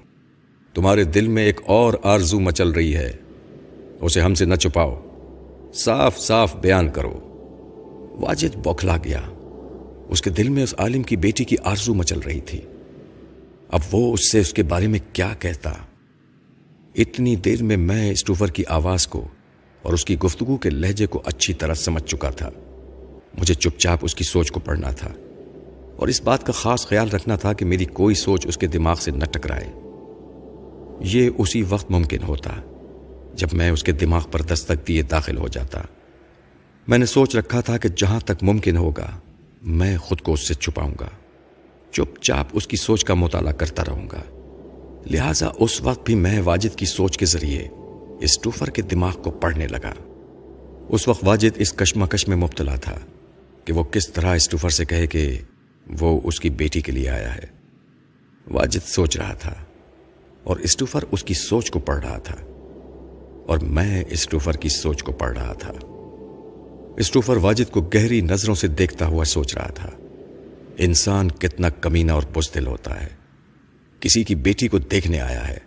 تمہارے 0.75 1.05
دل 1.05 1.29
میں 1.29 1.45
ایک 1.45 1.61
اور 1.67 1.95
آرزو 2.03 2.41
مچل 2.41 2.71
رہی 2.71 2.97
ہے۔ 2.97 3.13
اسے 4.01 4.21
ہم 4.21 4.35
سے 4.35 4.45
نہ 4.45 4.55
چھپاؤ۔ 4.55 5.01
صاف 5.75 6.19
صاف 6.19 6.57
بیان 6.57 6.89
کرو۔ 6.89 7.21
واجد 8.21 8.57
بوکھلا 8.57 8.97
گیا۔ 8.97 9.21
اس 10.09 10.23
کے 10.23 10.31
دل 10.31 10.49
میں 10.49 10.63
اس 10.63 10.75
عالم 10.79 11.03
کی 11.03 11.17
بیٹی 11.17 11.45
کی 11.45 11.57
آرزو 11.65 11.95
مچل 11.95 12.19
رہی 12.19 12.41
تھی۔ 12.41 12.61
اب 13.69 13.81
وہ 13.93 14.13
اس 14.13 14.31
سے 14.31 14.41
اس 14.41 14.53
کے 14.53 14.63
بارے 14.63 14.87
میں 14.87 14.99
کیا 15.13 15.35
کہتا؟ 15.39 15.73
اتنی 16.95 17.37
دیر 17.37 17.63
میں 17.63 17.77
میں 17.77 18.11
اسٹوفر 18.11 18.47
کی 18.47 18.63
آواز 18.69 19.07
کو 19.07 19.29
اور 19.83 19.93
اس 19.93 20.05
کی 20.05 20.19
گفتگو 20.19 20.57
کے 20.57 20.71
لہجے 20.71 21.07
کو 21.07 21.23
اچھی 21.25 21.55
طرح 21.55 21.75
سمجھ 21.75 22.05
چکا 22.05 22.31
تھا۔ 22.31 22.51
مجھے 23.39 23.55
چپ 23.55 23.79
چاپ 23.79 23.99
اس 24.03 24.15
کی 24.15 24.25
سوچ 24.25 24.51
کو 24.51 24.61
پڑھنا 24.61 24.91
تھا۔ 24.91 25.09
اور 25.97 26.09
اس 26.09 26.23
بات 26.23 26.47
کا 26.47 26.53
خاص 26.53 26.87
خیال 26.87 27.11
رکھنا 27.11 27.37
تھا 27.37 27.53
کہ 27.53 27.65
میری 27.65 27.85
کوئی 27.85 28.15
سوچ 28.15 28.47
اس 28.47 28.57
کے 28.57 28.67
دماغ 28.67 28.95
سے 28.95 29.11
نہ 29.11 29.25
ٹکرائے۔ 29.25 29.73
یہ 31.01 31.31
اسی 31.39 31.63
وقت 31.63 31.91
ممکن 31.91 32.23
ہوتا 32.23 32.51
جب 33.35 33.49
میں 33.53 33.71
اس 33.71 33.85
کے 33.85 33.93
دماغ 33.93 34.25
پر 34.33 34.43
دستک 34.43 34.89
دیے 34.89 35.03
داخل 35.03 35.37
ہو 35.37 35.49
جاتا۔ 35.49 35.81
میں 36.89 36.99
نے 36.99 37.07
سوچ 37.07 37.37
رکھا 37.37 37.61
تھا 37.61 37.79
کہ 37.79 37.89
جہاں 37.89 38.21
تک 38.21 38.43
ممکن 38.43 38.77
ہوگا، 38.77 39.11
میں 39.63 39.97
خود 39.97 40.21
کو 40.21 40.33
اس 40.33 40.49
سے 40.49 40.55
چھپاؤں 40.55 40.95
گا۔ 41.01 41.09
چپ 41.91 42.23
چاپ 42.23 42.47
اس 42.53 42.67
کی 42.67 42.77
سوچ 42.77 43.05
کا 43.05 43.15
مطالعہ 43.15 43.53
کرتا 43.53 43.83
رہوں 43.89 44.09
گا۔ 44.13 44.23
لہذا 45.11 45.49
اس 45.59 45.81
وقت 45.81 46.07
بھی 46.07 46.15
میں 46.15 46.41
واجد 46.45 46.79
کی 46.79 46.87
سوچ 46.87 47.19
کے 47.19 47.27
ذریعے 47.27 47.69
اس 48.21 48.39
ٹوفر 48.39 48.67
کے 48.67 48.83
دماغ 48.83 49.23
کو 49.23 49.31
پڑھنے 49.31 49.67
لگا۔ 49.67 49.95
اس 50.89 51.09
وقت 51.09 51.25
واجد 51.25 51.57
اس 51.57 51.73
کشمکش 51.73 52.29
میں 52.29 52.37
مبتلا 52.37 52.77
تھا۔ 52.77 52.99
کہ 53.65 53.73
وہ 53.73 53.85
کس 53.85 54.09
طرح 54.09 54.35
اسٹوفر 54.35 54.69
سے 54.69 54.85
کہے 54.85 55.07
کہ 55.07 55.41
وہ 56.01 56.21
اس 56.25 56.41
کی 56.41 56.51
بیٹی 56.51 56.81
کے 56.81 56.93
لیے 56.93 57.11
آیا 57.11 57.35
ہے۔ 57.35 57.65
واجد 58.51 58.89
سوچ 58.89 59.17
رہا 59.17 59.35
تھا 59.35 59.55
اور 60.43 60.57
اسٹوفر 60.57 61.05
اس 61.11 61.25
کی 61.25 61.35
سوچ 61.35 61.71
کو 61.71 61.79
پڑھ 61.79 62.07
رہا 62.07 62.19
تھا۔ 62.19 62.35
اور 63.47 63.59
میں 63.59 64.05
اسٹوفر 64.11 64.53
کی 64.53 64.69
سوچ 64.69 65.03
کو 65.03 65.13
پڑھ 65.13 65.39
رہا 65.39 65.53
تھا۔ 65.53 65.73
اسٹوفر 66.97 67.37
واجد 67.37 67.71
کو 67.71 67.81
گہری 67.81 68.21
نظروں 68.21 68.55
سے 68.55 68.69
دیکھتا 68.69 69.07
ہوا 69.07 69.25
سوچ 69.25 69.57
رہا 69.57 69.71
تھا۔ 69.71 69.91
انسان 70.79 71.31
کتنا 71.31 71.69
کمینہ 71.69 72.13
اور 72.13 72.23
بزدل 72.35 72.67
ہوتا 72.67 73.03
ہے۔ 73.03 73.09
کسی 74.01 74.25
کی 74.25 74.35
بیٹی 74.35 74.69
کو 74.69 74.79
دیکھنے 74.79 75.21
آیا 75.21 75.49
ہے۔ 75.49 75.59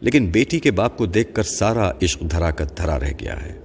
لیکن 0.00 0.26
بیٹی 0.26 0.60
کے 0.60 0.70
باپ 0.70 0.96
کو 0.96 1.06
دیکھ 1.06 1.34
کر 1.34 1.42
سارا 1.42 1.92
عشق 2.02 2.20
دھرا 2.30 2.50
کر 2.50 2.64
دھرا 2.64 3.00
رہ 3.00 3.12
گیا 3.20 3.42
ہے۔ 3.42 3.57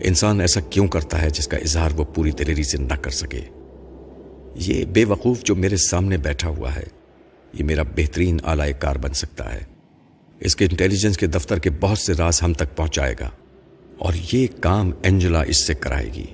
انسان 0.00 0.40
ایسا 0.40 0.60
کیوں 0.60 0.86
کرتا 0.88 1.20
ہے 1.22 1.30
جس 1.30 1.48
کا 1.48 1.56
اظہار 1.56 1.90
وہ 1.96 2.04
پوری 2.04 2.30
دلیری 2.30 2.62
سے 2.62 2.78
نہ 2.78 2.94
کر 2.94 3.10
سکے؟ 3.10 3.40
یہ 4.54 4.84
بے 4.84 5.04
وقوف 5.04 5.42
جو 5.44 5.54
میرے 5.54 5.76
سامنے 5.76 6.16
بیٹھا 6.16 6.48
ہوا 6.48 6.74
ہے، 6.76 6.84
یہ 7.54 7.64
میرا 7.64 7.82
بہترین 7.96 8.38
اعلی 8.44 8.72
کار 8.72 8.96
بن 8.96 9.12
سکتا 9.12 9.52
ہے۔ 9.54 9.64
اس 10.40 10.56
کے 10.56 10.64
انٹیلیجنس 10.64 11.18
کے 11.18 11.26
دفتر 11.26 11.58
کے 11.58 11.70
بہت 11.70 11.98
سے 11.98 12.12
راز 12.12 12.42
ہم 12.42 12.52
تک 12.52 12.76
پہنچائے 12.76 13.14
گا، 13.20 13.30
اور 13.98 14.12
یہ 14.32 14.46
کام 14.60 14.90
اینجلا 15.02 15.42
اس 15.42 15.66
سے 15.66 15.74
کرائے 15.74 16.12
گی۔ 16.14 16.26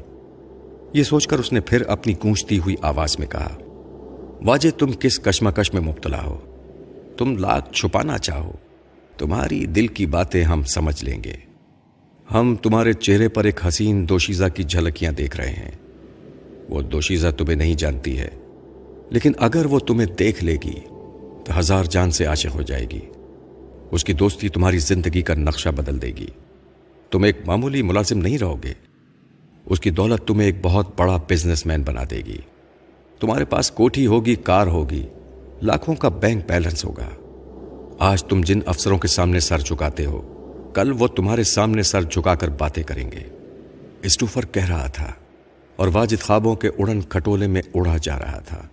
یہ 0.93 1.03
سوچ 1.03 1.27
کر 1.27 1.39
اس 1.39 1.53
نے 1.53 1.61
پھر 1.61 1.83
اپنی 1.89 2.15
گونجتی 2.25 2.59
ہوئی 2.59 2.77
آواز 2.83 3.19
میں 3.19 3.27
کہا 3.27 3.57
واجہ 4.45 4.71
تم 4.79 4.93
کس 4.93 5.19
کشمکش 5.19 5.73
میں 5.75 5.83
مبتلا 5.83 6.23
ہو؟ 6.23 6.39
تم 7.19 7.37
لاکھ 7.37 7.73
چھپانا 7.73 8.19
چاہو، 8.19 8.53
تمہاری 9.19 9.65
دل 9.67 9.87
کی 9.87 10.07
باتیں 10.07 10.43
ہم 10.45 10.63
سمجھ 10.65 11.05
لیں 11.05 11.23
گے۔ 11.25 11.37
ہم 12.33 12.57
تمہارے 12.57 12.93
چہرے 12.93 13.29
پر 13.29 13.45
ایک 13.45 13.67
حسین 13.67 14.09
دوشیزہ 14.09 14.45
کی 14.55 14.63
جھلکیاں 14.63 15.13
دیکھ 15.13 15.37
رہے 15.37 15.51
ہیں۔ 15.51 15.71
وہ 16.69 16.83
دوشیزہ 16.83 17.29
تمہیں 17.29 17.57
نہیں 17.57 17.75
جانتی 17.75 18.19
ہے، 18.19 18.29
لیکن 19.11 19.33
اگر 19.39 19.67
وہ 19.67 19.79
تمہیں 19.79 20.09
دیکھ 20.19 20.45
لے 20.45 20.57
گی 20.65 20.81
تو 21.45 21.59
ہزار 21.59 21.85
جان 21.85 22.11
سے 22.11 22.25
عاشق 22.25 22.55
ہو 22.55 22.63
جائے 22.63 22.87
گی۔ 22.93 23.01
اس 23.91 24.05
کی 24.05 24.13
دوستی 24.13 24.49
تمہاری 24.49 24.79
زندگی 24.79 25.23
کا 25.23 25.35
نقشہ 25.35 25.69
بدل 25.69 26.03
دے 26.03 26.07
گی۔ 26.07 26.27
تم 27.11 27.23
ایک 27.23 27.37
معمولی 27.47 27.83
ملازم 27.83 28.19
نہیں 28.19 28.39
رہو 28.39 28.63
گے۔ 28.63 28.73
اس 29.67 29.81
کی 29.81 29.91
دولت 29.91 30.27
تمہیں 30.27 30.47
ایک 30.47 30.57
بہت 30.63 30.99
بڑا 30.99 31.17
بزنس 31.31 31.67
مین 31.67 31.83
بنا 31.83 32.03
دے 32.11 32.17
گی۔ 32.17 32.39
تمہارے 33.21 33.45
پاس 33.45 33.71
کوٹھی 33.71 34.07
ہوگی، 34.07 34.35
کار 34.35 34.67
ہوگی، 34.67 35.07
لاکھوں 35.63 35.95
کا 35.95 36.09
بینک 36.09 36.49
بیلنس 36.49 36.85
ہوگا۔ 36.85 37.09
آج 37.99 38.25
تم 38.25 38.41
جن 38.41 38.59
افسروں 38.67 38.99
کے 38.99 39.09
سامنے 39.09 39.41
سر 39.41 39.59
جھکاتے 39.59 40.05
ہو 40.05 40.34
کل 40.75 40.93
وہ 40.99 41.07
تمہارے 41.07 41.45
سامنے 41.45 41.83
سر 41.83 42.03
جھکا 42.03 42.35
کر 42.35 42.49
باتیں 42.49 42.83
کریں 42.83 43.13
گے۔ 43.13 43.23
اسٹوفر 44.03 44.45
کہہ 44.47 44.65
رہا 44.65 44.87
تھا 44.87 45.13
اور 45.77 45.89
واجد 45.93 46.23
خوابوں 46.23 46.57
کے 46.57 46.69
اڑن 46.79 47.01
کھٹولے 47.01 47.47
میں 47.47 47.63
اڑا 47.75 47.97
جا 48.03 48.19
رہا 48.19 48.39
تھا 48.39 48.69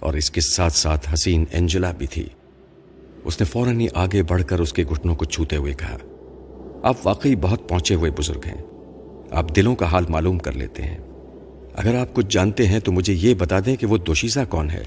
اور 0.00 0.14
اس 0.14 0.30
کے 0.30 0.40
ساتھ 0.40 0.72
ساتھ 0.72 1.14
حسین 1.14 1.44
اینجلا 1.50 1.92
بھی 1.92 2.06
تھی۔ 2.06 2.26
اس 3.24 3.40
نے 3.40 3.46
فوراً 3.46 3.80
ہی 3.80 3.86
آگے 3.94 4.22
بڑھ 4.22 4.42
کر 4.42 4.58
اس 4.58 4.72
کے 4.72 4.84
گھٹنوں 4.84 5.14
کو 5.14 5.24
چھوتے 5.24 5.56
ہوئے 5.56 5.72
کہا، 5.72 5.96
آپ 6.82 7.06
واقعی 7.06 7.36
بہت 7.36 7.68
پہنچے 7.68 7.94
ہوئے 7.94 8.10
بزرگ 8.10 8.40
ہیں۔ 8.46 8.62
آپ 9.30 9.56
دلوں 9.56 9.74
کا 9.74 9.86
حال 9.86 10.04
معلوم 10.08 10.38
کر 10.38 10.52
لیتے 10.52 10.82
ہیں۔ 10.82 10.98
اگر 11.74 11.94
آپ 11.94 12.14
کچھ 12.14 12.26
جانتے 12.30 12.66
ہیں 12.66 12.80
تو 12.80 12.92
مجھے 12.92 13.12
یہ 13.12 13.34
بتا 13.34 13.58
دیں 13.66 13.76
کہ 13.76 13.86
وہ 13.86 13.96
دوشیزہ 13.96 14.40
کون 14.48 14.70
ہے۔ 14.70 14.82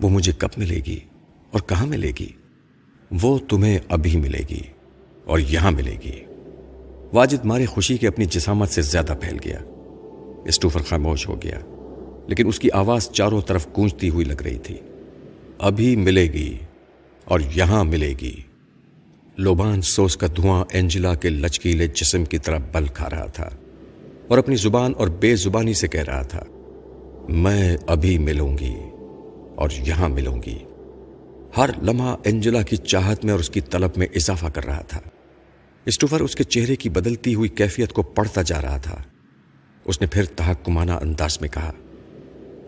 وہ 0.00 0.08
مجھے 0.08 0.32
کب 0.38 0.48
ملے 0.56 0.80
گی 0.86 1.00
اور 1.50 1.60
کہاں 1.60 1.86
ملے 1.86 2.12
گی؟ 2.20 2.28
وہ 3.22 3.38
تمہیں 3.48 3.78
ابھی 3.88 4.16
ملے 4.16 4.42
گی۔ 4.50 4.60
اور 5.30 5.38
یہاں 5.38 5.70
ملے 5.70 5.96
گی۔ 6.04 6.24
واجد 7.12 7.44
مارے 7.44 7.66
خوشی 7.66 7.96
کے 7.96 8.08
اپنی 8.08 8.24
جسامت 8.24 8.68
سے 8.68 8.82
زیادہ 8.82 9.14
پھیل 9.20 9.38
گیا۔ 9.44 9.58
اسٹوفر 10.44 10.80
خاموش 10.80 11.28
ہو 11.28 11.42
گیا، 11.42 11.58
لیکن 12.26 12.46
اس 12.46 12.58
کی 12.58 12.68
آواز 12.70 13.10
چاروں 13.10 13.40
طرف 13.40 13.68
گونجتی 13.76 14.08
ہوئی 14.10 14.24
لگ 14.24 14.42
رہی 14.42 14.58
تھی۔ 14.58 14.76
ابھی 15.58 15.96
ملے 15.96 16.32
گی 16.32 16.58
اور 17.24 17.40
یہاں 17.54 17.84
ملے 17.84 18.14
گی۔ 18.20 18.36
لوبان 19.36 19.82
سوس 19.82 20.16
کا 20.16 20.26
دھواں 20.36 20.64
اینجلا 20.70 21.14
کے 21.14 21.28
لچکیلے 21.28 21.86
جسم 21.86 22.24
کی 22.24 22.38
طرح 22.38 22.58
بل 22.72 22.86
کھا 22.86 23.10
رہا 23.10 23.26
تھا 23.26 23.48
اور 24.28 24.38
اپنی 24.38 24.56
زبان 24.56 24.92
اور 24.96 25.08
بے 25.08 25.36
زبانی 25.36 25.74
سے 25.74 25.88
کہہ 25.88 26.04
رہا 26.04 26.22
تھا، 26.22 26.42
میں 27.28 27.76
ابھی 27.86 28.18
ملوں 28.18 28.58
گی 28.58 28.74
اور 29.54 29.70
یہاں 29.86 30.08
ملوں 30.08 30.42
گی۔ 30.46 30.58
ہر 31.56 31.70
لمحہ 31.82 32.16
اینجلا 32.22 32.62
کی 32.62 32.76
چاہت 32.76 33.24
میں 33.24 33.32
اور 33.32 33.40
اس 33.40 33.50
کی 33.50 33.60
طلب 33.60 33.90
میں 33.96 34.06
اضافہ 34.14 34.46
کر 34.46 34.64
رہا 34.64 34.82
تھا۔ 34.82 35.00
اسٹوفر 35.86 36.20
اس 36.20 36.34
کے 36.34 36.44
چہرے 36.44 36.76
کی 36.76 36.88
بدلتی 36.88 37.34
ہوئی 37.34 37.48
کیفیت 37.48 37.92
کو 37.92 38.02
پڑھتا 38.02 38.42
جا 38.42 38.62
رہا 38.62 38.76
تھا۔ 38.76 38.96
اس 39.84 40.00
نے 40.00 40.06
پھر 40.06 40.24
تحکمانہ 40.24 40.92
انداز 40.92 41.38
میں 41.40 41.48
کہا، 41.48 41.72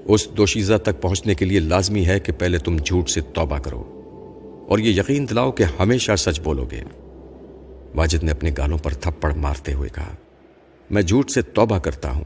اس 0.05 0.29
دوشیزہ 0.37 0.75
تک 0.75 1.01
پہنچنے 1.01 1.35
کے 1.35 1.45
لیے 1.45 1.61
لازمی 1.61 2.07
ہے 2.07 2.21
کہ 2.21 2.33
پہلے 2.33 2.59
تم 2.59 2.77
جھوٹ 2.77 3.11
سے 3.11 3.21
توبہ 3.21 3.59
کرو 3.59 3.99
اور 4.69 4.79
یہ 4.79 5.01
یقین 5.01 5.29
دلاؤ 5.31 5.53
کہ 5.53 5.65
ہمیشہ 5.79 6.13
سچ 6.19 6.41
بولو 6.41 6.65
گے۔ 6.71 6.81
واجد 7.95 8.25
نے 8.25 8.31
اپنے 8.31 8.51
گالوں 8.59 8.79
پر 8.79 8.95
تھپڑ 8.95 9.35
مارتے 9.35 9.73
ہوئے 9.73 9.89
کہا، 9.95 10.15
میں 10.91 11.03
جھوٹ 11.03 11.31
سے 11.31 11.43
توبہ 11.43 11.79
کرتا 11.79 12.11
ہوں۔ 12.11 12.25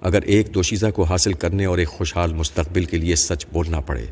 اگر 0.00 0.22
ایک 0.22 0.54
دوشیزہ 0.54 0.86
کو 0.94 1.02
حاصل 1.02 1.32
کرنے 1.32 1.64
اور 1.64 1.78
ایک 1.78 1.88
خوشحال 1.88 2.34
مستقبل 2.34 2.84
کے 2.84 2.96
لیے 2.96 3.16
سچ 3.16 3.46
بولنا 3.52 3.80
پڑے، 3.80 4.06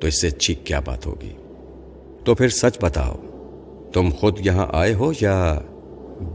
تو 0.00 0.06
اس 0.06 0.20
سے 0.20 0.26
اچھی 0.26 0.54
کیا 0.54 0.80
بات 0.80 1.06
ہوگی۔ 1.06 1.32
تو 2.24 2.34
پھر 2.34 2.48
سچ 2.48 2.78
بتاؤ۔ 2.82 3.16
تم 3.92 4.08
خود 4.10 4.46
یہاں 4.46 4.66
آئے 4.72 4.94
ہو 4.94 5.12
یا 5.20 5.60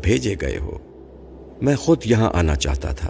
بھیجے 0.01 0.35
گئے 0.41 0.57
ہو؟ 0.57 0.77
میں 1.61 1.75
خود 1.75 2.05
یہاں 2.05 2.29
آنا 2.33 2.55
چاہتا 2.55 2.91
تھا، 2.91 3.09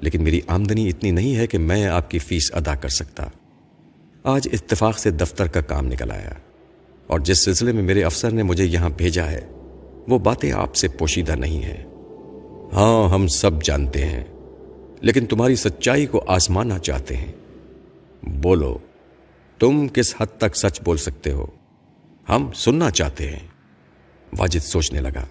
لیکن 0.00 0.24
میری 0.24 0.40
آمدنی 0.46 0.88
اتنی 0.88 1.10
نہیں 1.10 1.36
ہے 1.36 1.46
کہ 1.46 1.58
میں 1.58 1.86
آپ 1.86 2.10
کی 2.10 2.18
فیس 2.18 2.50
ادا 2.54 2.74
کر 2.74 2.88
سکتا۔ 2.88 3.26
آج 4.24 4.48
اتفاق 4.52 4.98
سے 4.98 5.10
دفتر 5.10 5.46
کا 5.46 5.60
کام 5.60 5.86
نکل 5.86 6.10
آیا 6.10 6.32
اور 7.06 7.20
جس 7.20 7.44
سلسلے 7.44 7.72
میں 7.72 7.82
میرے 7.82 8.02
افسر 8.02 8.30
نے 8.30 8.42
مجھے 8.42 8.64
یہاں 8.64 8.90
بھیجا 8.90 9.30
ہے، 9.30 9.40
وہ 10.08 10.18
باتیں 10.18 10.52
آپ 10.52 10.76
سے 10.76 10.88
پوشیدہ 10.88 11.32
نہیں 11.32 11.62
ہیں۔ 11.62 11.84
ہاں 12.72 13.08
ہم 13.08 13.26
سب 13.26 13.62
جانتے 13.62 14.06
ہیں، 14.06 14.24
لیکن 15.00 15.26
تمہاری 15.26 15.56
سچائی 15.56 16.06
کو 16.06 16.24
آزمانا 16.26 16.78
چاہتے 16.78 17.16
ہیں۔ 17.16 17.32
بولو، 18.22 18.78
تم 19.58 19.88
کس 19.88 20.14
حد 20.20 20.38
تک 20.38 20.56
سچ 20.56 20.80
بول 20.82 20.96
سکتے 20.96 21.32
ہو؟ 21.32 21.46
ہم 22.28 22.50
سننا 22.54 22.90
چاہتے 22.90 23.30
ہیں۔ 23.30 23.53
واجد 24.38 24.58
سوچنے 24.58 25.00
لگا، 25.00 25.26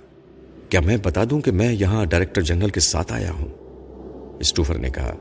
کیا 0.70 0.80
میں 0.80 0.98
بتا 1.04 1.24
دوں 1.30 1.42
کہ 1.42 1.52
میں 1.52 1.74
یہاں 1.74 2.06
ڈائریکٹر 2.06 2.42
جنرل 2.42 2.70
کے 2.70 2.80
ساتھ 2.80 3.14
آیا 3.14 3.32
ہوں؟ 3.32 3.48
اسٹوفر 4.40 4.76
نے 4.76 4.90
کہا، 4.90 5.16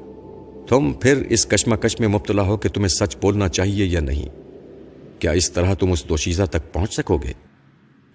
تم 0.69 0.93
پھر 0.93 1.17
اس 1.17 1.47
کشمکش 1.47 2.01
میں 2.01 2.09
مبتلا 2.09 2.43
ہو 2.43 2.57
کہ 2.57 2.69
تمہیں 2.69 2.89
سچ 2.89 3.17
بولنا 3.23 3.49
چاہیے 3.49 3.85
یا 3.85 4.01
نہیں؟ 4.01 4.29
کیا 5.19 5.31
اس 5.31 5.53
طرح 5.53 5.75
تم 5.75 5.93
اس 5.93 6.09
دوشیزہ 6.09 6.43
تک 6.43 6.73
پہنچ 6.73 6.95
سکو 6.95 7.17
گے؟ 7.17 7.33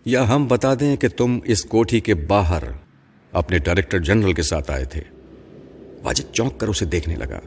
یا 0.05 0.35
ہم 0.35 0.47
بتا 0.47 0.73
دیں 0.79 0.95
کہ 0.95 1.07
تم 1.07 1.39
اس 1.45 1.63
کوٹھی 1.63 1.99
کے 1.99 2.15
باہر 2.15 2.63
اپنے 3.31 3.57
ڈائریکٹر 3.57 3.99
جنرل 3.99 4.33
کے 4.33 4.41
ساتھ 4.41 4.71
آئے 4.71 4.85
تھے؟ 4.85 5.01
واجد 6.03 6.33
چونک 6.33 6.59
کر 6.59 6.67
اسے 6.67 6.85
دیکھنے 6.85 7.15
لگا۔ 7.15 7.39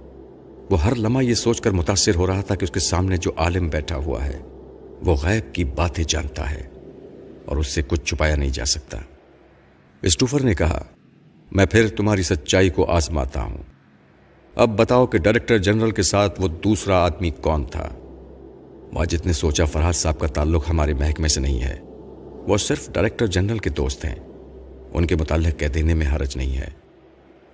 وہ 0.71 0.85
ہر 0.85 0.97
لمحہ 0.97 1.23
یہ 1.23 1.35
سوچ 1.35 1.61
کر 1.61 1.71
متاثر 1.71 2.15
ہو 2.15 2.27
رہا 2.27 2.41
تھا 2.41 2.55
کہ 2.55 2.65
اس 2.65 2.71
کے 2.71 2.81
سامنے 2.81 3.17
جو 3.17 3.31
عالم 3.37 3.69
بیٹھا 3.69 3.97
ہوا 3.97 4.25
ہے، 4.25 4.39
وہ 5.03 5.17
غیب 5.23 5.55
کی 5.55 5.65
باتیں 5.65 6.05
جانتا 6.09 6.51
ہے۔ 6.51 6.63
اور 7.45 7.57
اس 7.57 7.67
سے 7.67 7.83
کچھ 7.87 8.01
چھپایا 8.01 8.37
نہیں 8.37 8.51
جا 8.51 8.65
سکتا۔ 8.65 8.99
اسٹوفر 10.03 10.41
نے 10.41 10.55
کہا، 10.55 10.85
میں 11.53 11.67
پھر 11.67 11.89
تمہاری 11.89 12.23
سچائی 12.23 12.71
کو 12.71 12.85
آزماتا 12.85 13.43
ہوں۔ 13.43 13.59
اب 14.55 14.79
بتاؤ 14.79 15.07
کہ 15.07 15.19
ڈائریکٹر 15.19 15.59
جنرل 15.59 15.91
کے 15.91 16.03
ساتھ 16.03 16.41
وہ 16.41 16.49
دوسرا 16.49 17.05
آدمی 17.05 17.31
کون 17.31 17.65
تھا۔ 17.65 17.89
واجد 18.93 19.27
نے 19.27 19.33
سوچا 19.33 19.65
فرحت 19.65 19.97
صاحب 19.97 20.19
کا 20.19 20.27
تعلق 20.27 20.71
ہمارے 20.71 20.95
محکمے 20.95 21.29
سے 21.29 21.41
نہیں 21.41 21.63
ہے۔ 21.63 21.79
وہ 22.49 22.57
صرف 22.57 22.93
ڈائریکٹر 22.93 23.27
جنرل 23.27 23.59
کے 23.59 23.71
دوست 23.71 24.05
ہیں۔ 24.05 24.15
ان 24.93 25.07
کے 25.07 25.17
متعلق 25.17 25.59
کہہ 25.59 25.67
دینے 25.67 25.95
میں 25.95 26.07
حرج 26.07 26.37
نہیں 26.37 26.57
ہے۔ 26.57 26.69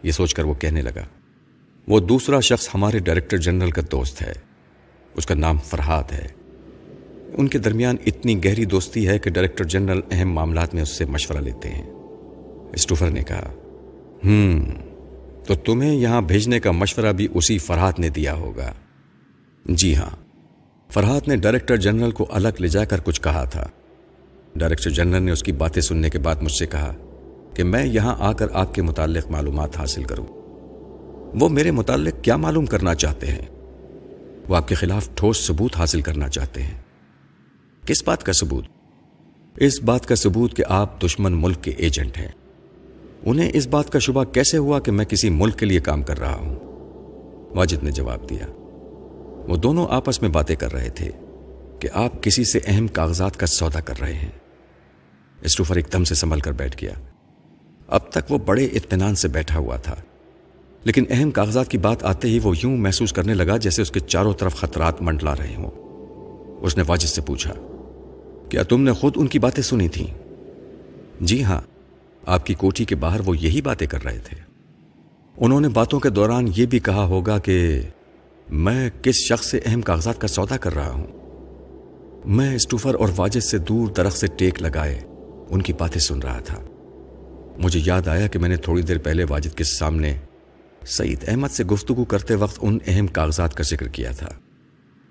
یہ 0.03 0.11
سوچ 0.11 0.35
کر 0.35 0.45
وہ 0.45 0.55
کہنے 0.55 0.83
لگا، 0.83 1.05
وہ 1.89 2.01
دوسرا 2.01 2.41
شخص 2.41 2.69
ہمارے 2.75 2.99
ڈائریکٹر 2.99 3.37
جنرل 3.37 3.71
کا 3.71 3.83
دوست 3.93 4.23
ہے۔ 4.23 4.33
اس 5.15 5.27
کا 5.27 5.35
نام 5.35 5.59
فرحات 5.59 6.13
ہے۔ 6.13 6.36
ان 7.33 7.49
کے 7.49 7.59
درمیان 7.59 7.97
اتنی 8.07 8.45
گہری 8.45 8.65
دوستی 8.65 9.09
ہے 9.09 9.19
کہ 9.19 9.31
ڈائریکٹر 9.31 9.65
جنرل 9.65 10.01
اہم 10.11 10.33
معاملات 10.33 10.75
میں 10.75 10.83
اس 10.83 10.89
سے 10.89 11.05
مشورہ 11.05 11.39
لیتے 11.39 11.69
ہیں۔ 11.69 11.91
اسٹوفر 12.73 13.11
نے 13.11 13.23
کہا، 13.23 13.53
ہم، 14.25 14.65
تو 15.47 15.55
تمہیں 15.55 15.95
یہاں 15.95 16.23
بھیجنے 16.23 16.61
کا 16.61 16.71
مشورہ 16.71 17.13
بھی 17.13 17.29
اسی 17.35 17.59
فرحات 17.59 18.01
نے 18.01 18.09
دیا 18.09 18.35
ہوگا۔ 18.35 18.73
جی 19.65 19.97
ہاں 19.97 20.17
فرحات 20.91 21.29
نے 21.29 21.37
ڈائریکٹر 21.37 21.77
جنرل 21.77 22.11
کو 22.11 22.27
الگ 22.31 22.49
لے 22.59 22.69
جا 22.69 22.85
کر 22.85 23.01
کچھ 23.05 23.23
کہا 23.23 23.45
تھا۔ 23.45 23.69
ڈائریکٹر 24.57 24.91
جنرل 24.91 25.23
نے 25.23 25.33
اس 25.33 25.43
کی 25.43 25.53
باتیں 25.53 25.83
سننے 25.83 26.11
کے 26.11 26.19
بعد 26.19 26.37
مجھ 26.43 26.53
سے 26.53 26.67
کہا 26.67 26.95
کہ 27.55 27.65
میں 27.65 27.87
یہاں 27.87 28.17
آ 28.19 28.33
کر 28.33 28.47
آپ 28.53 28.75
کے 28.75 28.83
متعلق 28.83 29.31
معلومات 29.31 29.77
حاصل 29.77 30.05
کروں۔ 30.05 30.27
وہ 31.41 31.49
میرے 31.49 31.71
متعلق 31.71 32.25
کیا 32.25 32.37
معلوم 32.37 32.67
کرنا 32.67 32.95
چاہتے 32.95 33.27
ہیں؟ 33.27 33.47
وہ 34.49 34.57
آپ 34.57 34.69
کے 34.69 34.75
خلاف 34.75 35.09
ٹھوس 35.15 35.47
ثبوت 35.47 35.77
حاصل 35.77 36.01
کرنا 36.01 36.29
چاہتے 36.29 36.63
ہیں۔ 36.63 36.86
کس 37.87 38.03
بات 38.05 38.23
کا 38.23 38.33
ثبوت؟ 38.33 38.65
اس 39.57 39.83
بات 39.83 40.07
کا 40.07 40.15
ثبوت 40.15 40.57
کہ 40.57 40.65
آپ 40.69 41.05
دشمن 41.05 41.33
ملک 41.33 41.63
کے 41.63 41.71
ایجنٹ 41.71 42.19
ہیں۔ 42.19 42.29
انہیں 43.25 43.51
اس 43.55 43.67
بات 43.67 43.91
کا 43.91 43.99
شبہ 43.99 44.25
کیسے 44.25 44.57
ہوا 44.57 44.81
کہ 44.81 44.93
میں 44.93 45.05
کسی 45.05 45.31
ملک 45.31 45.59
کے 45.59 45.67
لیے 45.67 45.81
کام 45.81 46.03
کر 46.03 46.19
رہا 46.19 46.35
ہوں؟ 46.35 46.57
واجد 47.57 47.85
نے 47.85 47.91
جواب 47.91 48.31
دیا۔ 48.31 48.47
وہ 49.49 49.57
دونوں 49.57 49.87
آپس 49.91 50.23
میں 50.23 50.31
باتیں 50.31 50.57
کر 50.57 50.73
رہے 50.73 50.89
تھے 50.89 51.11
کہ 51.81 51.89
آپ 51.93 52.23
کسی 52.23 52.45
سے 52.45 52.59
اہم 52.67 52.89
کاغذات 52.89 53.37
کا 53.37 53.47
سودا 53.47 53.81
کر 53.81 54.01
رہے 54.01 54.15
ہیں۔ 54.15 54.31
اسٹوفر 55.41 55.77
ایک 55.77 55.87
دم 55.93 56.05
سے 56.05 56.15
سنبھل 56.15 56.41
کر 56.41 56.53
بیٹھ 56.53 56.85
گیا۔ 56.85 56.93
اب 57.89 58.13
تک 58.13 58.33
وہ 58.33 58.39
بڑے 58.39 58.65
اطمینان 58.65 59.15
سے 59.15 59.29
بیٹھا 59.29 59.59
ہوا 59.59 59.77
تھا۔ 59.77 59.97
لیکن 60.85 61.05
اہم 61.11 61.31
کاغذات 61.31 61.69
کی 61.69 61.79
بات 61.79 62.05
آتے 62.05 62.29
ہی 62.29 62.39
وہ 62.43 62.55
یوں 62.63 62.77
محسوس 62.77 63.13
کرنے 63.13 63.35
لگا 63.35 63.57
جیسے 63.57 63.83
اس 63.83 63.91
کے 63.91 64.01
چاروں 64.01 64.33
طرف 64.33 64.55
خطرات 64.57 65.03
منڈلا 65.03 65.37
رہے 65.37 65.55
ہوں۔ 65.55 65.71
اس 66.65 66.77
نے 66.77 66.83
واجد 66.87 67.09
سے 67.09 67.21
پوچھا 67.21 67.53
کیا 68.49 68.63
تم 68.63 68.81
نے 68.81 68.93
خود 68.93 69.13
ان 69.17 69.27
کی 69.27 69.39
باتیں 69.39 69.63
سنی 69.63 69.89
تھیں؟ 69.89 70.07
جی 71.21 71.45
ہاں 71.45 71.61
آپ 72.27 72.47
کی 72.47 72.55
کوٹھی 72.55 72.85
کے 72.85 72.95
باہر 72.95 73.21
وہ 73.27 73.39
یہی 73.39 73.63
باتیں 73.63 73.87
کر 73.87 74.05
رہے 74.05 74.19
تھے۔ 74.19 74.37
انہوں 75.37 75.61
نے 75.61 75.69
باتوں 75.69 76.01
کے 76.01 76.09
دوران 76.09 76.49
یہ 76.57 76.67
بھی 76.67 76.79
کہا 76.79 77.05
ہوگا 77.05 77.39
کہ 77.39 77.81
میں 78.49 78.91
کس 79.03 79.15
شخص 79.15 79.51
سے 79.51 79.61
اہم 79.67 79.81
کاغذات 79.81 80.21
کا 80.21 80.29
سودا 80.29 80.57
کر 80.57 80.75
رہا 80.75 80.91
ہوں۔ 80.91 81.07
میں 82.25 82.55
اسٹوفر 82.55 82.95
اور 82.95 83.09
واجد 83.17 83.41
سے 83.41 83.59
دور 83.59 83.89
درخت 83.89 84.19
سے 84.19 84.27
ٹیک 84.27 84.63
لگائے 84.63 85.01
ان 85.51 85.63
کی 85.63 85.73
باتیں 85.73 86.01
سن 86.01 86.19
رہا 86.19 86.41
تھا۔ 86.41 86.63
مجھے 87.59 87.81
یاد 87.85 88.09
آیا 88.09 88.27
کہ 88.27 88.39
میں 88.39 88.49
نے 88.49 88.57
تھوڑی 88.57 88.83
دیر 88.83 88.99
پہلے 88.99 89.25
واجد 89.25 89.55
کے 89.55 89.65
سامنے 89.65 90.19
سعید 90.87 91.25
احمد 91.29 91.49
سے 91.49 91.65
گفتگو 91.65 92.05
کرتے 92.05 92.35
وقت 92.35 92.59
ان 92.63 92.79
اہم 92.87 93.07
کاغذات 93.07 93.55
کا 93.55 93.63
ذکر 93.63 93.89
کیا 93.89 94.11
تھا 94.11 94.29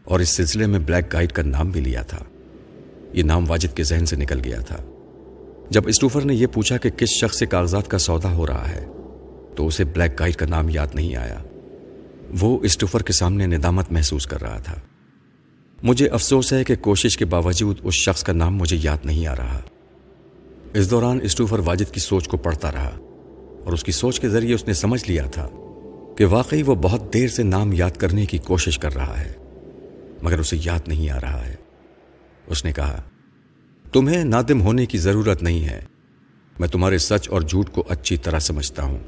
اور 0.03 0.19
اس 0.19 0.29
سلسلے 0.29 0.65
میں 0.65 0.79
بلیک 0.79 1.13
گائیڈ 1.13 1.31
کا 1.31 1.43
نام 1.43 1.69
بھی 1.69 1.81
لیا 1.81 2.01
تھا۔ 2.01 2.23
یہ 3.15 3.23
نام 3.23 3.49
واجد 3.49 3.77
کے 3.77 3.83
ذہن 3.83 4.05
سے 4.05 4.15
نکل 4.15 4.39
گیا 4.43 4.59
تھا۔ 4.59 4.77
جب 5.69 5.87
اسٹوفر 5.87 6.21
نے 6.21 6.35
یہ 6.35 6.47
پوچھا 6.47 6.77
کہ 6.77 6.89
کس 6.89 7.09
شخص 7.09 7.39
سے 7.39 7.45
کاغذات 7.45 7.87
کا 7.87 7.97
سودا 7.97 8.33
ہو 8.33 8.47
رہا 8.47 8.69
ہے، 8.69 8.85
تو 9.55 9.67
اسے 9.67 9.83
بلیک 9.83 10.19
گائیڈ 10.19 10.35
کا 10.35 10.45
نام 10.45 10.69
یاد 10.69 10.87
نہیں 10.93 11.15
آیا۔ 11.15 11.39
وہ 12.39 12.59
اسٹوفر 12.63 13.03
کے 13.03 13.13
سامنے 13.13 13.45
ندامت 13.45 13.91
محسوس 13.91 14.27
کر 14.27 14.41
رہا 14.41 14.57
تھا۔ 14.57 14.75
مجھے 15.83 16.07
افسوس 16.07 16.53
ہے 16.53 16.63
کہ 16.63 16.75
کوشش 16.75 17.17
کے 17.17 17.25
باوجود 17.25 17.77
اس 17.83 17.93
شخص 17.93 18.23
کا 18.23 18.33
نام 18.33 18.55
مجھے 18.55 18.77
یاد 18.83 18.97
نہیں 19.05 19.27
آ 19.27 19.35
رہا۔ 19.35 19.61
اس 20.73 20.91
دوران 20.91 21.19
اسٹوفر 21.23 21.59
واجد 21.59 21.93
کی 21.93 21.99
سوچ 21.99 22.27
کو 22.27 22.37
پڑھتا 22.37 22.71
رہا 22.71 22.91
اور 23.63 23.73
اس 23.73 23.83
کی 23.83 23.91
سوچ 23.91 24.19
کے 24.19 24.29
ذریعے 24.29 24.55
اس 24.55 24.67
نے 24.67 24.73
سمجھ 24.73 25.11
لیا 25.11 25.25
تھا 25.25 25.47
کہ 26.17 26.25
واقعی 26.25 26.63
وہ 26.63 26.75
بہت 26.75 27.13
دیر 27.13 27.27
سے 27.27 27.43
نام 27.43 27.73
یاد 27.73 27.91
کرنے 27.91 28.25
کی 28.25 28.37
کوشش 28.37 28.79
کر 28.79 28.95
رہا 28.95 29.19
ہے، 29.19 29.33
مگر 30.21 30.39
اسے 30.39 30.57
یاد 30.65 30.87
نہیں 30.87 31.09
آ 31.09 31.21
رہا 31.21 31.45
ہے۔ 31.45 31.64
اس 32.47 32.65
نے 32.65 32.73
کہا، 32.73 33.01
تمہیں 33.93 34.23
نادم 34.23 34.61
ہونے 34.61 34.85
کی 34.85 34.97
ضرورت 34.97 35.43
نہیں 35.43 35.65
ہے۔ 35.65 35.81
میں 36.59 36.67
تمہارے 36.67 36.97
سچ 36.97 37.29
اور 37.29 37.41
جھوٹ 37.41 37.69
کو 37.69 37.83
اچھی 37.89 38.17
طرح 38.17 38.39
سمجھتا 38.39 38.83
ہوں۔ 38.83 38.99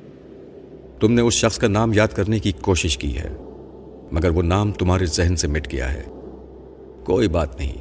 تم 1.00 1.14
نے 1.14 1.22
اس 1.22 1.34
شخص 1.34 1.58
کا 1.58 1.68
نام 1.68 1.94
یاد 1.94 2.08
کرنے 2.08 2.40
کی 2.40 2.52
کوشش 2.52 2.98
کی 2.98 3.18
ہے، 3.18 3.30
مگر 4.12 4.30
وہ 4.30 4.42
نام 4.42 4.72
تمہارے 4.72 5.06
ذہن 5.06 5.36
سے 5.36 5.48
مٹ 5.48 5.72
گیا 5.72 5.94
ہے۔ 5.94 6.04
کوئی 7.04 7.28
بات 7.28 7.56
نہیں۔ 7.56 7.74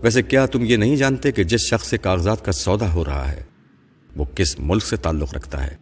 ویسے 0.00 0.22
کیا 0.22 0.46
تم 0.46 0.64
یہ 0.64 0.76
نہیں 0.76 0.96
جانتے 0.96 1.32
کہ 1.32 1.44
جس 1.44 1.60
شخص 1.60 1.88
سے 1.88 1.98
کاغذات 1.98 2.44
کا 2.44 2.52
سودا 2.52 2.92
ہو 2.92 3.04
رہا 3.04 3.32
ہے، 3.32 3.42
وہ 4.16 4.24
کس 4.34 4.56
ملک 4.58 4.86
سے 4.86 4.96
تعلق 4.96 5.34
رکھتا 5.34 5.66
ہے؟ 5.66 5.76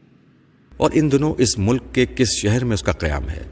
اور 0.77 0.91
ان 0.95 1.13
دنوں 1.13 1.35
اس 1.39 1.59
ملک 1.59 1.83
کے 1.93 2.07
کس 2.17 2.29
شہر 2.29 2.65
میں 2.65 2.75
اس 2.75 2.83
کا 2.83 2.93
قیام 2.93 3.29
ہے؟ 3.29 3.43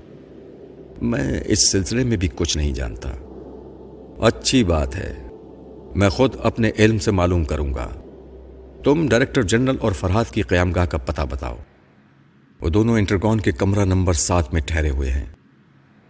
میں 1.03 1.41
اس 1.47 1.71
سلسلے 1.71 2.05
میں 2.05 2.17
بھی 2.17 2.29
کچھ 2.37 2.57
نہیں 2.57 2.73
جانتا۔ 2.73 3.11
اچھی 4.23 4.65
بات 4.65 4.97
ہے۔ 4.97 5.27
میں 5.95 6.09
خود 6.09 6.35
اپنے 6.43 6.71
علم 6.79 6.99
سے 6.99 7.11
معلوم 7.11 7.45
کروں 7.45 7.75
گا۔ 7.75 7.89
تم 8.85 9.09
ڈائریکٹر 9.09 9.43
جنرل 9.43 9.77
اور 9.81 9.93
فرحاد 9.93 10.25
کی 10.31 10.43
قیام 10.43 10.73
گاہ 10.73 10.87
کا 10.87 10.99
پتہ 10.99 11.23
بتاؤ۔ 11.31 11.57
وہ 12.61 12.69
دونوں 12.69 12.99
انٹرگون 12.99 13.41
کے 13.41 13.53
کمرہ 13.53 13.85
نمبر 13.85 14.13
سات 14.13 14.53
میں 14.53 14.61
ٹھہرے 14.67 14.91
ہوئے 14.91 15.11
ہیں۔ 15.11 15.25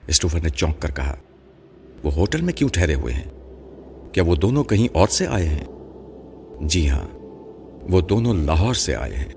اسٹوفر 0.06 0.40
نے 0.40 0.48
چونک 0.48 0.82
کر 0.82 0.90
کہا، 0.90 1.16
وہ 2.02 2.12
ہوٹل 2.12 2.40
میں 2.40 2.52
کیوں 2.52 2.68
ٹھہرے 2.68 2.94
ہوئے 2.94 3.14
ہیں؟ 3.14 3.30
کیا 4.12 4.22
وہ 4.22 4.34
دونوں 4.34 4.64
کہیں 4.64 4.88
اور 4.92 5.08
سے 5.08 5.26
آئے 5.26 5.48
ہیں؟ 5.48 5.64
جی 6.60 6.90
ہاں 6.90 7.08
وہ 7.90 8.00
دونوں 8.00 8.34
لاہور 8.34 8.74
سے 8.74 8.96
آئے 8.96 9.16
ہیں۔ 9.16 9.32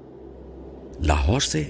لاہور 0.99 1.39
سے؟ 1.39 1.63